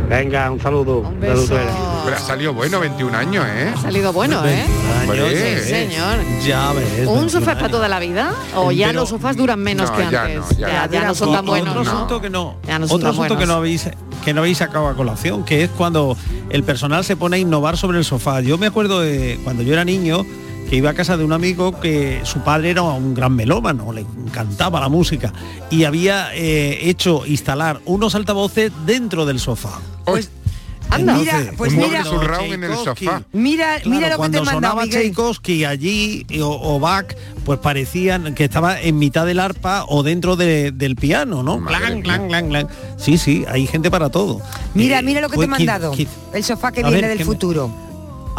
Venga, 0.10 0.50
un 0.50 0.62
saludo. 0.62 1.00
Un 1.00 1.20
beso. 1.20 1.58
Pero 2.06 2.16
ha 2.16 2.20
salido 2.20 2.54
bueno, 2.54 2.80
21 2.80 3.16
años, 3.16 3.46
¿eh? 3.46 3.74
Ha 3.76 3.82
salido 3.82 4.14
bueno, 4.14 4.42
¿eh? 4.46 4.64
Hombre. 5.02 5.60
Sí, 5.62 5.70
señor. 5.70 6.20
Ya 6.48 6.72
ves. 6.72 7.06
¿Un 7.06 7.30
sofá 7.30 7.56
para 7.56 7.68
toda 7.68 7.90
la 7.90 8.00
vida? 8.00 8.32
¿O 8.56 8.72
ya 8.72 8.88
Pero- 8.88 9.02
los 9.02 9.10
sofás 9.10 9.36
duran 9.36 9.60
menos 9.60 9.92
No, 9.92 9.98
que 9.98 10.10
ya 10.10 10.22
antes? 10.24 10.38
no, 10.38 10.52
ya 10.58 10.68
ya, 10.70 10.86
no. 10.88 10.94
ya 10.94 11.04
no 11.04 11.16
son 11.16 11.34
tan 11.34 11.46
buenos, 11.46 11.70
Otro 11.76 11.84
¿no? 11.84 11.92
asunto 11.92 12.22
que 12.22 12.30
no, 12.30 12.56
Ya 12.66 12.80
no 12.80 12.88
son 12.88 12.96
otro 12.96 13.10
tan 13.12 13.20
asunto 13.20 13.38
que 13.38 13.46
no 13.46 13.54
habéis 13.56 13.90
que 14.24 14.34
no 14.34 14.40
habéis 14.42 14.58
sacado 14.60 14.88
a 14.88 14.96
colación, 14.96 15.44
que 15.44 15.64
es 15.66 15.70
cuando 15.70 16.16
el 16.50 16.64
personal 16.64 17.04
se 17.04 17.18
pone 17.18 17.36
a 17.36 17.40
innovar 17.40 17.76
sobre 17.76 17.98
el 17.98 18.06
sofá. 18.06 18.40
Yo 18.40 18.58
me 18.58 18.68
acuerdo 18.68 19.02
de 19.02 19.38
cuando 19.44 19.64
yo 19.64 19.74
era 19.74 19.84
niño 19.84 20.26
que 20.70 20.76
iba 20.76 20.92
a 20.92 20.94
casa 20.94 21.18
de 21.18 21.24
un 21.24 21.34
amigo 21.34 21.80
que 21.80 22.22
su 22.24 22.40
padre 22.42 22.70
era 22.72 22.84
un 22.84 23.14
gran 23.16 23.36
melómano, 23.36 23.92
le 23.92 24.02
encantaba 24.02 24.80
la 24.80 24.90
música 24.90 25.34
y 25.72 25.84
había 25.86 26.30
eh, 26.36 26.90
hecho 26.90 27.26
instalar 27.26 27.82
unos 27.86 28.14
altavoces 28.16 28.72
dentro 28.86 29.26
del 29.26 29.40
sofá. 29.40 29.80
Pues, 30.06 30.30
Anda. 30.92 31.14
mira, 31.18 31.52
pues 31.58 31.74
mira, 31.74 32.04
en 32.46 32.64
el 32.64 32.76
sofá. 32.76 33.22
mira, 33.32 33.76
Claro, 33.76 33.90
mira 33.90 34.08
lo 34.10 34.14
que 34.14 34.18
cuando 34.18 34.38
te 34.38 34.42
he 34.44 34.46
mandado, 34.46 34.74
sonaba 34.74 34.86
Miguel. 34.86 35.02
Tchaikovsky 35.02 35.66
allí 35.66 36.26
y- 36.30 36.40
o, 36.42 36.50
o 36.50 36.80
Bach, 36.80 37.06
pues 37.46 37.60
parecían 37.60 38.34
que 38.36 38.44
estaba 38.46 38.80
en 38.82 38.98
mitad 38.98 39.26
del 39.28 39.40
arpa 39.40 39.86
o 39.88 40.02
dentro 40.04 40.36
de- 40.36 40.72
del 40.72 40.96
piano, 40.96 41.42
¿no? 41.44 41.64
Clan, 41.66 42.02
clan, 42.02 42.28
clan, 42.28 42.50
clan. 42.50 42.68
Sí, 42.98 43.18
sí, 43.20 43.46
hay 43.48 43.66
gente 43.68 43.90
para 43.92 44.10
todo. 44.10 44.42
Mira, 44.74 45.00
Eh, 45.00 45.04
mira 45.04 45.22
lo 45.22 45.30
que 45.30 45.38
te 45.38 45.44
he 45.44 45.48
quien- 45.48 45.50
mandado. 45.68 45.94
El 46.34 46.44
sofá 46.44 46.72
que 46.72 46.82
A 46.82 46.90
viene 46.90 47.02
ver, 47.02 47.10
del 47.10 47.18
¿qué 47.20 47.24
me- 47.26 47.32
futuro. 47.32 47.72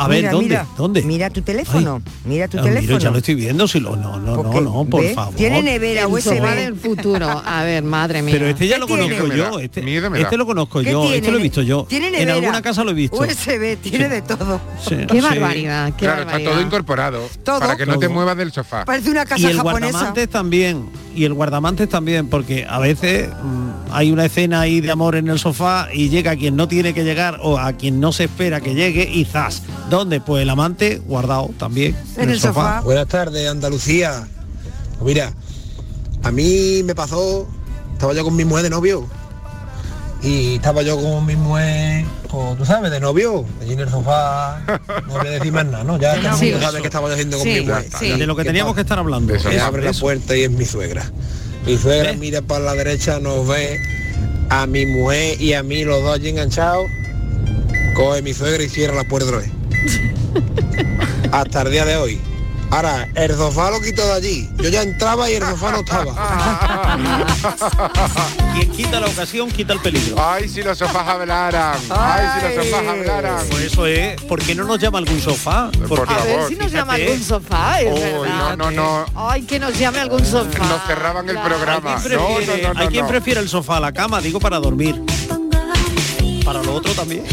A 0.02 0.08
ver, 0.08 0.18
Mira, 0.20 0.30
¿dónde? 0.32 0.48
mira. 0.48 0.66
¿Dónde? 0.78 1.02
Mira 1.02 1.28
tu 1.30 1.42
teléfono. 1.42 2.00
Mira 2.24 2.48
tu 2.48 2.58
Ah, 2.58 2.62
teléfono. 2.62 2.98
ya 2.98 3.10
lo 3.10 3.18
estoy 3.18 3.34
viendo, 3.34 3.68
si 3.68 3.80
lo 3.80 3.96
no, 3.96 4.18
no, 4.18 4.34
Porque, 4.34 4.60
no, 4.62 4.82
no, 4.84 4.84
por 4.88 5.02
¿ve? 5.02 5.12
favor. 5.14 5.34
Tiene 5.34 5.62
nevera 5.62 6.08
USB. 6.08 6.40
del 6.54 6.74
futuro. 6.74 7.28
A 7.44 7.64
ver, 7.64 7.82
madre 7.82 8.22
mía. 8.22 8.32
Pero 8.34 8.46
este 8.46 8.66
ya 8.66 8.76
¿Qué 8.76 8.80
lo 8.80 8.88
conozco 8.88 9.08
Miedo 9.10 9.26
me 9.28 9.36
yo, 9.36 9.58
este, 9.60 10.20
este 10.22 10.36
lo 10.38 10.46
conozco 10.46 10.80
¿Qué 10.82 10.90
yo, 10.90 11.02
tiene? 11.02 11.16
este 11.18 11.30
lo 11.30 11.38
he 11.38 11.42
visto 11.42 11.60
yo. 11.62 11.84
Tiene 11.86 12.22
en 12.22 12.30
alguna 12.30 12.62
casa 12.62 12.82
lo 12.82 12.92
he 12.92 12.94
visto. 12.94 13.18
USB, 13.18 13.76
tiene 13.82 14.08
de 14.08 14.22
todo. 14.22 14.58
Sí, 14.82 14.96
Qué 15.06 15.14
sí. 15.16 15.20
barbaridad, 15.20 15.92
qué 15.96 16.06
Claro, 16.06 16.22
está 16.22 16.42
todo 16.42 16.60
incorporado. 16.62 17.28
Todo. 17.44 17.60
Para 17.60 17.76
que 17.76 17.84
no 17.84 17.98
te 17.98 18.08
muevas 18.08 18.36
del 18.38 18.52
sofá. 18.52 18.86
Parece 18.86 19.10
una 19.10 19.22
Y 19.22 19.26
casa 19.26 19.50
el 19.50 19.56
japonesa. 19.58 19.92
guardamantes 19.92 20.30
también, 20.30 20.88
y 21.14 21.24
el 21.24 21.34
guardamantes 21.34 21.88
también, 21.88 22.28
porque 22.28 22.66
a 22.68 22.78
veces 22.78 23.28
mm, 23.28 23.92
hay 23.92 24.10
una 24.10 24.24
escena 24.24 24.60
ahí 24.60 24.80
de 24.80 24.90
amor 24.90 25.16
en 25.16 25.28
el 25.28 25.38
sofá 25.38 25.88
y 25.92 26.08
llega 26.08 26.36
quien 26.36 26.56
no 26.56 26.68
tiene 26.68 26.94
que 26.94 27.04
llegar 27.04 27.38
o 27.42 27.58
a 27.58 27.72
quien 27.72 28.00
no 28.00 28.12
se 28.12 28.24
espera 28.24 28.60
que 28.60 28.74
llegue 28.74 29.08
y 29.10 29.24
zas. 29.24 29.62
¿Dónde? 29.88 30.20
Pues 30.20 30.42
el 30.42 30.50
amante 30.50 30.98
guardado 31.06 31.50
también 31.58 31.96
en, 32.16 32.30
el 32.30 32.40
sofá. 32.40 32.80
Buenas 32.80 33.08
tardes, 33.08 33.48
Andalucía. 33.48 34.26
Pues 34.98 35.14
mira, 35.14 35.32
a 36.22 36.30
mí 36.30 36.82
me 36.84 36.94
pasó, 36.94 37.48
estaba 37.92 38.14
yo 38.14 38.24
con 38.24 38.36
mi 38.36 38.44
mujer 38.44 38.64
de 38.64 38.70
novio. 38.70 39.06
Y 40.22 40.56
estaba 40.56 40.82
yo 40.82 41.00
con 41.00 41.24
mi 41.24 41.34
mujer, 41.34 42.04
pues, 42.28 42.58
tú 42.58 42.66
sabes, 42.66 42.90
de 42.90 43.00
novio, 43.00 43.46
allí 43.62 43.72
en 43.72 43.80
el 43.80 43.88
sofá, 43.88 44.60
no 45.06 45.14
voy 45.18 45.26
a 45.28 45.30
decir 45.30 45.50
más 45.50 45.64
nada, 45.64 45.82
¿no? 45.82 45.98
Ya 45.98 46.14
todo 46.20 46.34
el 46.42 46.50
mundo 46.52 46.60
sabe 46.60 46.80
qué 46.82 46.86
estaba 46.88 47.08
yo 47.08 47.14
haciendo 47.14 47.38
con 47.38 47.46
Sí, 47.46 47.54
mi 47.54 47.60
mujer. 47.66 47.86
sí. 47.98 48.10
De 48.18 48.26
lo 48.26 48.36
que 48.36 48.44
teníamos 48.44 48.74
que 48.74 48.82
estar 48.82 48.98
hablando. 48.98 49.34
Eso, 49.34 49.48
abre 49.62 49.82
la 49.82 49.92
puerta 49.94 50.36
y 50.36 50.42
es 50.42 50.50
mi 50.50 50.66
suegra. 50.66 51.10
Mi 51.66 51.78
suegra 51.78 52.12
mira 52.12 52.42
para 52.42 52.64
la 52.64 52.74
derecha, 52.74 53.18
nos 53.18 53.46
ve 53.48 53.80
a 54.50 54.66
mi 54.66 54.84
mujer 54.84 55.40
y 55.40 55.54
a 55.54 55.62
mí 55.62 55.84
los 55.84 56.02
dos 56.02 56.14
allí 56.16 56.28
enganchados. 56.28 56.84
Coge 57.94 58.20
mi 58.22 58.34
suegra 58.34 58.62
y 58.62 58.68
cierra 58.68 58.94
la 58.96 59.04
puerta 59.04 59.28
otra 59.28 59.38
vez. 59.40 59.50
Hasta 61.32 61.62
el 61.62 61.70
día 61.72 61.84
de 61.86 61.96
hoy. 61.96 62.20
Ahora, 62.72 63.08
el 63.16 63.34
sofá 63.36 63.70
lo 63.72 63.80
quitó 63.80 64.06
de 64.06 64.12
allí. 64.12 64.48
Yo 64.58 64.68
ya 64.68 64.82
entraba 64.82 65.28
y 65.28 65.34
el 65.34 65.42
sofá 65.44 65.72
no 65.72 65.78
estaba. 65.78 66.96
Quien 68.54 68.70
quita 68.70 69.00
la 69.00 69.06
ocasión, 69.08 69.50
quita 69.50 69.72
el 69.72 69.80
peligro. 69.80 70.16
Ay, 70.24 70.48
si 70.48 70.62
los 70.62 70.78
sofás 70.78 71.06
hablaran. 71.08 71.76
Ay, 71.90 72.26
si 72.40 72.56
los 72.56 72.64
sofás 72.66 72.86
hablaran. 72.88 73.46
Pues 73.50 73.64
eso 73.64 73.86
es. 73.86 74.20
¿Por 74.22 74.40
qué 74.40 74.54
no 74.54 74.64
nos 74.64 74.78
llama 74.78 74.98
algún 74.98 75.20
sofá? 75.20 75.68
Porque, 75.88 76.14
A 76.14 76.18
ver 76.24 76.48
si 76.48 76.54
nos 76.54 76.70
llama 76.70 76.94
algún 76.94 77.22
sofá, 77.22 77.80
es 77.80 77.92
Uy, 77.92 78.00
verdad. 78.00 78.56
no, 78.56 78.70
no, 78.70 79.04
no. 79.04 79.06
Ay, 79.16 79.42
que 79.42 79.58
nos 79.58 79.76
llame 79.76 79.98
algún 79.98 80.24
sofá. 80.24 80.58
Nos 80.58 80.82
cerraban 80.86 81.28
el 81.28 81.38
programa. 81.40 81.96
¿Quién 82.00 82.18
prefiere- 82.20 82.46
No, 82.46 82.68
no, 82.68 82.74
no, 82.74 82.80
hay 82.80 82.86
no, 82.86 82.90
quien 82.92 83.02
no. 83.04 83.08
prefiere 83.10 83.40
el 83.40 83.48
sofá 83.48 83.78
a 83.78 83.80
la 83.80 83.92
cama, 83.92 84.20
digo 84.20 84.38
para 84.38 84.58
dormir. 84.60 85.00
Para 86.44 86.62
lo 86.62 86.74
otro 86.74 86.92
también. 86.94 87.24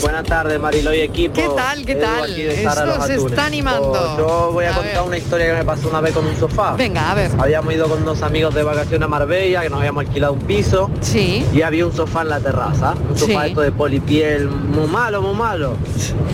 Buenas 0.00 0.24
tardes, 0.24 0.60
Marilo 0.60 0.94
y 0.94 1.00
equipo. 1.00 1.34
¿Qué 1.34 1.48
tal, 1.56 1.84
qué 1.84 1.92
Edu 1.92 2.00
tal? 2.00 2.30
Esto 2.40 3.02
se 3.06 3.14
está 3.16 3.46
animando. 3.46 3.90
Pues 3.90 4.02
yo 4.18 4.50
voy 4.52 4.64
a, 4.64 4.70
A 4.70 4.74
contar 4.74 4.94
ver. 4.94 5.02
una 5.06 5.18
historia 5.18 5.46
que 5.46 5.52
me 5.54 5.64
pasó 5.64 5.88
una 5.88 6.00
vez 6.00 6.12
con 6.14 6.24
un 6.26 6.36
sofá. 6.36 6.74
Venga, 6.76 7.10
a 7.10 7.14
ver. 7.14 7.30
Habíamos 7.38 7.74
ido 7.74 7.88
con 7.88 8.02
unos 8.02 8.22
amigos 8.22 8.54
de 8.54 8.62
vacaciones 8.62 9.02
a 9.04 9.08
Marbella, 9.08 9.62
que 9.62 9.70
nos 9.70 9.80
habíamos 9.80 10.04
alquilado 10.06 10.34
un 10.34 10.40
piso. 10.40 10.90
Sí. 11.00 11.44
Y 11.52 11.62
había 11.62 11.84
un 11.86 11.92
sofá 11.92 12.22
en 12.22 12.28
la 12.28 12.40
terraza. 12.40 12.94
Un 13.10 13.18
sofá 13.18 13.42
Sí. 13.44 13.48
esto 13.48 13.60
de 13.62 13.72
polipiel, 13.72 14.48
muy 14.48 14.86
malo, 14.86 15.20
muy 15.20 15.34
malo. 15.34 15.72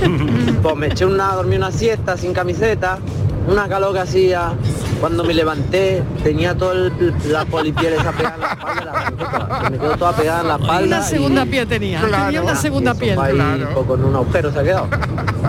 pues 0.63 0.77
me 0.77 0.87
eché 0.89 1.07
una, 1.07 1.35
dormí 1.35 1.57
una 1.57 1.73
siesta 1.73 2.17
sin 2.19 2.33
camiseta, 2.35 2.99
una 3.49 3.69
calor 3.69 3.95
que 3.95 4.01
hacía. 4.01 4.53
Cuando 5.05 5.23
me 5.23 5.35
levanté 5.35 6.03
tenía 6.23 6.55
toda 6.57 6.91
la 7.29 7.45
polipiel 7.45 7.93
esa 7.93 8.11
pegada 8.13 8.37
en 8.37 8.41
la 8.41 8.53
espalda, 8.55 9.11
la 9.63 9.71
me 9.71 9.79
quedó 9.79 9.97
toda 9.99 10.17
pegada 10.17 10.41
en 10.41 10.49
la 10.49 10.55
espalda. 10.55 10.87
Una 10.97 11.03
segunda 11.03 11.45
y- 11.45 11.49
piel 11.51 11.69
tenía. 11.69 12.01
Tenía 12.01 12.41
una 12.41 12.57
segunda 12.57 12.93
y 12.93 12.95
el 12.95 12.99
piel. 13.19 13.21
ahí, 13.21 13.67
con 13.87 14.03
un 14.03 14.15
agujero 14.17 14.51
se 14.51 14.59
ha 14.61 14.63
quedado. 14.63 14.89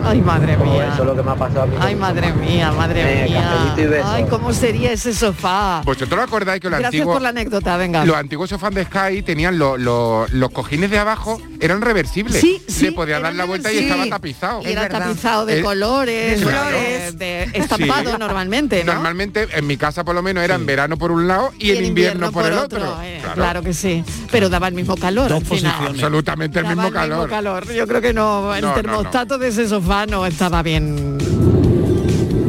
Ay, 0.03 0.21
madre 0.21 0.57
Pues 0.57 0.69
mía. 0.69 0.89
eso 0.93 1.01
es 1.03 1.07
lo 1.07 1.15
que 1.15 1.23
me 1.23 1.31
ha 1.31 1.35
pasado 1.35 1.61
a 1.63 1.65
mí. 1.67 1.75
Ay, 1.79 1.95
madre 1.95 2.33
mía, 2.33 2.71
madre 2.73 3.23
mía. 3.29 3.71
Ay, 4.13 4.25
¿cómo 4.29 4.51
sería 4.51 4.91
ese 4.91 5.13
sofá? 5.13 5.81
¿Vosotros 5.85 6.19
acordáis 6.21 6.59
que 6.61 6.69
los 6.69 6.77
Gracias 6.79 6.99
antiguos... 6.99 7.15
por 7.15 7.21
la 7.21 7.29
anécdota, 7.29 7.77
venga. 7.77 8.03
Los 8.03 8.17
antiguos 8.17 8.49
sofás 8.49 8.73
de 8.75 8.83
Sky 8.83 9.21
tenían 9.23 9.57
lo- 9.57 9.77
lo- 9.77 10.27
los 10.33 10.51
cojines 10.51 10.91
de 10.91 10.99
abajo, 10.99 11.41
eran 11.61 11.81
reversibles. 11.81 12.41
Sí, 12.41 12.61
sí, 12.67 12.87
Le 12.87 12.91
podía 12.91 13.21
dar 13.21 13.33
la 13.33 13.45
vuelta 13.45 13.71
y 13.71 13.77
estaba 13.77 14.05
tapizado. 14.07 14.61
Y 14.63 14.67
era 14.73 14.89
tapizado 14.89 15.45
de 15.45 15.59
Eh, 15.59 15.63
colores, 15.63 16.41
claro. 16.41 16.77
de, 16.77 17.11
de 17.13 17.43
estampado 17.53 18.11
Sí. 18.11 18.17
normalmente, 18.19 18.83
¿no? 18.83 18.93
Normalmente 18.93 19.44
en 19.53 19.67
mi 19.67 19.77
casa 19.77 20.03
por 20.03 20.15
lo 20.15 20.21
menos 20.21 20.43
era 20.43 20.55
en 20.55 20.65
verano 20.65 20.97
por 20.97 21.11
un 21.11 21.27
lado 21.27 21.51
y, 21.59 21.71
en 21.71 21.85
invierno, 21.85 22.31
por, 22.31 22.45
el 22.45 22.53
otro. 22.53 22.97
eh, 23.03 23.21
claro. 23.33 23.61
que 23.61 23.73
sí. 23.73 24.03
Pero 24.31 24.49
daba 24.49 24.67
el 24.67 24.73
mismo 24.75 24.95
calor. 24.97 25.31
al 25.33 25.45
final. 25.45 25.87
Absolutamente 25.87 26.59
el 26.59 26.67
mismo 26.67 26.87
el 26.87 26.93
calor. 26.93 27.17
mismo 27.19 27.29
calor. 27.29 27.71
Yo 27.73 27.87
creo 27.87 28.01
que 28.01 28.13
no, 28.13 28.53
el 28.55 28.61
No, 28.61 28.67
no, 28.69 28.75
no. 28.75 28.81
termostato 28.81 29.37
de 29.37 29.47
ese 29.49 29.67
sofá 29.67 30.05
no 30.05 30.25
estaba 30.25 30.61
bien. 30.63 31.17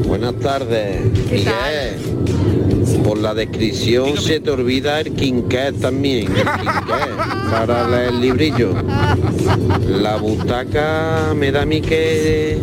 Buenas 0.07 0.35
tardes, 0.41 1.05
Miguel. 1.31 1.97
Por 3.05 3.19
la 3.19 3.35
descripción 3.35 4.17
se 4.17 4.41
te 4.41 4.51
olvida 4.51 5.01
el 5.01 5.13
quinquet 5.13 5.81
también, 5.81 6.29
el 6.29 6.43
quinquet, 6.43 7.51
para 7.51 7.87
leer 7.89 8.09
el 8.09 8.21
librillo. 8.21 8.75
La 9.89 10.17
butaca 10.17 11.33
me 11.37 11.53
da 11.53 11.63
a 11.63 11.67
mí 11.67 11.81
que 11.81 12.59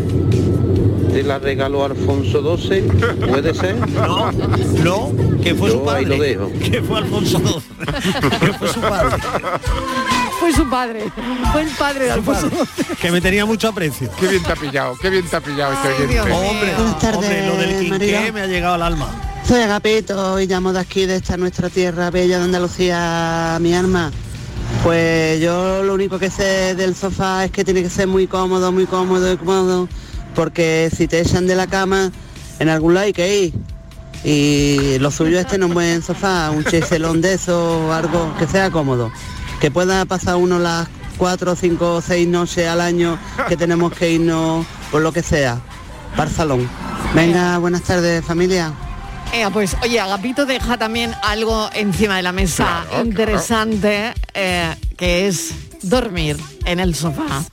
te 1.13 1.21
la 1.23 1.37
regaló 1.37 1.85
Alfonso 1.85 2.57
XII, 2.57 2.81
¿puede 3.29 3.53
ser? 3.53 3.75
No, 3.89 4.31
no, 4.31 5.11
que 5.41 5.53
fue 5.53 5.69
su 5.69 5.79
ahí 5.81 5.85
padre. 5.85 6.05
lo 6.05 6.23
dejo. 6.23 6.51
Que 6.59 6.81
fue 6.81 6.97
Alfonso 6.97 7.37
XII. 7.39 8.39
que 8.39 8.53
fue 8.53 8.67
su 8.67 8.81
padre. 8.81 9.17
Fue 10.39 10.53
su 10.53 10.69
padre. 10.69 11.05
Fue 11.51 11.61
el 11.61 11.69
padre 11.69 12.05
de 12.05 12.11
Alfonso. 12.11 12.49
Que 12.99 13.11
me 13.11 13.21
tenía 13.21 13.45
mucho 13.45 13.67
aprecio. 13.67 14.09
Qué 14.19 14.27
bien 14.27 14.43
te 14.43 14.51
ha 14.51 14.55
pillado, 14.55 14.97
qué 14.99 15.09
bien 15.09 15.25
te 15.27 15.35
ha 15.35 15.41
pillado 15.41 15.73
este 15.73 15.87
oyente. 15.89 16.21
Hombre, 16.21 16.73
Buenas 16.75 16.99
tardes, 16.99 17.17
hombre, 17.17 17.47
lo 17.47 17.55
del 17.57 17.79
quinqué 17.79 18.31
me 18.33 18.41
ha 18.41 18.47
llegado 18.47 18.73
al 18.73 18.81
alma. 18.81 19.07
Soy 19.47 19.61
Agapito 19.61 20.39
y 20.39 20.47
llamo 20.47 20.73
de 20.73 20.79
aquí, 20.79 21.05
de 21.05 21.17
esta 21.17 21.37
nuestra 21.37 21.69
tierra 21.69 22.09
bella 22.09 22.39
de 22.39 22.45
Andalucía, 22.45 23.57
mi 23.61 23.73
alma. 23.73 24.11
Pues 24.83 25.39
yo 25.39 25.83
lo 25.83 25.93
único 25.93 26.17
que 26.17 26.29
sé 26.29 26.75
del 26.75 26.95
sofá 26.95 27.45
es 27.45 27.51
que 27.51 27.63
tiene 27.63 27.83
que 27.83 27.89
ser 27.89 28.07
muy 28.07 28.25
cómodo, 28.27 28.71
muy 28.71 28.85
cómodo, 28.85 29.27
muy 29.27 29.37
cómodo, 29.37 29.87
porque 30.35 30.89
si 30.95 31.07
te 31.07 31.19
echan 31.19 31.47
de 31.47 31.55
la 31.55 31.67
cama, 31.67 32.11
en 32.59 32.69
algún 32.69 32.93
lado 32.93 33.05
hay 33.05 33.13
que 33.13 33.43
ir. 33.43 33.53
Y 34.23 34.97
lo 34.99 35.11
suyo 35.11 35.39
es 35.39 35.47
tener 35.47 35.65
un 35.65 35.73
buen 35.73 36.01
sofá, 36.01 36.49
un 36.51 36.63
cheselón 36.63 37.21
de 37.21 37.33
eso, 37.33 37.91
algo 37.91 38.33
que 38.37 38.47
sea 38.47 38.71
cómodo. 38.71 39.11
Que 39.59 39.69
pueda 39.69 40.05
pasar 40.05 40.37
uno 40.37 40.59
las 40.59 40.87
cuatro, 41.17 41.55
cinco 41.55 41.95
o 41.95 42.01
seis 42.01 42.27
noches 42.27 42.67
al 42.67 42.81
año 42.81 43.17
que 43.47 43.57
tenemos 43.57 43.93
que 43.93 44.11
irnos 44.11 44.65
por 44.91 45.01
lo 45.01 45.11
que 45.11 45.21
sea, 45.23 45.59
para 46.15 46.29
el 46.29 46.35
salón. 46.35 46.69
Venga, 47.13 47.57
buenas 47.57 47.83
tardes 47.83 48.23
familia. 48.25 48.73
Eh, 49.33 49.45
pues 49.51 49.75
oye, 49.81 49.99
Agapito 49.99 50.45
deja 50.45 50.77
también 50.77 51.13
algo 51.23 51.69
encima 51.73 52.17
de 52.17 52.21
la 52.21 52.31
mesa 52.31 52.85
Claro, 52.87 53.05
interesante, 53.05 54.13
eh, 54.33 54.75
que 54.95 55.27
es 55.27 55.53
dormir 55.81 56.37
en 56.65 56.79
el 56.79 56.93
sofá. 56.93 57.43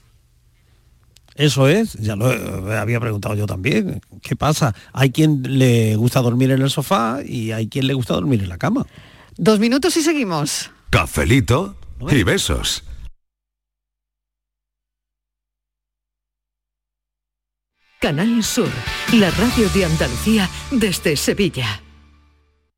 Eso 1.41 1.68
es, 1.68 1.95
ya 1.95 2.16
lo 2.16 2.30
eh, 2.30 2.76
había 2.76 3.01
preguntado 3.01 3.34
yo 3.34 3.47
también. 3.47 4.03
¿Qué 4.20 4.36
pasa? 4.36 4.74
Hay 4.93 5.11
quien 5.11 5.59
le 5.59 5.97
gusta 5.97 6.20
dormir 6.20 6.51
en 6.51 6.61
el 6.61 6.68
sofá 6.68 7.20
y 7.24 7.53
hay 7.53 7.66
quien 7.66 7.86
le 7.86 7.95
gusta 7.95 8.12
dormir 8.12 8.43
en 8.43 8.51
la 8.51 8.59
cama. 8.59 8.86
Dos 9.38 9.59
minutos 9.59 9.97
y 9.97 10.03
seguimos. 10.03 10.70
Cafelito 10.91 11.76
y 12.11 12.24
besos. 12.24 12.84
Canal 18.03 18.45
Sur, 18.45 18.68
la 19.14 19.30
radio 19.30 19.66
de 19.70 19.86
Andalucía 19.86 20.47
desde 20.70 21.16
Sevilla. 21.16 21.80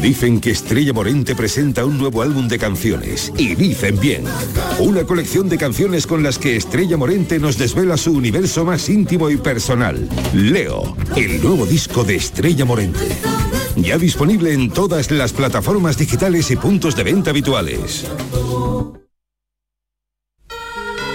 Dicen 0.00 0.40
que 0.40 0.50
Estrella 0.50 0.94
Morente 0.94 1.34
presenta 1.34 1.84
un 1.84 1.98
nuevo 1.98 2.22
álbum 2.22 2.48
de 2.48 2.58
canciones. 2.58 3.32
Y 3.36 3.54
dicen 3.54 3.98
bien. 4.00 4.24
Una 4.78 5.04
colección 5.04 5.48
de 5.48 5.58
canciones 5.58 6.06
con 6.06 6.22
las 6.22 6.38
que 6.38 6.56
Estrella 6.56 6.96
Morente 6.96 7.38
nos 7.38 7.58
desvela 7.58 7.96
su 7.96 8.12
universo 8.12 8.64
más 8.64 8.88
íntimo 8.88 9.28
y 9.28 9.36
personal. 9.36 10.08
Leo, 10.32 10.96
el 11.16 11.42
nuevo 11.42 11.66
disco 11.66 12.02
de 12.02 12.16
Estrella 12.16 12.64
Morente. 12.64 13.06
Ya 13.76 13.98
disponible 13.98 14.54
en 14.54 14.70
todas 14.70 15.10
las 15.10 15.32
plataformas 15.32 15.98
digitales 15.98 16.50
y 16.50 16.56
puntos 16.56 16.96
de 16.96 17.04
venta 17.04 17.30
habituales. 17.30 18.06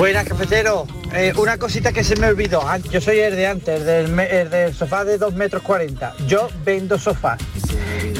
Buenas, 0.00 0.24
cafetero. 0.26 0.86
Eh, 1.12 1.34
una 1.36 1.58
cosita 1.58 1.92
que 1.92 2.02
se 2.02 2.16
me 2.16 2.26
olvidó. 2.26 2.62
Ah, 2.66 2.78
Yo 2.78 3.02
soy 3.02 3.18
el 3.18 3.36
de 3.36 3.46
antes, 3.46 3.80
el 3.80 3.84
del, 3.84 4.08
me- 4.08 4.24
el 4.40 4.48
del 4.48 4.74
sofá 4.74 5.04
de 5.04 5.18
2 5.18 5.34
metros 5.34 5.62
40. 5.62 6.14
Yo 6.26 6.48
vendo 6.64 6.98
sofá. 6.98 7.36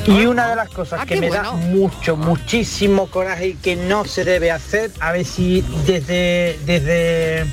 Y 0.07 0.26
una 0.26 0.51
de 0.51 0.57
las 0.57 0.68
cosas 0.68 1.01
Ah, 1.03 1.07
que 1.07 1.16
me 1.18 1.31
da 1.31 1.53
mucho, 1.53 2.18
muchísimo 2.18 3.07
coraje 3.11 3.49
y 3.49 3.55
que 3.55 3.76
no 3.76 4.05
se 4.05 4.24
debe 4.26 4.51
hacer, 4.51 4.91
a 5.01 5.12
ver 5.12 5.24
si 5.24 5.62
desde, 5.87 6.59
desde, 6.66 7.47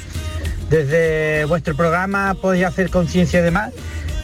desde 0.70 1.46
vuestro 1.46 1.74
programa 1.78 2.34
podéis 2.34 2.66
hacer 2.66 2.90
conciencia 2.90 3.42
de 3.42 3.52
más, 3.52 3.72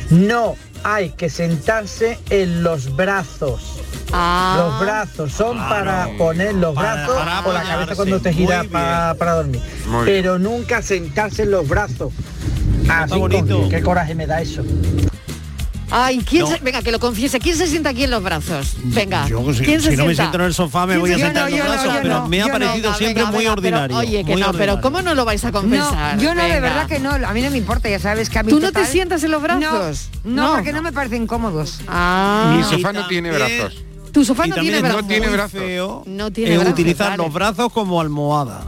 no 0.09 0.55
hay 0.83 1.09
que 1.11 1.29
sentarse 1.29 2.19
en 2.29 2.63
los 2.63 2.95
brazos. 2.95 3.79
Ah. 4.11 4.55
Los 4.59 4.79
brazos 4.85 5.31
son 5.33 5.57
para 5.57 6.07
poner 6.17 6.53
los 6.55 6.75
brazos 6.75 7.15
para 7.17 7.39
o 7.45 7.53
la 7.53 7.63
cabeza 7.63 7.95
cuando 7.95 8.19
te 8.19 8.31
pa- 8.69 9.15
para 9.17 9.33
dormir. 9.33 9.61
Muy 9.87 10.05
Pero 10.05 10.37
nunca 10.37 10.81
sentarse 10.81 11.43
en 11.43 11.51
los 11.51 11.67
brazos. 11.67 12.13
Así 12.89 13.19
con- 13.19 13.69
qué 13.69 13.81
coraje 13.81 14.13
me 14.13 14.27
da 14.27 14.41
eso. 14.41 14.63
Ay, 15.95 16.19
¿quién 16.27 16.41
No. 16.41 16.47
se- 16.47 16.57
venga, 16.57 16.81
que 16.81 16.91
lo 16.91 16.99
confiese. 16.99 17.39
¿Quién 17.39 17.55
se 17.55 17.67
sienta 17.67 17.89
aquí 17.89 18.03
en 18.03 18.09
los 18.09 18.23
brazos? 18.23 18.75
Venga. 18.83 19.27
Yo, 19.27 19.53
si, 19.53 19.63
¿Quién 19.63 19.79
se 19.79 19.91
si 19.91 19.95
no 19.97 20.05
me 20.05 20.15
sienta? 20.15 20.23
siento 20.23 20.37
en 20.39 20.45
el 20.45 20.53
sofá 20.55 20.87
me 20.87 20.93
¿Quién 20.93 21.01
voy 21.01 21.11
a 21.11 21.15
se- 21.17 21.21
sentar 21.23 21.49
en 21.49 21.51
no, 21.51 21.57
los 21.57 21.65
no, 21.67 21.71
brazos, 21.83 21.99
pero 22.01 22.19
no, 22.21 22.27
me 22.27 22.41
ha 22.41 22.45
no. 22.47 22.51
parecido 22.53 22.93
siempre 22.95 23.23
venga, 23.23 23.31
muy 23.31 23.43
venga, 23.45 23.55
pero, 23.61 23.77
ordinario. 23.77 23.97
oye, 23.97 24.25
que 24.25 24.31
no, 24.35 24.37
pero 24.37 24.49
ordinario. 24.49 24.81
¿cómo 24.81 25.01
no 25.03 25.13
lo 25.13 25.25
vais 25.25 25.45
a 25.45 25.51
confesar? 25.51 26.15
No, 26.17 26.21
yo 26.23 26.33
no, 26.33 26.43
de 26.43 26.59
verdad 26.59 26.87
que 26.87 26.99
no. 26.99 27.11
A 27.11 27.33
mí 27.33 27.41
no 27.43 27.51
me 27.51 27.57
importa, 27.57 27.89
ya 27.89 27.99
sabes 27.99 28.29
que 28.31 28.39
a 28.39 28.43
mí 28.43 28.49
¿Tú 28.49 28.59
no 28.59 28.71
te 28.71 28.85
sientas 28.87 29.23
en 29.23 29.29
los 29.31 29.41
brazos? 29.43 30.09
No, 30.23 30.31
no, 30.35 30.47
No. 30.49 30.55
porque 30.55 30.73
no 30.73 30.81
me 30.81 30.91
parecen 30.91 31.27
cómodos. 31.27 31.79
Ah. 31.87 32.55
Mi 32.57 32.63
sofá 32.63 32.91
no 32.91 33.05
tiene 33.07 33.31
brazos. 33.31 33.83
Tu 34.11 34.25
sofá 34.25 34.47
Y 34.47 34.49
no 34.49 34.55
tiene 34.55 34.79
brazos. 34.81 35.07
tiene 35.07 35.27
No 36.07 36.31
tiene 36.31 36.51
es 36.53 36.57
brazos, 36.59 36.73
utilizar 36.73 37.09
vale. 37.11 37.23
los 37.23 37.33
brazos 37.33 37.71
como 37.71 38.01
almohada. 38.01 38.61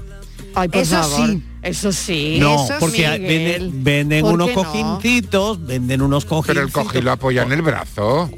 Ay, 0.53 0.69
por 0.69 0.81
Eso 0.81 0.95
favor. 1.01 1.27
sí. 1.29 1.43
Eso 1.65 1.91
sí. 1.91 2.37
No, 2.39 2.63
eso 2.63 2.75
porque 2.79 3.07
Miguel. 3.19 3.71
venden, 3.71 3.83
venden 3.83 4.21
¿Por 4.21 4.33
unos 4.35 4.49
qué 4.49 4.55
no? 4.55 4.63
cojincitos, 4.63 5.65
venden 5.65 6.01
unos 6.01 6.23
cojincitos. 6.25 6.55
Pero 6.55 6.65
el 6.67 6.71
cojín 6.71 7.05
lo 7.05 7.11
apoya 7.11 7.43
en 7.43 7.51
el 7.51 7.61
brazo. 7.61 8.29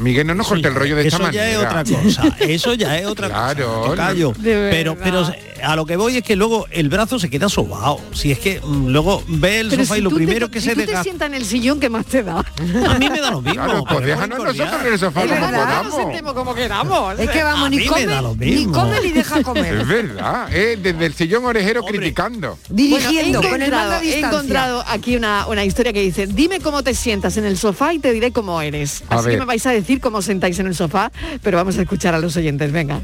Miguel, 0.00 0.26
no 0.28 0.34
nos 0.34 0.46
corte 0.46 0.68
el 0.68 0.74
rollo 0.76 0.94
de 0.94 1.08
eso 1.08 1.16
esta 1.16 1.32
ya 1.32 1.48
es 1.50 1.56
manera. 1.58 1.80
otra 1.80 2.02
cosa. 2.02 2.36
Eso 2.40 2.74
ya 2.74 2.96
es 2.98 3.06
otra 3.06 3.28
Claro, 3.54 3.82
cosa. 3.96 4.12
De 4.14 4.68
Pero, 4.70 4.96
pero 5.02 5.22
a 5.62 5.76
lo 5.76 5.86
que 5.86 5.96
voy 5.96 6.16
es 6.18 6.22
que 6.22 6.36
luego 6.36 6.66
el 6.70 6.88
brazo 6.88 7.18
se 7.18 7.28
queda 7.30 7.48
sobao. 7.48 8.00
Si 8.12 8.32
es 8.32 8.38
que 8.38 8.60
mm, 8.60 8.88
luego 8.88 9.22
ve 9.28 9.60
el 9.60 9.68
Pero 9.68 9.82
sofá 9.84 9.94
si 9.94 10.00
y 10.00 10.02
lo 10.02 10.10
tú 10.10 10.16
te- 10.18 10.24
primero 10.24 10.50
que 10.50 10.60
si 10.60 10.66
se 10.66 10.72
tú 10.74 10.76
te 10.80 10.86
desgasta. 10.86 11.02
sientas 11.04 11.28
en 11.28 11.34
el 11.34 11.44
sillón, 11.44 11.80
¿qué 11.80 11.88
más 11.88 12.06
te 12.06 12.22
da? 12.22 12.38
A 12.38 12.98
mí 12.98 13.08
me 13.10 13.20
da 13.20 13.30
lo 13.30 13.40
mismo. 13.42 13.64
Claro, 13.64 13.84
pues 13.84 14.04
déjanos 14.06 14.38
nosotros 14.38 14.80
en 14.86 14.92
el 14.92 14.98
sofá 14.98 15.24
Es 15.24 15.28
como 15.30 15.40
verdad, 15.46 15.64
podamos. 15.64 15.86
nos 15.86 15.94
sentemos 16.02 16.32
como 16.34 16.54
queramos. 16.54 17.18
Es 17.18 17.30
que 17.30 17.42
vamos, 17.42 17.66
A 17.66 17.70
ni 17.70 17.76
mí 17.76 17.82
me 17.84 17.88
come, 17.88 18.06
da 18.06 18.22
lo 18.22 18.34
ni 18.36 18.66
come 18.66 19.00
ni 19.02 19.10
deja 19.12 19.42
comer. 19.42 19.74
Es 19.76 19.86
verdad, 19.88 20.48
eh, 20.52 20.78
desde 20.82 21.06
el 21.06 21.14
sillón 21.14 21.44
orejero 21.44 21.82
criticando. 21.84 22.58
Dirigiendo, 22.68 23.40
Bueno, 23.40 23.48
he 23.48 23.50
con 23.50 23.62
el 23.62 23.68
encontrado, 23.68 24.02
he 24.02 24.18
encontrado 24.18 24.84
aquí 24.88 25.16
una, 25.16 25.46
una 25.46 25.64
historia 25.64 25.92
que 25.92 26.00
dice, 26.02 26.26
dime 26.26 26.60
cómo 26.60 26.82
te 26.82 26.94
sientas 26.94 27.36
en 27.36 27.44
el 27.44 27.56
sofá 27.58 27.92
y 27.94 27.98
te 27.98 28.12
diré 28.12 28.32
cómo 28.32 28.60
eres. 28.60 29.02
A 29.08 29.16
Así 29.16 29.30
que 29.30 29.38
me 29.38 29.44
vais 29.44 29.64
a 29.66 29.70
decir 29.70 30.00
cómo 30.00 30.18
os 30.18 30.24
sentáis 30.24 30.58
en 30.58 30.66
el 30.66 30.74
sofá, 30.74 31.10
pero 31.42 31.56
vamos 31.56 31.76
a 31.78 31.82
escuchar 31.82 32.14
a 32.14 32.18
los 32.18 32.36
oyentes, 32.36 32.70
venga. 32.72 33.00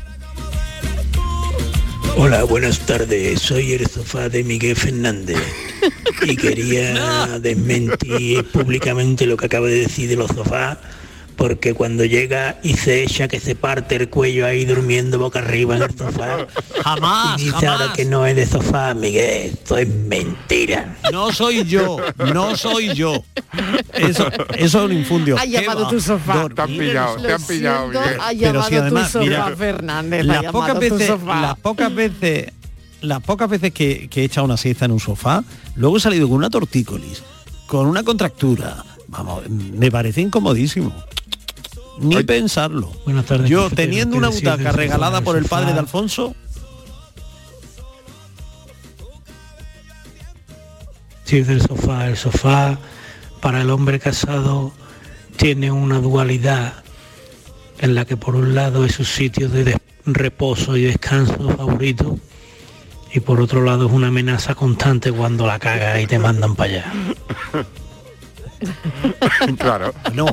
Hola, 2.16 2.44
buenas 2.44 2.78
tardes. 2.86 3.40
Soy 3.40 3.72
el 3.72 3.86
sofá 3.88 4.28
de 4.28 4.44
Miguel 4.44 4.76
Fernández. 4.76 5.36
Y 6.22 6.36
quería 6.36 7.38
desmentir 7.40 8.44
públicamente 8.44 9.26
lo 9.26 9.36
que 9.36 9.46
acaba 9.46 9.66
de 9.66 9.80
decir 9.80 10.08
de 10.08 10.16
los 10.16 10.30
sofás 10.30 10.78
porque 11.36 11.74
cuando 11.74 12.04
llega 12.04 12.58
y 12.62 12.74
se 12.74 13.02
echa 13.02 13.28
que 13.28 13.40
se 13.40 13.54
parte 13.54 13.96
el 13.96 14.08
cuello 14.08 14.46
ahí 14.46 14.64
durmiendo 14.64 15.18
boca 15.18 15.40
arriba 15.40 15.76
en 15.76 15.82
el 15.82 15.96
sofá 15.96 16.46
Jamás, 16.82 17.40
y 17.40 17.44
dice 17.46 17.56
jamás. 17.56 17.80
ahora 17.80 17.92
que 17.92 18.04
no 18.04 18.26
es 18.26 18.36
de 18.36 18.46
sofá, 18.46 18.94
Miguel, 18.94 19.50
esto 19.52 19.76
es 19.78 19.88
mentira. 19.88 20.96
No 21.12 21.32
soy 21.32 21.64
yo, 21.64 21.96
no 22.32 22.56
soy 22.56 22.94
yo. 22.94 23.22
Eso, 23.92 24.28
eso 24.56 24.78
es 24.78 24.90
un 24.90 24.92
infundio. 24.92 25.36
Ha 25.38 25.42
¿Qué 25.42 25.48
llamado 25.50 25.88
tu 25.88 26.00
sofá. 26.00 26.34
Dormir 26.48 26.54
Te 26.54 26.62
han 26.62 26.68
pillado, 26.78 27.16
te 27.16 27.32
han 27.32 27.42
pillado, 27.42 27.86
Miguel. 27.88 28.02
ha 28.20 28.28
Pero 28.28 28.40
llamado 28.40 28.68
si 28.68 28.74
además, 28.76 29.06
tu 29.06 29.12
sofá, 29.12 29.24
mira, 29.24 29.56
Fernández. 29.56 30.24
las 30.24 30.42
llamado 30.42 30.52
pocas 30.60 30.74
tu 30.74 30.80
veces, 30.80 31.06
sofá. 31.06 31.40
las 31.40 31.58
pocas 31.58 31.94
veces, 31.94 32.52
las 33.00 33.22
pocas 33.22 33.50
veces 33.50 33.72
que, 33.72 34.08
que 34.08 34.22
he 34.22 34.24
echado 34.24 34.44
una 34.46 34.56
siesta 34.56 34.84
en 34.84 34.92
un 34.92 35.00
sofá, 35.00 35.42
luego 35.76 35.96
he 35.96 36.00
salido 36.00 36.28
con 36.28 36.36
una 36.38 36.50
tortícolis, 36.50 37.22
con 37.66 37.86
una 37.86 38.02
contractura. 38.02 38.84
Vamos, 39.08 39.48
me 39.48 39.90
parece 39.90 40.20
incomodísimo. 40.22 40.92
Ni 41.98 42.22
pensarlo. 42.22 42.90
Buenas 43.04 43.26
tardes, 43.26 43.48
Yo 43.48 43.70
teniendo 43.70 44.14
¿Qué 44.14 44.18
una 44.18 44.28
butaca 44.28 44.72
regalada 44.72 45.20
por 45.20 45.36
el 45.36 45.44
padre 45.44 45.72
de 45.72 45.78
Alfonso, 45.78 46.34
Sí, 51.24 51.40
del 51.40 51.62
sofá. 51.62 52.08
El 52.08 52.16
sofá 52.16 52.78
para 53.40 53.62
el 53.62 53.70
hombre 53.70 53.98
casado 53.98 54.72
tiene 55.36 55.70
una 55.70 55.98
dualidad 55.98 56.84
en 57.78 57.94
la 57.94 58.04
que 58.04 58.16
por 58.16 58.36
un 58.36 58.54
lado 58.54 58.84
es 58.84 58.94
su 58.94 59.04
sitio 59.04 59.48
de 59.48 59.78
reposo 60.06 60.76
y 60.76 60.82
descanso 60.82 61.48
favorito 61.56 62.18
y 63.12 63.20
por 63.20 63.40
otro 63.40 63.62
lado 63.62 63.86
es 63.86 63.92
una 63.92 64.08
amenaza 64.08 64.54
constante 64.54 65.12
cuando 65.12 65.46
la 65.46 65.58
caga 65.58 66.00
y 66.00 66.06
te 66.06 66.18
mandan 66.18 66.54
para 66.54 66.70
allá. 66.70 66.92
claro. 69.58 69.92
no. 70.14 70.26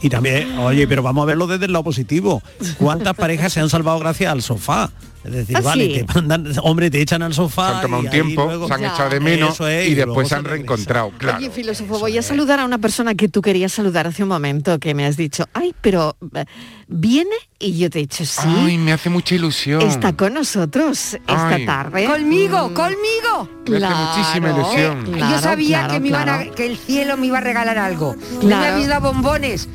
Y 0.00 0.08
también, 0.08 0.58
oye, 0.58 0.86
pero 0.86 1.02
vamos 1.02 1.22
a 1.22 1.26
verlo 1.26 1.46
desde 1.46 1.66
el 1.66 1.72
lado 1.72 1.84
positivo. 1.84 2.42
¿Cuántas 2.78 3.14
parejas 3.14 3.52
se 3.52 3.60
han 3.60 3.68
salvado 3.68 3.98
gracias 3.98 4.32
al 4.32 4.42
sofá? 4.42 4.90
Es 5.24 5.32
decir, 5.32 5.56
¿Ah, 5.56 5.60
vale, 5.60 5.84
sí? 5.86 6.02
te 6.04 6.14
mandan, 6.14 6.52
hombre, 6.62 6.90
te 6.90 7.00
echan 7.00 7.22
al 7.22 7.32
sofá. 7.32 7.68
Se 7.68 7.74
han 7.76 7.82
tomado 7.82 8.02
y 8.02 8.06
un 8.06 8.10
tiempo, 8.12 8.44
luego- 8.46 8.66
se 8.66 8.74
han 8.74 8.80
Ya. 8.80 8.92
echado 8.92 9.10
de 9.10 9.20
menos 9.20 9.60
es, 9.60 9.88
y 9.88 9.94
después 9.94 10.28
se 10.28 10.34
han 10.34 10.44
reencontrado. 10.44 11.10
Claro. 11.16 11.38
Oye, 11.38 11.50
filósofo, 11.50 11.98
voy 12.00 12.18
a 12.18 12.22
saludar 12.22 12.58
a 12.60 12.64
una 12.64 12.78
persona 12.78 13.14
que 13.14 13.28
tú 13.28 13.40
querías 13.40 13.72
saludar 13.72 14.06
hace 14.08 14.22
un 14.24 14.28
momento, 14.30 14.78
que 14.80 14.94
me 14.94 15.06
has 15.06 15.16
dicho, 15.16 15.44
ay, 15.52 15.74
pero 15.80 16.16
eh, 16.34 16.44
viene 16.88 17.30
y 17.60 17.78
yo 17.78 17.88
te 17.90 18.00
he 18.00 18.02
dicho, 18.02 18.24
sí, 18.24 18.40
Ay, 18.44 18.78
me 18.78 18.92
hace 18.92 19.08
mucha 19.10 19.36
ilusión. 19.36 19.80
está 19.82 20.12
con 20.14 20.34
nosotros 20.34 21.14
esta 21.14 21.48
Ay. 21.48 21.64
tarde. 21.66 22.04
Conmigo, 22.06 22.70
Mm, 22.70 22.74
conmigo. 22.74 23.48
Me 23.68 23.76
hace 23.76 23.94
muchísima 23.94 24.50
ilusión. 24.50 25.04
claro, 25.04 25.36
Yo 25.36 25.40
sabía 25.40 25.78
claro, 25.78 25.94
que 25.94 26.00
me 26.00 26.08
iban 26.08 26.28
a- 26.28 26.44
que 26.50 26.66
el 26.66 26.76
cielo 26.76 27.16
me 27.16 27.28
iba 27.28 27.38
a 27.38 27.42
regalar 27.42 27.78
algo. 27.78 28.16
¿No 28.42 28.48
me 28.48 28.54
habéis 28.66 28.88
dado 28.88 29.12
bombones? 29.12 29.68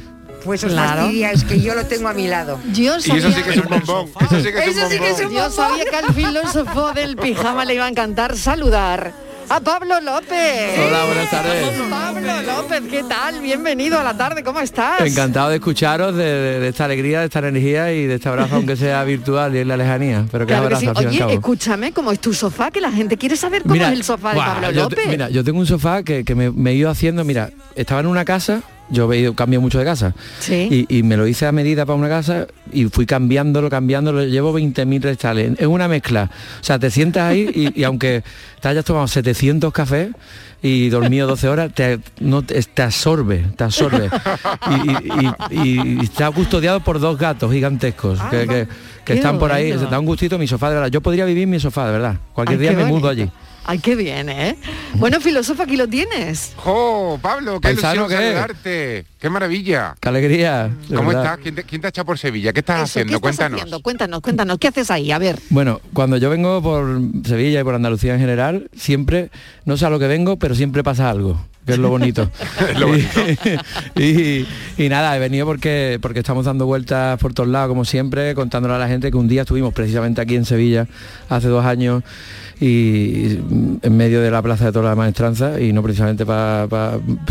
Pues 0.48 0.64
os 0.64 0.72
Claro. 0.72 1.02
fastidiáis 1.04 1.44
que 1.44 1.60
yo 1.62 1.76
lo 1.76 1.86
tengo 1.86 2.08
a 2.08 2.14
mi 2.14 2.28
lado. 2.28 2.58
Yo 2.74 2.96
Y 2.96 2.98
eso 2.98 3.08
sabía, 3.20 3.32
sí 3.38 3.44
que 3.44 3.50
es 3.52 3.58
un 3.58 3.68
bombón. 3.70 4.10
Eso 4.22 4.38
sí 4.42 4.44
que 4.44 4.60
es 4.60 4.68
un 4.76 4.80
Eso 4.80 4.90
sí 4.90 4.98
que 5.00 5.10
es 5.10 5.18
bombón. 5.24 5.34
yo 5.36 5.50
sabía 5.52 5.84
que 5.86 5.96
al 5.98 6.14
filósofo 6.14 6.94
del 6.94 7.18
pijama 7.18 7.66
le 7.66 7.76
iba 7.76 7.86
a 7.86 7.90
encantar 7.90 8.38
saludar 8.38 9.12
a 9.50 9.60
Pablo 9.60 10.00
López. 10.02 10.78
Hola, 10.88 11.06
buenas 11.06 11.30
tardes. 11.30 11.66
Pablo 11.90 12.42
López, 12.44 12.82
¿qué 12.90 13.04
tal? 13.04 13.42
Bienvenido 13.42 14.00
a 14.00 14.04
la 14.04 14.16
tarde, 14.16 14.44
¿cómo 14.44 14.60
estás? 14.62 15.02
Encantado 15.02 15.50
de 15.50 15.56
escucharos, 15.56 16.16
de, 16.16 16.24
de- 16.24 16.60
de 16.62 16.68
esta 16.70 16.86
alegría, 16.86 17.20
de 17.20 17.26
esta 17.26 17.40
energía 17.40 17.92
y 17.94 18.06
de 18.06 18.16
este 18.16 18.30
abrazo, 18.30 18.56
aunque 18.56 18.76
sea 18.78 19.04
virtual 19.04 19.54
y 19.56 19.60
en 19.60 19.68
la 19.68 19.76
lejanía. 19.78 20.26
Pero 20.32 20.46
que 20.46 20.54
Claro 20.54 20.70
que 20.70 20.76
abrazo 20.76 20.94
sí. 21.00 21.06
al 21.18 21.26
Oye, 21.28 21.34
escúchame, 21.36 21.92
¿cómo 21.92 22.12
es 22.14 22.20
tu 22.20 22.34
sofá? 22.34 22.72
Que 22.72 22.80
la 22.82 22.92
gente 22.92 23.18
quiere 23.18 23.36
saber 23.36 23.64
cómo 23.64 23.76
es 23.76 23.82
el 23.82 24.04
sofá 24.04 24.30
de 24.34 24.38
Pablo 24.40 24.72
yo 24.72 24.88
te- 24.88 24.96
López. 24.96 25.08
mira, 25.10 25.30
yo 25.30 25.44
tengo 25.44 25.60
un 25.60 25.66
sofá 25.68 26.04
que, 26.04 26.24
que 26.24 26.36
me, 26.36 26.52
me 26.52 26.72
he 26.72 26.76
ido 26.76 26.90
haciendo, 26.90 27.24
mira, 27.24 27.50
estaba 27.76 28.00
en 28.02 28.08
una 28.08 28.24
casa, 28.26 28.62
yo 28.90 29.12
he 29.12 29.20
ido, 29.20 29.34
cambio 29.36 29.60
mucho 29.62 29.80
de 29.80 29.86
casa, 29.86 30.14
Sí. 30.40 30.86
y, 30.90 30.98
y 31.00 31.04
me 31.04 31.18
lo 31.18 31.28
hice 31.28 31.46
a 31.46 31.52
medida 31.52 31.86
para 31.86 31.98
una 31.98 32.10
casa 32.10 32.48
y 32.72 32.86
fui 32.86 33.06
cambiándolo, 33.06 33.70
cambiándolo, 33.70 34.24
llevo 34.26 34.58
20.000 34.58 35.02
restales, 35.02 35.52
es 35.60 35.68
una 35.68 35.88
mezcla, 35.88 36.30
o 36.62 36.64
sea, 36.64 36.80
te 36.80 36.90
sientas 36.92 37.24
ahí 37.24 37.50
y, 37.76 37.82
y 37.82 37.84
aunque 37.84 38.24
te 38.62 38.68
hayas 38.68 38.86
tomado 38.86 39.08
700 39.08 39.72
cafés 39.74 40.10
y 40.62 40.90
dormido 40.90 41.28
12 41.28 41.48
horas, 41.50 41.74
te, 41.74 42.00
no, 42.20 42.42
te, 42.42 42.64
absorbe, 42.82 43.46
te 43.56 43.64
absorbe. 43.64 44.10
Y, 45.52 45.56
y- 45.70 46.00
está 46.04 46.32
custodiado 46.32 46.80
por 46.80 47.00
dos 47.00 47.18
gatos 47.18 47.52
gigantescos 47.52 48.20
que, 48.32 48.40
que- 48.48 48.48
que 48.48 48.68
Ah, 48.68 49.06
qué 49.06 49.14
están 49.14 49.40
por 49.40 49.52
ahí, 49.54 49.68
bueno. 49.72 49.86
se 49.86 49.90
da 49.90 50.00
un 50.00 50.06
gustito 50.06 50.38
mi 50.38 50.48
sofá, 50.48 50.68
de 50.70 50.76
verdad. 50.76 50.90
Yo 50.92 51.00
podría 51.00 51.24
vivir 51.26 51.44
en 51.44 51.50
mi 51.52 51.60
sofá, 51.62 51.86
de 51.86 51.94
verdad. 51.94 52.18
Cualquier 52.34 52.60
Ay, 52.60 52.68
día 52.68 52.72
me 52.78 52.84
mudo 52.86 53.02
bonito. 53.08 53.08
allí. 53.24 53.32
Ay, 53.70 53.80
qué 53.80 53.96
bien, 53.96 54.30
¿eh? 54.30 54.56
Bueno, 54.96 55.20
filósofo, 55.20 55.64
aquí 55.64 55.76
lo 55.76 55.88
tienes. 55.90 56.54
¡Jo, 56.56 57.20
Pablo! 57.22 57.56
¡Qué 57.60 57.74
Paisano, 57.74 58.02
ilusión 58.06 58.20
¿qué? 58.22 58.28
saludarte! 58.28 59.06
¡Qué 59.20 59.30
maravilla! 59.30 59.96
Qué 60.00 60.08
alegría. 60.10 60.70
¿Cómo 60.88 61.10
verdad. 61.10 61.24
estás? 61.26 61.38
¿Quién 61.44 61.56
te, 61.56 61.64
quién 61.64 61.82
te 61.82 61.88
ha 61.88 61.90
echado 61.90 62.06
por 62.06 62.18
Sevilla? 62.18 62.54
¿Qué 62.54 62.62
estás 62.62 62.78
Eso, 62.78 62.84
haciendo? 62.86 63.10
¿qué 63.12 63.16
estás 63.16 63.22
Cuéntanos. 63.38 63.60
haciendo? 63.60 63.82
Cuéntanos, 63.82 64.22
cuéntanos, 64.22 64.58
¿qué 64.58 64.68
haces 64.70 64.90
ahí? 64.90 65.12
A 65.12 65.20
ver. 65.20 65.38
Bueno, 65.50 65.82
cuando 65.94 66.16
yo 66.16 66.30
vengo 66.30 66.62
por 66.62 67.00
Sevilla 67.26 67.60
y 67.60 67.64
por 67.66 67.76
Andalucía 67.76 68.14
en 68.14 68.22
general, 68.22 68.70
siempre, 68.76 69.32
no 69.66 69.76
sé 69.76 69.86
a 69.86 69.90
lo 69.90 70.00
que 70.00 70.08
vengo, 70.08 70.38
pero 70.38 70.56
siempre 70.56 70.82
pasa 70.82 71.10
algo, 71.10 71.38
que 71.66 71.74
es 71.74 71.78
lo 71.78 71.90
bonito. 71.90 72.32
Es 72.72 72.80
lo 72.80 72.88
bonito. 72.88 73.10
y, 73.98 74.46
y 74.78 74.90
nada, 74.90 75.16
he 75.16 75.20
venido 75.20 75.46
porque, 75.46 76.00
porque 76.02 76.20
estamos 76.20 76.46
dando 76.46 76.66
vueltas 76.66 77.20
por 77.20 77.34
todos 77.34 77.50
lados, 77.50 77.68
como 77.68 77.84
siempre, 77.84 78.34
contándole 78.34 78.76
a 78.76 78.78
la 78.78 78.88
gente 78.88 79.12
que 79.12 79.18
un 79.18 79.28
día 79.28 79.42
estuvimos 79.42 79.74
precisamente 79.74 80.22
aquí 80.22 80.36
en 80.38 80.46
Sevilla, 80.46 80.88
hace 81.30 81.48
dos 81.50 81.66
años, 81.66 82.04
y 82.60 83.38
en 83.82 83.98
medio 83.98 84.22
de 84.22 84.32
la 84.32 84.42
Plaza 84.42 84.66
de 84.66 84.72
Toda 84.72 84.90
la 84.90 84.96
Maestranza, 84.96 85.60
y 85.62 85.74
no 85.74 85.84
precisamente 85.84 86.26
para, 86.26 86.68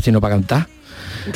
sino 0.02 0.20
para 0.20 0.34
cantar. 0.36 0.66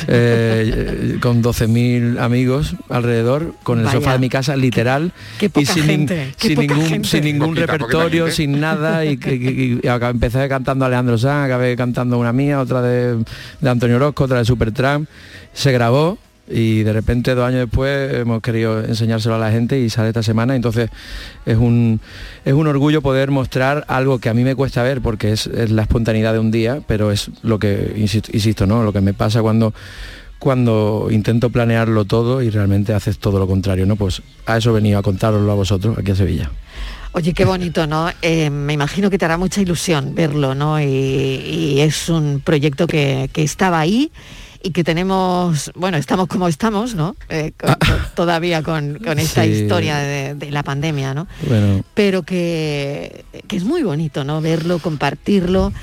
Eh, 0.07 1.17
con 1.21 1.43
12.000 1.43 2.17
amigos 2.17 2.75
alrededor, 2.87 3.53
con 3.63 3.79
el 3.79 3.85
Vaya. 3.85 3.99
sofá 3.99 4.13
de 4.13 4.19
mi 4.19 4.29
casa, 4.29 4.55
literal, 4.55 5.11
Qué 5.37 5.47
y 5.47 5.49
poca 5.49 5.73
sin, 5.73 5.83
gente, 5.83 6.33
qué 6.39 6.47
sin 6.47 6.59
ningún, 6.59 6.85
gente. 6.85 7.07
sin 7.09 7.23
ningún 7.25 7.49
Poquita, 7.49 7.65
repertorio, 7.73 8.31
sin 8.31 8.59
nada, 8.61 9.03
y, 9.03 9.17
que- 9.17 9.37
que- 9.37 9.79
y 9.83 9.87
acá 9.89 10.09
empecé 10.09 10.47
cantando 10.47 10.85
Alejandro 10.85 11.17
Sanz, 11.17 11.45
acabé 11.45 11.75
cantando 11.75 12.17
una 12.17 12.31
mía, 12.31 12.61
otra 12.61 12.81
de, 12.81 13.17
de 13.59 13.69
Antonio 13.69 13.97
Orozco, 13.97 14.23
otra 14.23 14.37
de 14.37 14.45
Supertramp, 14.45 15.09
se 15.53 15.73
grabó 15.73 16.17
y 16.47 16.83
de 16.83 16.93
repente 16.93 17.35
dos 17.35 17.45
años 17.45 17.61
después 17.61 18.13
hemos 18.13 18.41
querido 18.41 18.83
enseñárselo 18.83 19.35
a 19.35 19.37
la 19.37 19.51
gente 19.51 19.79
y 19.79 19.89
sale 19.89 20.09
esta 20.09 20.23
semana, 20.23 20.55
entonces 20.55 20.89
es 21.45 21.57
un, 21.57 21.99
es 22.45 22.53
un 22.53 22.67
orgullo 22.67 23.01
poder 23.01 23.31
mostrar 23.31 23.85
algo 23.87 24.19
que 24.19 24.29
a 24.29 24.33
mí 24.33 24.43
me 24.43 24.55
cuesta 24.55 24.83
ver 24.83 25.01
porque 25.01 25.31
es, 25.31 25.47
la 25.47 25.83
espontaneidad 25.83 26.33
de 26.33 26.39
un 26.39 26.51
día, 26.51 26.81
pero 26.87 27.11
es 27.11 27.29
lo 27.43 27.59
que, 27.59 27.93
insisto, 27.95 28.31
insisto, 28.33 28.65
¿no? 28.65 28.83
lo 28.83 28.93
que 28.93 29.01
me 29.01 29.13
pasa 29.13 29.41
cuando 29.41 29.73
cuando 30.39 31.09
intento 31.11 31.51
planearlo 31.51 32.05
todo 32.05 32.41
y 32.41 32.49
realmente 32.49 32.95
haces 32.95 33.19
todo 33.19 33.37
lo 33.37 33.45
contrario, 33.45 33.85
¿no? 33.85 33.95
Pues 33.95 34.23
a 34.47 34.57
eso 34.57 34.73
venía 34.73 34.97
a 34.97 35.03
contároslo 35.03 35.51
a 35.51 35.53
vosotros 35.53 35.95
aquí 35.99 36.09
a 36.09 36.15
Sevilla. 36.15 36.49
Oye, 37.11 37.33
qué 37.33 37.45
bonito, 37.45 37.85
¿no? 37.85 38.09
Eh, 38.23 38.49
me 38.49 38.73
imagino 38.73 39.11
que 39.11 39.19
te 39.19 39.25
hará 39.25 39.37
mucha 39.37 39.61
ilusión 39.61 40.15
verlo, 40.15 40.55
¿no? 40.55 40.81
Y, 40.81 40.85
y 40.85 41.81
es 41.81 42.09
un 42.09 42.41
proyecto 42.43 42.87
que, 42.87 43.29
que 43.31 43.43
estaba 43.43 43.79
ahí 43.79 44.11
y 44.63 44.71
que 44.71 44.83
tenemos, 44.83 45.71
bueno, 45.75 45.97
estamos 45.97 46.27
como 46.27 46.47
estamos, 46.47 46.93
¿no? 46.95 47.15
Eh, 47.29 47.51
con- 47.59 47.73
con- 47.75 47.97
todavía 48.15 48.61
con, 48.63 48.99
con 49.03 49.17
esta 49.19 49.43
Sí. 49.43 49.49
historia 49.51 49.97
de, 49.97 50.35
de 50.35 50.51
la 50.51 50.63
pandemia, 50.63 51.13
¿no? 51.13 51.27
Bueno, 51.47 51.83
Pero 51.93 52.23
que, 52.23 53.25
que 53.47 53.55
es 53.57 53.63
muy 53.63 53.83
bonito, 53.83 54.23
¿no? 54.23 54.41
Verlo, 54.41 54.79
compartirlo. 54.79 55.73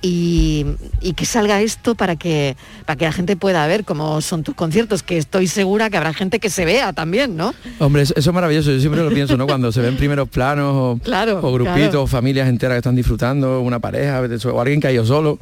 Y, 0.00 0.64
y 1.00 1.14
que 1.14 1.24
salga 1.26 1.60
esto 1.60 1.96
para 1.96 2.14
que 2.14 2.56
para 2.86 2.96
que 2.96 3.04
la 3.04 3.10
gente 3.10 3.34
pueda 3.36 3.66
ver 3.66 3.84
cómo 3.84 4.20
son 4.20 4.44
tus 4.44 4.54
conciertos, 4.54 5.02
que 5.02 5.18
estoy 5.18 5.48
segura 5.48 5.90
que 5.90 5.96
habrá 5.96 6.14
gente 6.14 6.38
que 6.38 6.50
se 6.50 6.64
vea 6.64 6.92
también, 6.92 7.36
¿no? 7.36 7.52
hombre, 7.80 8.02
eso, 8.02 8.14
eso 8.16 8.30
es 8.30 8.34
maravilloso, 8.34 8.70
yo 8.70 8.78
siempre 8.78 9.02
lo 9.02 9.10
pienso, 9.10 9.36
¿no? 9.36 9.48
Cuando 9.48 9.72
se 9.72 9.80
ven 9.80 9.96
primeros 9.96 10.28
planos 10.28 10.72
o, 10.72 11.00
Claro, 11.02 11.40
o 11.42 11.52
grupitos, 11.52 11.80
claro. 11.90 12.06
familias 12.06 12.48
enteras 12.48 12.74
que 12.76 12.78
están 12.78 12.94
disfrutando, 12.94 13.60
una 13.60 13.80
pareja 13.80 14.20
o 14.52 14.60
alguien 14.60 14.80
que 14.80 14.86
ha 14.86 14.92
ido 14.92 15.04
solo. 15.04 15.40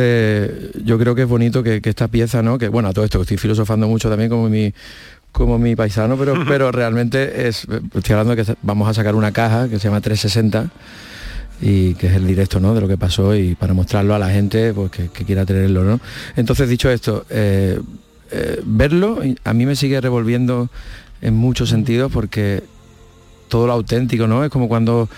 Eh, 0.00 0.70
yo 0.84 0.96
creo 0.96 1.14
que 1.14 1.22
es 1.22 1.28
bonito 1.28 1.62
que, 1.62 1.80
que 1.80 1.90
esta 1.90 2.06
pieza, 2.06 2.40
¿no? 2.40 2.56
Que 2.56 2.68
bueno, 2.68 2.88
a 2.88 2.92
todo 2.92 3.04
esto 3.04 3.18
que 3.18 3.22
estoy 3.22 3.36
filosofando 3.36 3.88
mucho 3.88 4.08
también 4.08 4.30
como 4.30 4.48
mi 4.48 4.72
como 5.32 5.58
mi 5.58 5.76
paisano, 5.76 6.16
pero, 6.16 6.34
pero 6.48 6.72
realmente 6.72 7.48
es, 7.48 7.66
estoy 7.94 8.12
hablando 8.12 8.34
de 8.34 8.44
que 8.44 8.54
vamos 8.62 8.88
a 8.88 8.94
sacar 8.94 9.14
una 9.14 9.32
caja 9.32 9.68
que 9.68 9.78
se 9.78 9.88
llama 9.88 10.00
360 10.00 10.70
y 11.60 11.94
que 11.94 12.06
es 12.06 12.14
el 12.14 12.26
directo 12.26 12.60
¿no? 12.60 12.74
de 12.74 12.80
lo 12.80 12.88
que 12.88 12.96
pasó 12.96 13.34
y 13.34 13.54
para 13.54 13.74
mostrarlo 13.74 14.14
a 14.14 14.18
la 14.18 14.30
gente 14.30 14.72
pues, 14.72 14.90
que, 14.90 15.08
que 15.08 15.24
quiera 15.24 15.44
tenerlo. 15.44 15.84
¿no? 15.84 16.00
Entonces, 16.36 16.68
dicho 16.68 16.90
esto, 16.90 17.26
eh, 17.30 17.78
eh, 18.30 18.60
verlo 18.64 19.20
a 19.44 19.54
mí 19.54 19.66
me 19.66 19.76
sigue 19.76 20.00
revolviendo 20.00 20.70
en 21.20 21.34
muchos 21.34 21.68
sentidos 21.68 22.10
porque 22.12 22.62
todo 23.48 23.66
lo 23.66 23.72
auténtico, 23.72 24.26
¿no? 24.26 24.44
Es 24.44 24.50
como 24.50 24.68
cuando 24.68 25.08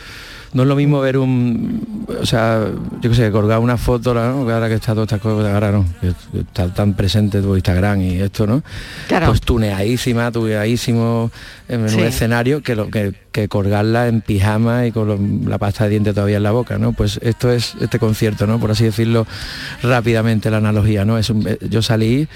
no 0.53 0.63
es 0.63 0.69
lo 0.69 0.75
mismo 0.75 1.01
ver 1.01 1.17
un, 1.17 2.07
o 2.21 2.27
sea, 2.27 2.67
yo 3.01 3.11
qué 3.11 3.15
sé, 3.17 3.31
colgar 3.31 3.61
una 3.61 3.77
foto, 3.77 4.13
¿no? 4.15 4.21
Ahora 4.51 4.69
que 4.69 4.75
está 4.75 4.93
todas 4.95 5.07
estas 5.07 5.21
cosas, 5.21 5.53
ahora 5.55 5.71
no, 5.71 5.85
que 6.01 6.09
está 6.41 6.69
tan 6.75 6.95
presente 6.95 7.41
tu 7.41 7.55
Instagram 7.55 8.01
y 8.03 8.21
esto, 8.21 8.47
¿no? 8.49 8.63
Claro. 9.07 9.29
Pues 9.29 9.41
tuneadísima, 9.43 10.33
tuneadísimo 10.33 11.31
en 11.69 11.89
Sí. 11.89 11.97
un 11.97 12.03
escenario 12.05 12.63
que, 12.65 12.75
lo, 12.75 12.91
que, 12.91 13.15
que 13.31 13.47
colgarla 13.47 14.09
en 14.09 14.23
pijama 14.23 14.87
y 14.87 14.93
con 14.93 15.07
lo- 15.07 15.49
la 15.49 15.59
pasta 15.59 15.85
de 15.85 15.91
diente 15.91 16.13
todavía 16.13 16.39
en 16.39 16.43
la 16.43 16.51
boca, 16.51 16.79
¿no? 16.79 16.93
Pues 16.95 17.21
esto 17.23 17.53
es 17.53 17.77
este 17.81 18.01
concierto, 18.01 18.47
¿no? 18.49 18.59
Por 18.59 18.73
así 18.73 18.83
decirlo 18.85 19.27
rápidamente 19.85 20.51
la 20.51 20.57
analogía, 20.57 21.05
¿no? 21.05 21.17
Es 21.17 21.31
un- 21.31 21.47
eh, 21.47 21.59
yo 21.71 21.81
salí 21.81 22.27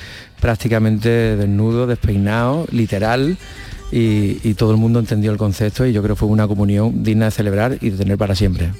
prácticamente 0.40 1.08
desnudo, 1.36 1.86
despeinado, 1.86 2.66
literal, 2.70 3.36
y, 3.90 4.54
todo 4.54 4.70
el 4.72 4.76
mundo 4.76 4.98
entendió 4.98 5.30
el 5.30 5.36
concepto 5.36 5.86
y 5.86 5.92
yo 5.92 6.02
creo 6.02 6.14
que 6.14 6.20
fue 6.20 6.28
una 6.28 6.48
comunión 6.48 7.02
digna 7.02 7.26
de 7.26 7.30
celebrar 7.30 7.78
y 7.80 7.90
de 7.90 7.98
tener 7.98 8.18
para 8.18 8.34
siempre. 8.34 8.70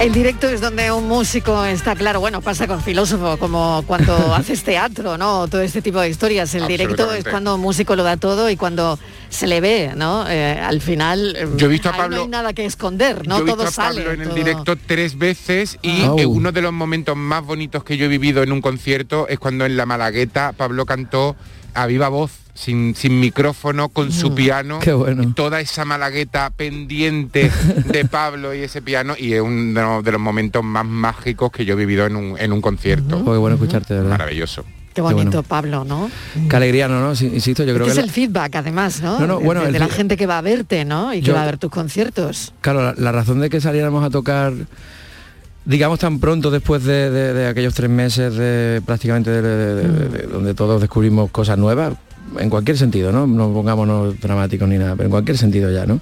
El 0.00 0.12
directo 0.12 0.48
es 0.48 0.60
donde 0.60 0.92
un 0.92 1.08
músico 1.08 1.64
está 1.64 1.96
claro, 1.96 2.20
bueno, 2.20 2.40
pasa 2.40 2.68
con 2.68 2.80
filósofo, 2.80 3.36
como 3.36 3.82
cuando 3.84 4.14
haces 4.34 4.62
teatro, 4.62 5.18
¿no? 5.18 5.48
Todo 5.48 5.60
este 5.60 5.82
tipo 5.82 6.00
de 6.00 6.08
historias. 6.08 6.54
El 6.54 6.68
directo 6.68 7.12
es 7.12 7.24
cuando 7.24 7.56
un 7.56 7.60
músico 7.60 7.96
lo 7.96 8.04
da 8.04 8.16
todo 8.16 8.48
y 8.48 8.56
cuando 8.56 8.96
se 9.28 9.48
le 9.48 9.60
ve, 9.60 9.92
¿no? 9.96 10.24
Eh, 10.28 10.52
al 10.52 10.80
final 10.80 11.36
Yo 11.56 11.66
he 11.66 11.68
visto 11.70 11.88
a 11.88 11.96
Pablo- 11.96 12.16
no 12.16 12.22
hay 12.22 12.28
nada 12.28 12.52
que 12.52 12.64
esconder, 12.64 13.26
¿no? 13.26 13.38
Yo 13.38 13.40
he 13.42 13.44
visto 13.46 13.56
todo 13.58 13.68
a 13.68 13.72
Pablo 13.72 14.02
sale. 14.02 14.12
en 14.14 14.20
el 14.20 14.26
todo- 14.28 14.36
directo 14.36 14.76
tres 14.76 15.18
veces 15.18 15.78
y 15.82 16.02
Oh. 16.04 16.14
uno 16.28 16.52
de 16.52 16.62
los 16.62 16.72
momentos 16.72 17.16
más 17.16 17.44
bonitos 17.44 17.82
que 17.82 17.96
yo 17.96 18.04
he 18.04 18.08
vivido 18.08 18.44
en 18.44 18.52
un 18.52 18.60
concierto 18.60 19.26
es 19.28 19.40
cuando 19.40 19.66
en 19.66 19.76
la 19.76 19.84
Malagueta 19.84 20.52
Pablo 20.52 20.86
cantó 20.86 21.34
a 21.82 21.86
viva 21.86 22.08
voz, 22.08 22.32
sin, 22.54 22.94
sin 22.94 23.20
micrófono, 23.20 23.88
con 23.88 24.10
su 24.12 24.34
piano. 24.34 24.78
Qué 24.80 24.92
bueno. 24.92 25.32
Toda 25.34 25.60
esa 25.60 25.84
Malagueta 25.84 26.50
pendiente 26.50 27.50
de 27.86 28.04
Pablo 28.10 28.54
y 28.54 28.60
ese 28.62 28.82
piano 28.82 29.14
y 29.18 29.32
es 29.34 29.40
uno 29.40 30.02
de 30.02 30.12
los 30.12 30.20
momentos 30.20 30.64
más 30.64 30.84
mágicos 30.84 31.50
que 31.52 31.64
yo 31.64 31.74
he 31.74 31.76
vivido 31.76 32.06
en 32.06 32.16
un, 32.16 32.38
en 32.38 32.52
un 32.52 32.60
concierto. 32.60 33.18
Qué 33.24 33.30
bueno 33.38 33.54
escucharte, 33.54 33.94
verdad. 33.94 34.10
Maravilloso. 34.10 34.64
Qué 34.94 35.00
bonito, 35.02 35.30
bueno. 35.30 35.42
Pablo, 35.44 35.84
¿no? 35.84 36.10
Qué 36.50 36.56
alegría, 36.56 36.88
¿no? 36.88 37.00
no? 37.00 37.14
Sí, 37.14 37.26
Insisto, 37.32 37.62
yo 37.62 37.72
creo 37.74 37.86
Este 37.86 37.86
que... 37.86 37.90
es 37.92 37.96
la- 37.98 38.02
el 38.02 38.10
feedback, 38.10 38.56
además, 38.56 39.00
¿no? 39.00 39.20
No, 39.20 39.26
no, 39.28 39.38
De- 39.38 39.44
bueno, 39.44 39.60
de, 39.60 39.68
el 39.68 39.78
la 39.78 39.88
gente 39.88 40.16
que 40.16 40.26
va 40.26 40.38
a 40.38 40.40
verte, 40.42 40.84
¿no? 40.84 41.14
Y 41.14 41.22
que 41.22 41.30
va 41.30 41.42
a 41.42 41.46
ver 41.46 41.58
tus 41.58 41.70
conciertos. 41.70 42.52
Claro, 42.62 42.82
la, 42.82 42.94
la 42.96 43.12
razón 43.12 43.38
de 43.38 43.48
que 43.48 43.60
saliéramos 43.60 44.02
a 44.04 44.10
tocar, 44.10 44.52
digamos 45.68 45.98
tan 46.00 46.18
pronto 46.18 46.50
después 46.50 46.82
de, 46.82 47.10
de- 47.10 47.34
de 47.34 47.46
aquellos 47.46 47.74
tres 47.74 47.90
meses 47.90 48.34
de 48.34 48.80
prácticamente 48.84 49.30
de, 49.30 49.42
de- 49.42 50.22
donde 50.26 50.54
todos 50.54 50.80
descubrimos 50.80 51.30
cosas 51.30 51.58
nuevas, 51.58 51.94
en 52.38 52.50
cualquier 52.50 52.76
sentido, 52.76 53.12
¿no? 53.12 53.26
No 53.26 53.52
pongámonos 53.52 54.18
dramáticos 54.20 54.68
ni 54.68 54.78
nada, 54.78 54.96
pero 54.96 55.04
en 55.06 55.10
cualquier 55.10 55.36
sentido 55.38 55.70
ya, 55.70 55.86
¿no? 55.86 56.00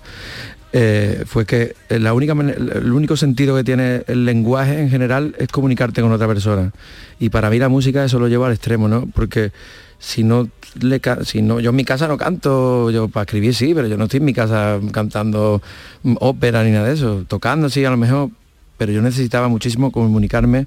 Eh, 0.73 1.23
fue 1.27 1.47
que 1.47 1.75
la 1.89 2.12
única 2.12 2.33
el 2.33 2.93
único 2.93 3.17
sentido 3.17 3.57
que 3.57 3.64
tiene 3.64 4.03
el 4.09 4.25
lenguaje 4.25 4.81
en 4.81 4.91
general 4.91 5.35
es 5.39 5.49
comunicarte 5.49 6.03
con 6.03 6.12
otra 6.12 6.27
persona 6.27 6.73
y 7.19 7.31
para 7.31 7.49
mí 7.51 7.59
la 7.59 7.69
música 7.69 8.05
eso 8.05 8.19
lo 8.19 8.27
llevo 8.29 8.45
al 8.45 8.53
extremo 8.53 8.87
no 8.89 9.07
porque 9.14 9.53
si 9.99 10.23
no 10.25 10.49
le 10.81 11.01
si 11.25 11.41
no 11.41 11.61
yo 11.61 11.71
en 11.71 11.77
mi 11.77 11.85
casa 11.85 12.09
no 12.09 12.19
canto 12.19 12.91
yo 12.91 13.09
para 13.09 13.23
escribir 13.23 13.55
sí 13.55 13.73
pero 13.75 13.87
yo 13.87 13.97
no 13.97 14.05
estoy 14.05 14.19
en 14.19 14.25
mi 14.27 14.35
casa 14.35 14.79
cantando 14.93 15.62
mm, 16.03 16.17
ópera 16.21 16.62
ni 16.64 16.73
nada 16.73 16.89
de 16.89 16.95
eso 16.95 17.25
tocando 17.27 17.71
sí 17.71 17.85
a 17.85 17.91
lo 17.91 17.97
mejor 17.97 18.31
pero 18.77 18.93
yo 18.93 19.03
necesitaba 19.03 19.49
muchísimo 19.49 19.91
comunicarme 19.91 20.66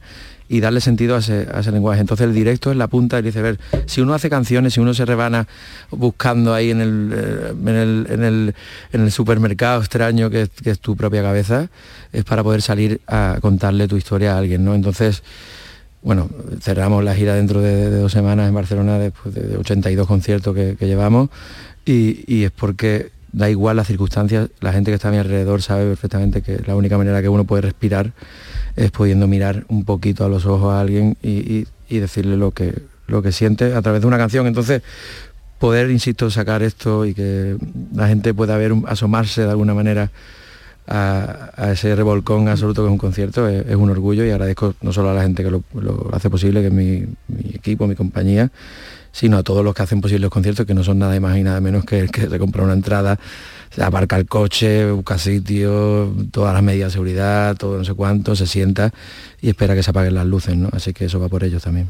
y 0.50 0.62
darle 0.62 0.82
sentido 0.82 1.16
a 1.16 1.20
ese, 1.20 1.48
a 1.54 1.60
ese 1.60 1.72
lenguaje. 1.72 2.02
Entonces 2.02 2.26
el 2.26 2.34
directo 2.34 2.72
es 2.72 2.78
la 2.78 2.88
punta 2.88 3.18
del 3.18 3.28
iceberg. 3.28 3.60
Si 3.86 4.02
uno 4.02 4.16
hace 4.16 4.30
canciones, 4.32 4.74
si 4.74 4.80
uno 4.80 4.96
se 4.96 5.06
rebana 5.06 5.48
buscando 5.92 6.56
ahí 6.56 6.72
en 6.72 6.82
el, 6.82 7.12
eh, 7.14 7.54
en 7.62 7.68
el, 7.68 8.08
en 8.10 8.24
el, 8.24 8.56
en 8.92 9.02
el 9.02 9.12
supermercado 9.12 9.80
extraño 9.80 10.32
que 10.32 10.50
es, 10.66 10.80
tu 10.80 10.96
propia 10.96 11.22
cabeza, 11.22 11.70
es 12.12 12.24
para 12.24 12.44
poder 12.44 12.64
salir 12.64 13.00
a 13.08 13.38
contarle 13.42 13.88
tu 13.88 13.96
historia 13.96 14.34
a 14.34 14.40
alguien, 14.40 14.66
¿no? 14.66 14.74
Entonces, 14.74 15.22
bueno, 16.02 16.30
cerramos 16.62 17.04
la 17.04 17.14
gira 17.14 17.36
dentro 17.36 17.62
de, 17.62 17.92
de 17.92 18.00
dos 18.00 18.12
semanas 18.12 18.50
en 18.50 18.56
Barcelona 18.56 18.98
después 18.98 19.36
de 19.36 19.56
82 19.56 20.08
conciertos 20.08 20.56
que, 20.56 20.76
que 20.80 20.88
llevamos 20.88 21.30
y, 21.86 22.24
y 22.26 22.46
es 22.46 22.52
porque 22.52 23.12
da 23.32 23.50
igual 23.50 23.78
las 23.78 23.88
circunstancias, 23.88 24.50
la 24.60 24.74
gente 24.74 24.92
que 24.92 24.96
está 24.96 25.10
a 25.10 25.12
mi 25.12 25.18
alrededor 25.18 25.62
sabe 25.62 25.86
perfectamente 25.86 26.42
que 26.42 26.62
la 26.66 26.76
única 26.76 26.98
manera 26.98 27.22
que 27.22 27.30
uno 27.30 27.44
puede 27.44 27.62
respirar 27.62 28.12
es 28.76 28.92
pudiendo 28.92 29.28
mirar 29.28 29.66
un 29.68 29.86
poquito 29.86 30.26
a 30.26 30.30
los 30.30 30.46
ojos 30.46 30.74
a 30.74 30.80
alguien 30.80 31.18
y, 31.22 31.66
decirle 31.90 32.38
lo 32.38 32.52
que, 32.52 32.74
lo 33.08 33.22
que 33.22 33.32
siente 33.32 33.74
a 33.74 33.82
través 33.82 34.02
de 34.02 34.08
una 34.08 34.18
canción. 34.18 34.46
Entonces, 34.48 34.84
poder, 35.58 35.90
insisto, 35.90 36.30
sacar 36.30 36.64
esto 36.64 37.06
y 37.06 37.14
que 37.14 37.58
la 37.94 38.08
gente 38.08 38.34
pueda 38.34 38.58
ver, 38.58 38.74
asomarse 38.88 39.42
de 39.42 39.50
alguna 39.50 39.74
manera 39.74 40.12
a, 40.88 41.72
ese 41.72 41.96
revolcón 41.96 42.48
absoluto 42.48 42.84
que 42.84 42.88
es 42.88 42.92
un 42.92 42.98
concierto, 42.98 43.48
es, 43.48 43.76
un 43.76 43.90
orgullo 43.90 44.24
y 44.26 44.32
agradezco 44.32 44.76
no 44.82 44.94
solo 44.94 45.10
a 45.10 45.14
la 45.14 45.24
gente 45.24 45.44
que 45.44 45.52
lo, 45.52 45.64
hace 46.14 46.30
posible, 46.30 46.62
que 46.62 46.68
es 46.68 46.74
mi 46.74 47.06
equipo, 47.54 47.88
mi 47.88 47.96
compañía, 47.96 48.52
sino 49.12 49.38
a 49.38 49.44
todos 49.44 49.64
los 49.64 49.74
que 49.74 49.84
hacen 49.84 50.02
posible 50.02 50.22
los 50.22 50.32
conciertos, 50.32 50.66
que 50.66 50.74
no 50.74 50.84
son 50.84 51.00
nada 51.00 51.20
más 51.20 51.38
y 51.38 51.44
nada 51.44 51.62
menos 51.62 51.86
que 51.86 52.00
el 52.00 52.12
que 52.12 52.28
se 52.28 52.40
compra 52.40 52.64
una 52.64 52.74
entrada, 52.74 53.20
se 53.70 53.84
aparca 53.84 54.18
el 54.18 54.26
coche, 54.26 54.92
busca 54.92 55.18
sitio, 55.18 56.14
todas 56.32 56.54
las 56.54 56.64
medidas 56.64 56.90
de 56.90 56.94
seguridad, 56.94 57.56
todo 57.56 57.78
no 57.78 57.86
sé 57.86 57.94
cuánto, 57.94 58.36
se 58.36 58.48
sienta 58.48 58.92
y 59.42 59.50
espera 59.50 59.76
que 59.76 59.84
se 59.84 59.92
apaguen 59.92 60.16
las 60.16 60.26
luces, 60.26 60.56
¿no? 60.56 60.70
Así 60.72 60.94
que 60.94 61.06
eso 61.06 61.20
va 61.20 61.30
por 61.30 61.44
ellos 61.44 61.64
también. 61.64 61.90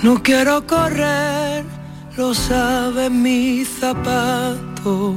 No 0.00 0.22
quiero 0.22 0.64
correr, 0.64 1.47
lo 2.18 2.34
saben 2.34 3.22
mis 3.22 3.68
zapatos. 3.78 5.14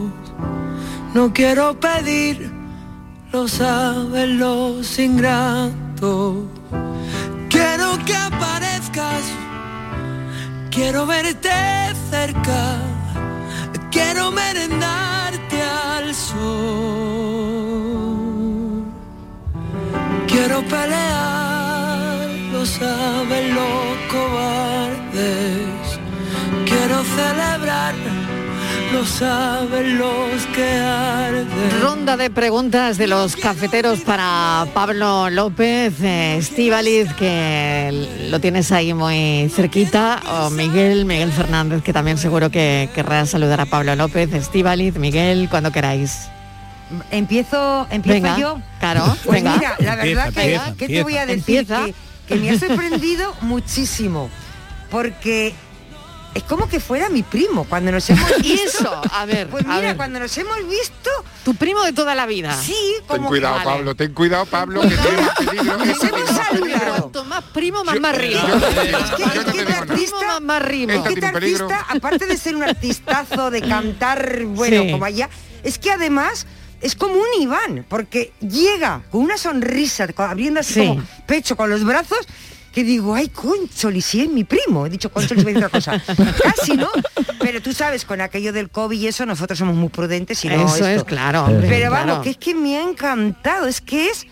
No 1.15 1.33
quiero 1.33 1.77
pedir, 1.79 2.51
lo 3.33 3.47
saben 3.47 4.37
los 4.37 4.99
ingratos. 4.99 6.35
Quiero 7.49 7.97
que 8.05 8.15
aparezcas, 8.15 9.23
quiero 10.69 11.07
verte 11.07 11.49
cerca, 12.11 12.77
quiero 13.89 14.31
merendarte 14.31 15.57
al 15.63 16.13
sol. 16.13 16.51
Quiero 20.27 20.61
pelear, 20.67 22.29
lo 22.53 22.63
saben 22.63 23.55
los 23.55 23.97
cobardes. 24.11 25.80
Quiero 26.83 27.03
celebrar, 27.03 27.93
lo 28.91 29.05
saben 29.05 29.99
los 29.99 30.45
que 30.55 30.65
arden. 30.79 31.47
Ronda 31.79 32.17
de 32.17 32.31
preguntas 32.31 32.97
de 32.97 33.05
los 33.05 33.35
cafeteros 33.35 33.99
para 33.99 34.65
Pablo 34.73 35.29
López, 35.29 35.93
eh, 36.01 36.37
Estíbaliz, 36.37 37.13
que 37.13 38.27
lo 38.31 38.39
tienes 38.39 38.71
ahí 38.71 38.95
muy 38.95 39.47
cerquita, 39.55 40.21
o 40.27 40.49
Miguel, 40.49 41.05
Miguel 41.05 41.31
Fernández, 41.31 41.83
que 41.83 41.93
también 41.93 42.17
seguro 42.17 42.49
que 42.49 42.89
querrá 42.95 43.27
saludar 43.27 43.61
a 43.61 43.67
Pablo 43.67 43.95
López, 43.95 44.33
Estíbaliz, 44.33 44.95
Miguel, 44.97 45.49
cuando 45.51 45.71
queráis. 45.71 46.29
Empiezo, 47.11 47.85
empiezo 47.91 48.23
Venga, 48.23 48.39
yo. 48.39 48.59
claro, 48.79 49.05
Pues 49.23 49.43
venga. 49.43 49.55
mira, 49.57 49.75
la 49.77 49.95
verdad 49.97 50.27
Empieza, 50.29 50.31
que, 50.33 50.41
empieza, 50.55 50.75
¿qué 50.77 50.87
te 50.87 51.03
voy 51.03 51.17
a 51.17 51.25
decir? 51.27 51.67
Que, 51.67 51.93
que 52.27 52.35
me 52.37 52.49
ha 52.49 52.57
sorprendido 52.59 53.35
muchísimo. 53.41 54.31
Porque 54.89 55.53
es 56.33 56.43
como 56.43 56.67
que 56.69 56.79
fuera 56.79 57.09
mi 57.09 57.23
primo 57.23 57.65
cuando 57.65 57.91
nos 57.91 58.09
hemos 58.09 58.29
¿Y 58.39 58.41
visto. 58.53 58.79
eso? 58.79 59.01
A 59.13 59.25
ver, 59.25 59.47
Pues 59.49 59.65
mira, 59.65 59.79
ver. 59.81 59.97
cuando 59.97 60.19
nos 60.19 60.37
hemos 60.37 60.57
visto. 60.69 61.09
Tu 61.43 61.55
primo 61.55 61.81
de 61.83 61.91
toda 61.93 62.13
la 62.15 62.25
vida. 62.25 62.55
Sí, 62.55 62.75
Ten 62.99 63.17
como 63.17 63.27
cuidado, 63.29 63.57
que- 63.59 63.63
Pablo, 63.65 63.95
ten 63.95 64.13
cuidado, 64.13 64.45
Pablo, 64.45 64.81
que 64.81 64.89
tiene 64.89 65.21
más 65.23 65.35
peligro. 65.35 65.77
Nos 65.77 66.03
hemos 66.03 66.29
saludado. 66.29 66.95
Cuanto 66.99 67.25
más 67.25 67.43
primo, 67.45 67.83
más 67.83 67.99
más 67.99 68.13
Es 68.17 68.19
que, 68.21 69.23
es 69.23 69.65
que 69.65 69.73
artista, 69.73 70.27
más 70.27 70.41
más 70.41 70.61
rimo. 70.61 70.93
Este 70.93 71.25
un 71.25 71.31
peligro. 71.33 71.65
artista, 71.67 71.85
aparte 71.89 72.25
de 72.27 72.37
ser 72.37 72.55
un 72.55 72.63
artistazo, 72.63 73.49
de 73.51 73.61
cantar, 73.61 74.43
bueno, 74.45 74.83
Sí. 74.83 74.91
como 74.91 75.05
allá, 75.05 75.29
es 75.63 75.79
que 75.79 75.91
además 75.91 76.45
es 76.81 76.95
como 76.95 77.15
un 77.15 77.41
Iván, 77.41 77.85
porque 77.89 78.33
llega 78.39 79.01
con 79.11 79.21
una 79.21 79.37
sonrisa, 79.37 80.07
con- 80.13 80.29
abriendo 80.29 80.59
así 80.59 80.73
Sí. 80.75 80.87
como 80.87 81.03
pecho 81.27 81.55
con 81.57 81.69
los 81.69 81.83
brazos, 81.83 82.19
que 82.71 82.83
digo, 82.83 83.13
ay, 83.15 83.29
Concholi, 83.29 84.01
si 84.01 84.21
es 84.21 84.29
mi 84.29 84.43
primo. 84.43 84.85
He 84.85 84.89
dicho 84.89 85.11
Concholi, 85.11 85.55
otra 85.55 85.69
cosa. 85.69 86.01
Casi, 86.43 86.77
¿no? 86.77 86.89
Pero 87.39 87.61
tú 87.61 87.73
sabes, 87.73 88.05
con 88.05 88.21
aquello 88.21 88.53
del 88.53 88.69
COVID 88.69 88.99
y 88.99 89.07
eso, 89.07 89.25
nosotros 89.25 89.59
somos 89.59 89.75
muy 89.75 89.89
prudentes 89.89 90.43
y 90.45 90.49
no 90.49 90.55
Eso 90.65 90.75
esto. 90.75 90.87
es, 90.87 91.03
claro, 91.03 91.45
hombre, 91.45 91.67
Pero 91.67 91.89
claro. 91.89 92.07
vamos, 92.07 92.23
que 92.23 92.29
es 92.31 92.37
que 92.37 92.53
me 92.55 92.77
ha 92.77 92.83
encantado, 92.83 93.67
es 93.67 93.81
que 93.81 94.07
es... 94.09 94.25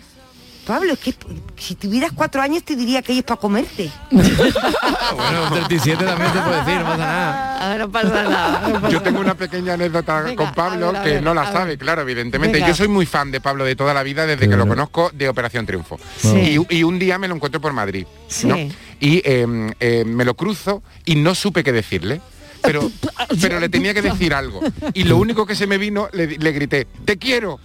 Pablo, 0.70 0.94
es 0.94 1.00
que 1.00 1.16
si 1.58 1.74
tuvieras 1.74 2.12
cuatro 2.14 2.44
años 2.44 2.62
te 2.62 2.76
diría 2.76 3.02
que 3.02 3.18
es 3.18 3.24
para 3.24 3.40
comerte. 3.40 3.90
bueno, 4.12 5.44
un 5.46 5.50
37 5.50 6.06
también 6.06 6.32
te 6.32 6.40
puedo 6.42 6.64
decir, 6.64 6.76
no 6.76 6.86
pasa 6.86 6.98
nada. 6.98 7.58
A 7.58 7.70
ver, 7.70 7.80
no 7.80 7.92
pasa 7.92 8.24
nada. 8.24 8.68
no 8.68 8.74
pasa 8.76 8.90
Yo 8.90 9.02
tengo 9.02 9.20
una 9.20 9.34
pequeña 9.34 9.74
anécdota 9.74 10.22
Venga, 10.22 10.36
con 10.36 10.54
Pablo 10.54 10.90
a 10.90 10.92
ver, 10.92 11.02
a 11.02 11.04
que 11.04 11.10
ver, 11.14 11.24
no 11.24 11.34
la 11.34 11.52
sabe, 11.52 11.80
claro, 11.80 12.04
evidentemente. 12.04 12.60
Venga. 12.60 12.68
Yo 12.68 12.76
soy 12.76 12.88
muy 12.88 13.08
fan 13.08 13.32
de 13.32 13.42
Pablo 13.42 13.66
de 13.66 13.76
toda 13.76 13.96
la 13.96 14.04
vida 14.04 14.28
desde 14.28 14.48
que 14.48 14.56
lo 14.56 14.68
conozco 14.68 15.10
de 15.12 15.28
Operación 15.28 15.66
Triunfo. 15.66 16.00
Sí. 16.18 16.60
Y, 16.70 16.78
y 16.78 16.84
un 16.84 17.00
día 17.00 17.18
me 17.18 17.28
lo 17.28 17.34
encuentro 17.34 17.60
por 17.60 17.74
Madrid. 17.74 18.06
Sí. 18.28 18.46
¿no? 18.46 18.56
Y 19.00 19.24
eh, 19.26 19.74
eh, 19.80 20.04
me 20.06 20.24
lo 20.24 20.36
cruzo 20.36 20.84
y 21.04 21.16
no 21.16 21.34
supe 21.34 21.64
qué 21.64 21.72
decirle. 21.72 22.22
Pero, 22.62 22.92
pero 23.42 23.60
le 23.60 23.70
tenía 23.70 23.94
que 23.94 24.02
decir 24.02 24.34
algo. 24.34 24.62
Y 24.94 25.04
lo 25.04 25.18
único 25.18 25.46
que 25.46 25.56
se 25.56 25.68
me 25.68 25.78
vino, 25.78 26.10
le, 26.14 26.38
le 26.38 26.52
grité, 26.52 26.88
te 27.06 27.18
quiero. 27.18 27.60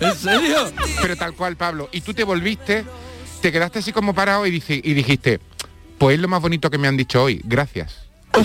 ¿En 0.00 0.14
serio? 0.14 0.70
Pero 1.00 1.16
tal 1.16 1.34
cual, 1.34 1.56
Pablo. 1.56 1.88
Y 1.92 2.00
tú 2.00 2.14
te 2.14 2.24
volviste, 2.24 2.84
te 3.40 3.52
quedaste 3.52 3.80
así 3.80 3.92
como 3.92 4.14
parado 4.14 4.46
y, 4.46 4.62
y 4.68 4.94
dijiste, 4.94 5.40
pues 5.98 6.14
es 6.14 6.20
lo 6.20 6.28
más 6.28 6.40
bonito 6.40 6.70
que 6.70 6.78
me 6.78 6.88
han 6.88 6.96
dicho 6.96 7.22
hoy, 7.22 7.40
gracias. 7.44 8.11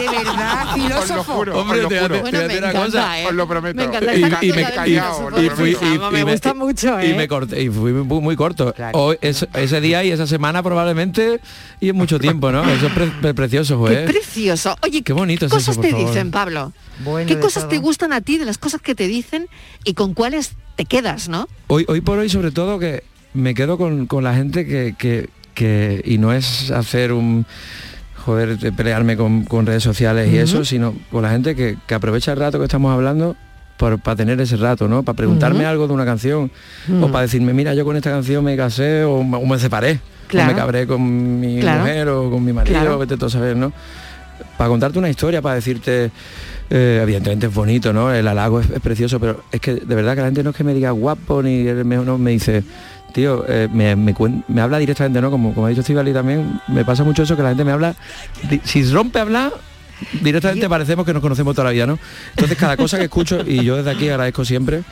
De 0.00 0.08
verdad, 0.08 0.74
filósofo. 0.74 1.32
Hombre, 1.54 1.86
te 1.86 1.98
hace- 1.98 2.08
te 2.30 2.36
hace 2.36 2.58
una 2.58 2.72
cosa. 2.72 3.20
¿eh? 3.20 3.26
Os 3.26 3.34
lo 3.34 3.46
prometo. 3.48 3.76
Me 3.76 3.84
encanta 3.84 4.14
Y- 4.14 4.18
y 4.48 4.52
me- 4.52 4.64
del 4.64 4.72
y- 4.86 4.90
filósofo. 4.90 5.40
y 5.40 5.48
fui- 5.50 5.76
y- 5.80 5.98
me 6.12 6.20
y 6.20 6.22
gusta 6.22 6.54
mucho, 6.54 7.00
y 7.02 7.06
¿eh? 7.06 7.14
me 7.14 7.28
corté 7.28 7.62
y 7.62 7.68
fui 7.70 7.92
muy, 7.92 8.20
muy 8.20 8.36
corto 8.36 8.74
Hoy, 8.92 9.16
es- 9.20 9.46
ese 9.54 9.80
día 9.80 10.02
y 10.04 10.10
esa 10.10 10.26
semana 10.26 10.62
probablemente 10.62 11.40
y 11.80 11.90
en 11.90 11.96
mucho 11.96 12.18
tiempo 12.18 12.50
no 12.50 12.64
eso 12.68 12.86
es 12.88 12.92
pre- 12.92 13.06
pre- 13.20 13.34
precioso 13.34 13.74
Qué 13.74 13.78
joder 13.78 14.04
precioso. 14.06 14.76
Oye, 14.82 15.02
Qué 15.02 15.12
bonito 15.12 15.40
¿qué 15.48 15.56
es 15.56 15.62
eso, 15.62 15.72
cosas 15.72 15.76
por 15.76 15.84
te 15.84 15.90
favor. 15.92 16.08
dicen, 16.08 16.30
Pablo? 16.30 16.72
Bueno 17.04 17.28
¿Qué 17.28 17.38
cosas 17.38 17.68
te 17.68 17.76
todo. 17.76 17.82
gustan 17.86 18.12
a 18.12 18.20
ti 18.20 18.38
de 18.38 18.44
las 18.44 18.58
cosas 18.58 18.80
que 18.80 18.94
te 18.94 19.06
dicen 19.06 19.48
y 19.84 19.94
con 19.94 20.14
cuáles 20.14 20.52
te 20.76 20.84
quedas, 20.84 21.28
no? 21.28 21.48
hoy 21.68 21.84
hoy 21.88 22.00
por 22.00 22.18
hoy 22.18 22.28
sobre 22.28 22.50
todo 22.50 22.78
que 22.78 23.04
me 23.32 23.54
quedo 23.54 23.78
con, 23.78 24.06
con 24.06 24.24
la 24.24 24.34
gente 24.34 24.66
que, 24.66 24.94
que- 24.98 25.28
que- 25.54 26.02
y 26.04 26.18
no 26.18 26.32
es 26.32 26.70
hacer 26.72 27.12
un 27.12 27.46
joder 28.24 28.58
de 28.58 28.72
pelearme 28.72 29.16
con, 29.16 29.44
con 29.44 29.66
redes 29.66 29.82
sociales 29.82 30.32
y 30.32 30.38
eso 30.38 30.64
sino 30.64 30.94
con 31.10 31.22
la 31.22 31.30
gente 31.30 31.54
que, 31.54 31.76
que 31.86 31.94
aprovecha 31.94 32.32
el 32.32 32.38
rato 32.38 32.58
que 32.58 32.64
estamos 32.64 32.92
hablando 32.92 33.36
para 33.76 34.16
tener 34.16 34.40
ese 34.40 34.56
rato, 34.56 34.88
¿no? 34.88 35.02
Para 35.02 35.16
preguntarme 35.16 35.66
algo 35.66 35.86
de 35.86 35.92
una 35.92 36.04
canción 36.04 36.50
o 37.02 37.08
para 37.08 37.22
decirme, 37.22 37.52
mira, 37.52 37.74
yo 37.74 37.84
con 37.84 37.96
esta 37.96 38.10
canción 38.10 38.42
me 38.44 38.56
casé 38.56 39.04
o, 39.04 39.22
me- 39.22 39.36
o 39.36 39.44
me 39.44 39.58
separé, 39.58 40.00
Claro. 40.28 40.48
o 40.50 40.52
me 40.54 40.58
cabré 40.58 40.86
con 40.86 41.40
mi 41.40 41.60
Claro. 41.60 41.80
mujer 41.80 42.08
o 42.08 42.30
con 42.30 42.42
mi 42.44 42.52
marido, 42.52 42.78
Claro. 42.80 42.98
vete 42.98 43.16
tú 43.16 43.26
a 43.26 43.30
saber, 43.30 43.56
¿no? 43.56 43.72
Para 44.56 44.68
contarte 44.70 44.98
una 44.98 45.10
historia, 45.10 45.42
para 45.42 45.56
decirte, 45.56 46.10
eh, 46.70 47.00
evidentemente 47.02 47.46
es 47.46 47.54
bonito, 47.54 47.92
¿no? 47.92 48.12
El 48.12 48.26
halago 48.26 48.60
es, 48.60 48.70
es 48.70 48.80
precioso, 48.80 49.20
pero 49.20 49.42
es 49.52 49.60
que 49.60 49.74
de 49.74 49.94
verdad 49.94 50.14
que 50.14 50.20
la 50.20 50.26
gente 50.28 50.42
no 50.42 50.50
es 50.50 50.56
que 50.56 50.64
me 50.64 50.72
diga 50.72 50.90
guapo 50.92 51.42
ni 51.42 51.66
el 51.66 51.84
mejor, 51.84 52.06
no, 52.06 52.16
me 52.16 52.30
dice, 52.30 52.62
tío, 53.14 53.44
eh, 53.48 53.68
me, 53.72 53.96
me, 53.96 54.14
me 54.48 54.60
habla 54.60 54.78
directamente, 54.78 55.20
¿no? 55.20 55.30
Como, 55.30 55.54
como 55.54 55.66
ha 55.66 55.70
dicho 55.70 55.80
Estivali 55.80 56.12
también, 56.12 56.60
me 56.68 56.84
pasa 56.84 57.04
mucho 57.04 57.22
eso 57.22 57.36
que 57.36 57.42
la 57.42 57.50
gente 57.50 57.64
me 57.64 57.72
habla, 57.72 57.94
si 58.64 58.82
rompe 58.84 59.20
a 59.20 59.22
hablar, 59.22 59.52
directamente 60.20 60.68
parecemos 60.68 61.06
que 61.06 61.14
nos 61.14 61.22
conocemos 61.22 61.54
toda 61.54 61.66
la 61.66 61.70
vida, 61.70 61.86
¿no? 61.86 61.98
Entonces 62.30 62.58
cada 62.58 62.76
cosa 62.76 62.98
que 62.98 63.04
escucho, 63.04 63.42
y 63.46 63.64
yo 63.64 63.76
desde 63.76 63.90
aquí 63.92 64.08
agradezco 64.08 64.44
siempre, 64.44 64.82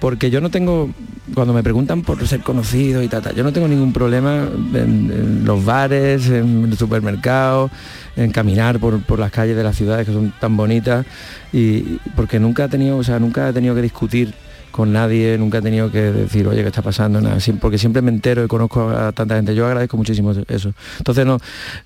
porque 0.00 0.30
yo 0.30 0.40
no 0.40 0.50
tengo, 0.50 0.90
cuando 1.32 1.54
me 1.54 1.62
preguntan 1.62 2.02
por 2.02 2.26
ser 2.26 2.40
conocido 2.40 3.04
y 3.04 3.08
tal, 3.08 3.22
yo 3.36 3.44
no 3.44 3.52
tengo 3.52 3.68
ningún 3.68 3.92
problema 3.92 4.48
en, 4.74 5.12
en 5.12 5.44
los 5.44 5.64
bares, 5.64 6.28
en 6.28 6.64
el 6.64 6.76
supermercado, 6.76 7.70
en 8.16 8.32
caminar 8.32 8.80
por, 8.80 9.00
por 9.02 9.20
las 9.20 9.30
calles 9.30 9.56
de 9.56 9.62
las 9.62 9.76
ciudades 9.76 10.04
que 10.04 10.12
son 10.12 10.34
tan 10.40 10.56
bonitas 10.56 11.06
y 11.52 11.98
porque 12.16 12.40
nunca 12.40 12.64
he 12.64 12.68
tenido, 12.68 12.96
o 12.96 13.04
sea, 13.04 13.20
nunca 13.20 13.48
he 13.48 13.52
tenido 13.52 13.76
que 13.76 13.82
discutir 13.82 14.34
con 14.72 14.92
nadie, 14.92 15.36
nunca 15.38 15.58
he 15.58 15.62
tenido 15.62 15.90
que 15.90 16.00
decir, 16.00 16.48
oye, 16.48 16.62
¿qué 16.62 16.68
está 16.68 16.82
pasando? 16.82 17.20
Nada, 17.20 17.36
porque 17.60 17.78
siempre 17.78 18.02
me 18.02 18.10
entero 18.10 18.44
y 18.44 18.48
conozco 18.48 18.88
a 18.88 19.12
tanta 19.12 19.36
gente. 19.36 19.54
Yo 19.54 19.66
agradezco 19.66 19.96
muchísimo 19.96 20.32
eso. 20.48 20.72
Entonces, 20.98 21.24
no, 21.26 21.38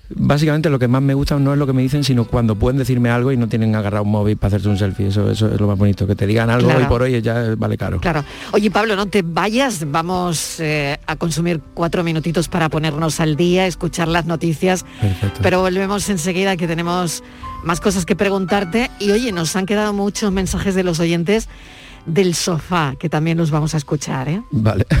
básicamente 0.09 0.69
lo 0.69 0.79
que 0.79 0.87
más 0.87 1.01
me 1.01 1.13
gusta 1.13 1.37
no 1.37 1.53
es 1.53 1.59
lo 1.59 1.67
que 1.67 1.73
me 1.73 1.81
dicen, 1.81 2.03
sino 2.03 2.25
cuando 2.25 2.55
pueden 2.55 2.77
decirme 2.77 3.09
algo 3.09 3.31
y 3.31 3.37
no 3.37 3.47
tienen 3.47 3.75
agarrado 3.75 4.03
un 4.05 4.11
móvil 4.11 4.37
para 4.37 4.47
hacerse 4.47 4.69
un 4.69 4.77
selfie. 4.77 5.07
Eso, 5.07 5.29
eso 5.29 5.53
es 5.53 5.59
lo 5.59 5.67
más 5.67 5.77
bonito, 5.77 6.07
que 6.07 6.15
te 6.15 6.25
digan 6.25 6.49
algo 6.49 6.67
Claro. 6.67 6.79
hoy 6.81 6.85
por 6.87 7.01
hoy 7.03 7.21
ya 7.21 7.53
vale 7.57 7.77
caro. 7.77 7.99
Claro. 7.99 8.23
Oye, 8.53 8.71
Pablo, 8.71 8.95
no 8.95 9.05
te 9.05 9.21
vayas, 9.21 9.85
vamos 9.91 10.59
eh, 10.59 10.97
a 11.05 11.15
consumir 11.17 11.61
cuatro 11.73 12.03
minutitos 12.03 12.47
para 12.47 12.69
ponernos 12.69 13.19
al 13.19 13.35
día, 13.35 13.67
escuchar 13.67 14.07
las 14.07 14.25
noticias, 14.25 14.85
Perfecto. 15.01 15.39
pero 15.43 15.61
volvemos 15.61 16.09
enseguida 16.09 16.55
que 16.57 16.67
tenemos 16.67 17.23
más 17.63 17.81
cosas 17.81 18.05
que 18.05 18.15
preguntarte 18.15 18.89
y 18.99 19.11
oye, 19.11 19.31
nos 19.31 19.55
han 19.55 19.65
quedado 19.65 19.91
muchos 19.93 20.31
mensajes 20.31 20.75
de 20.75 20.83
los 20.83 20.99
oyentes 20.99 21.49
del 22.07 22.33
sofá, 22.33 22.95
que 22.97 23.09
también 23.09 23.37
los 23.37 23.51
vamos 23.51 23.73
a 23.75 23.77
escuchar. 23.77 24.29
¿eh? 24.29 24.41
Vale. 24.51 24.85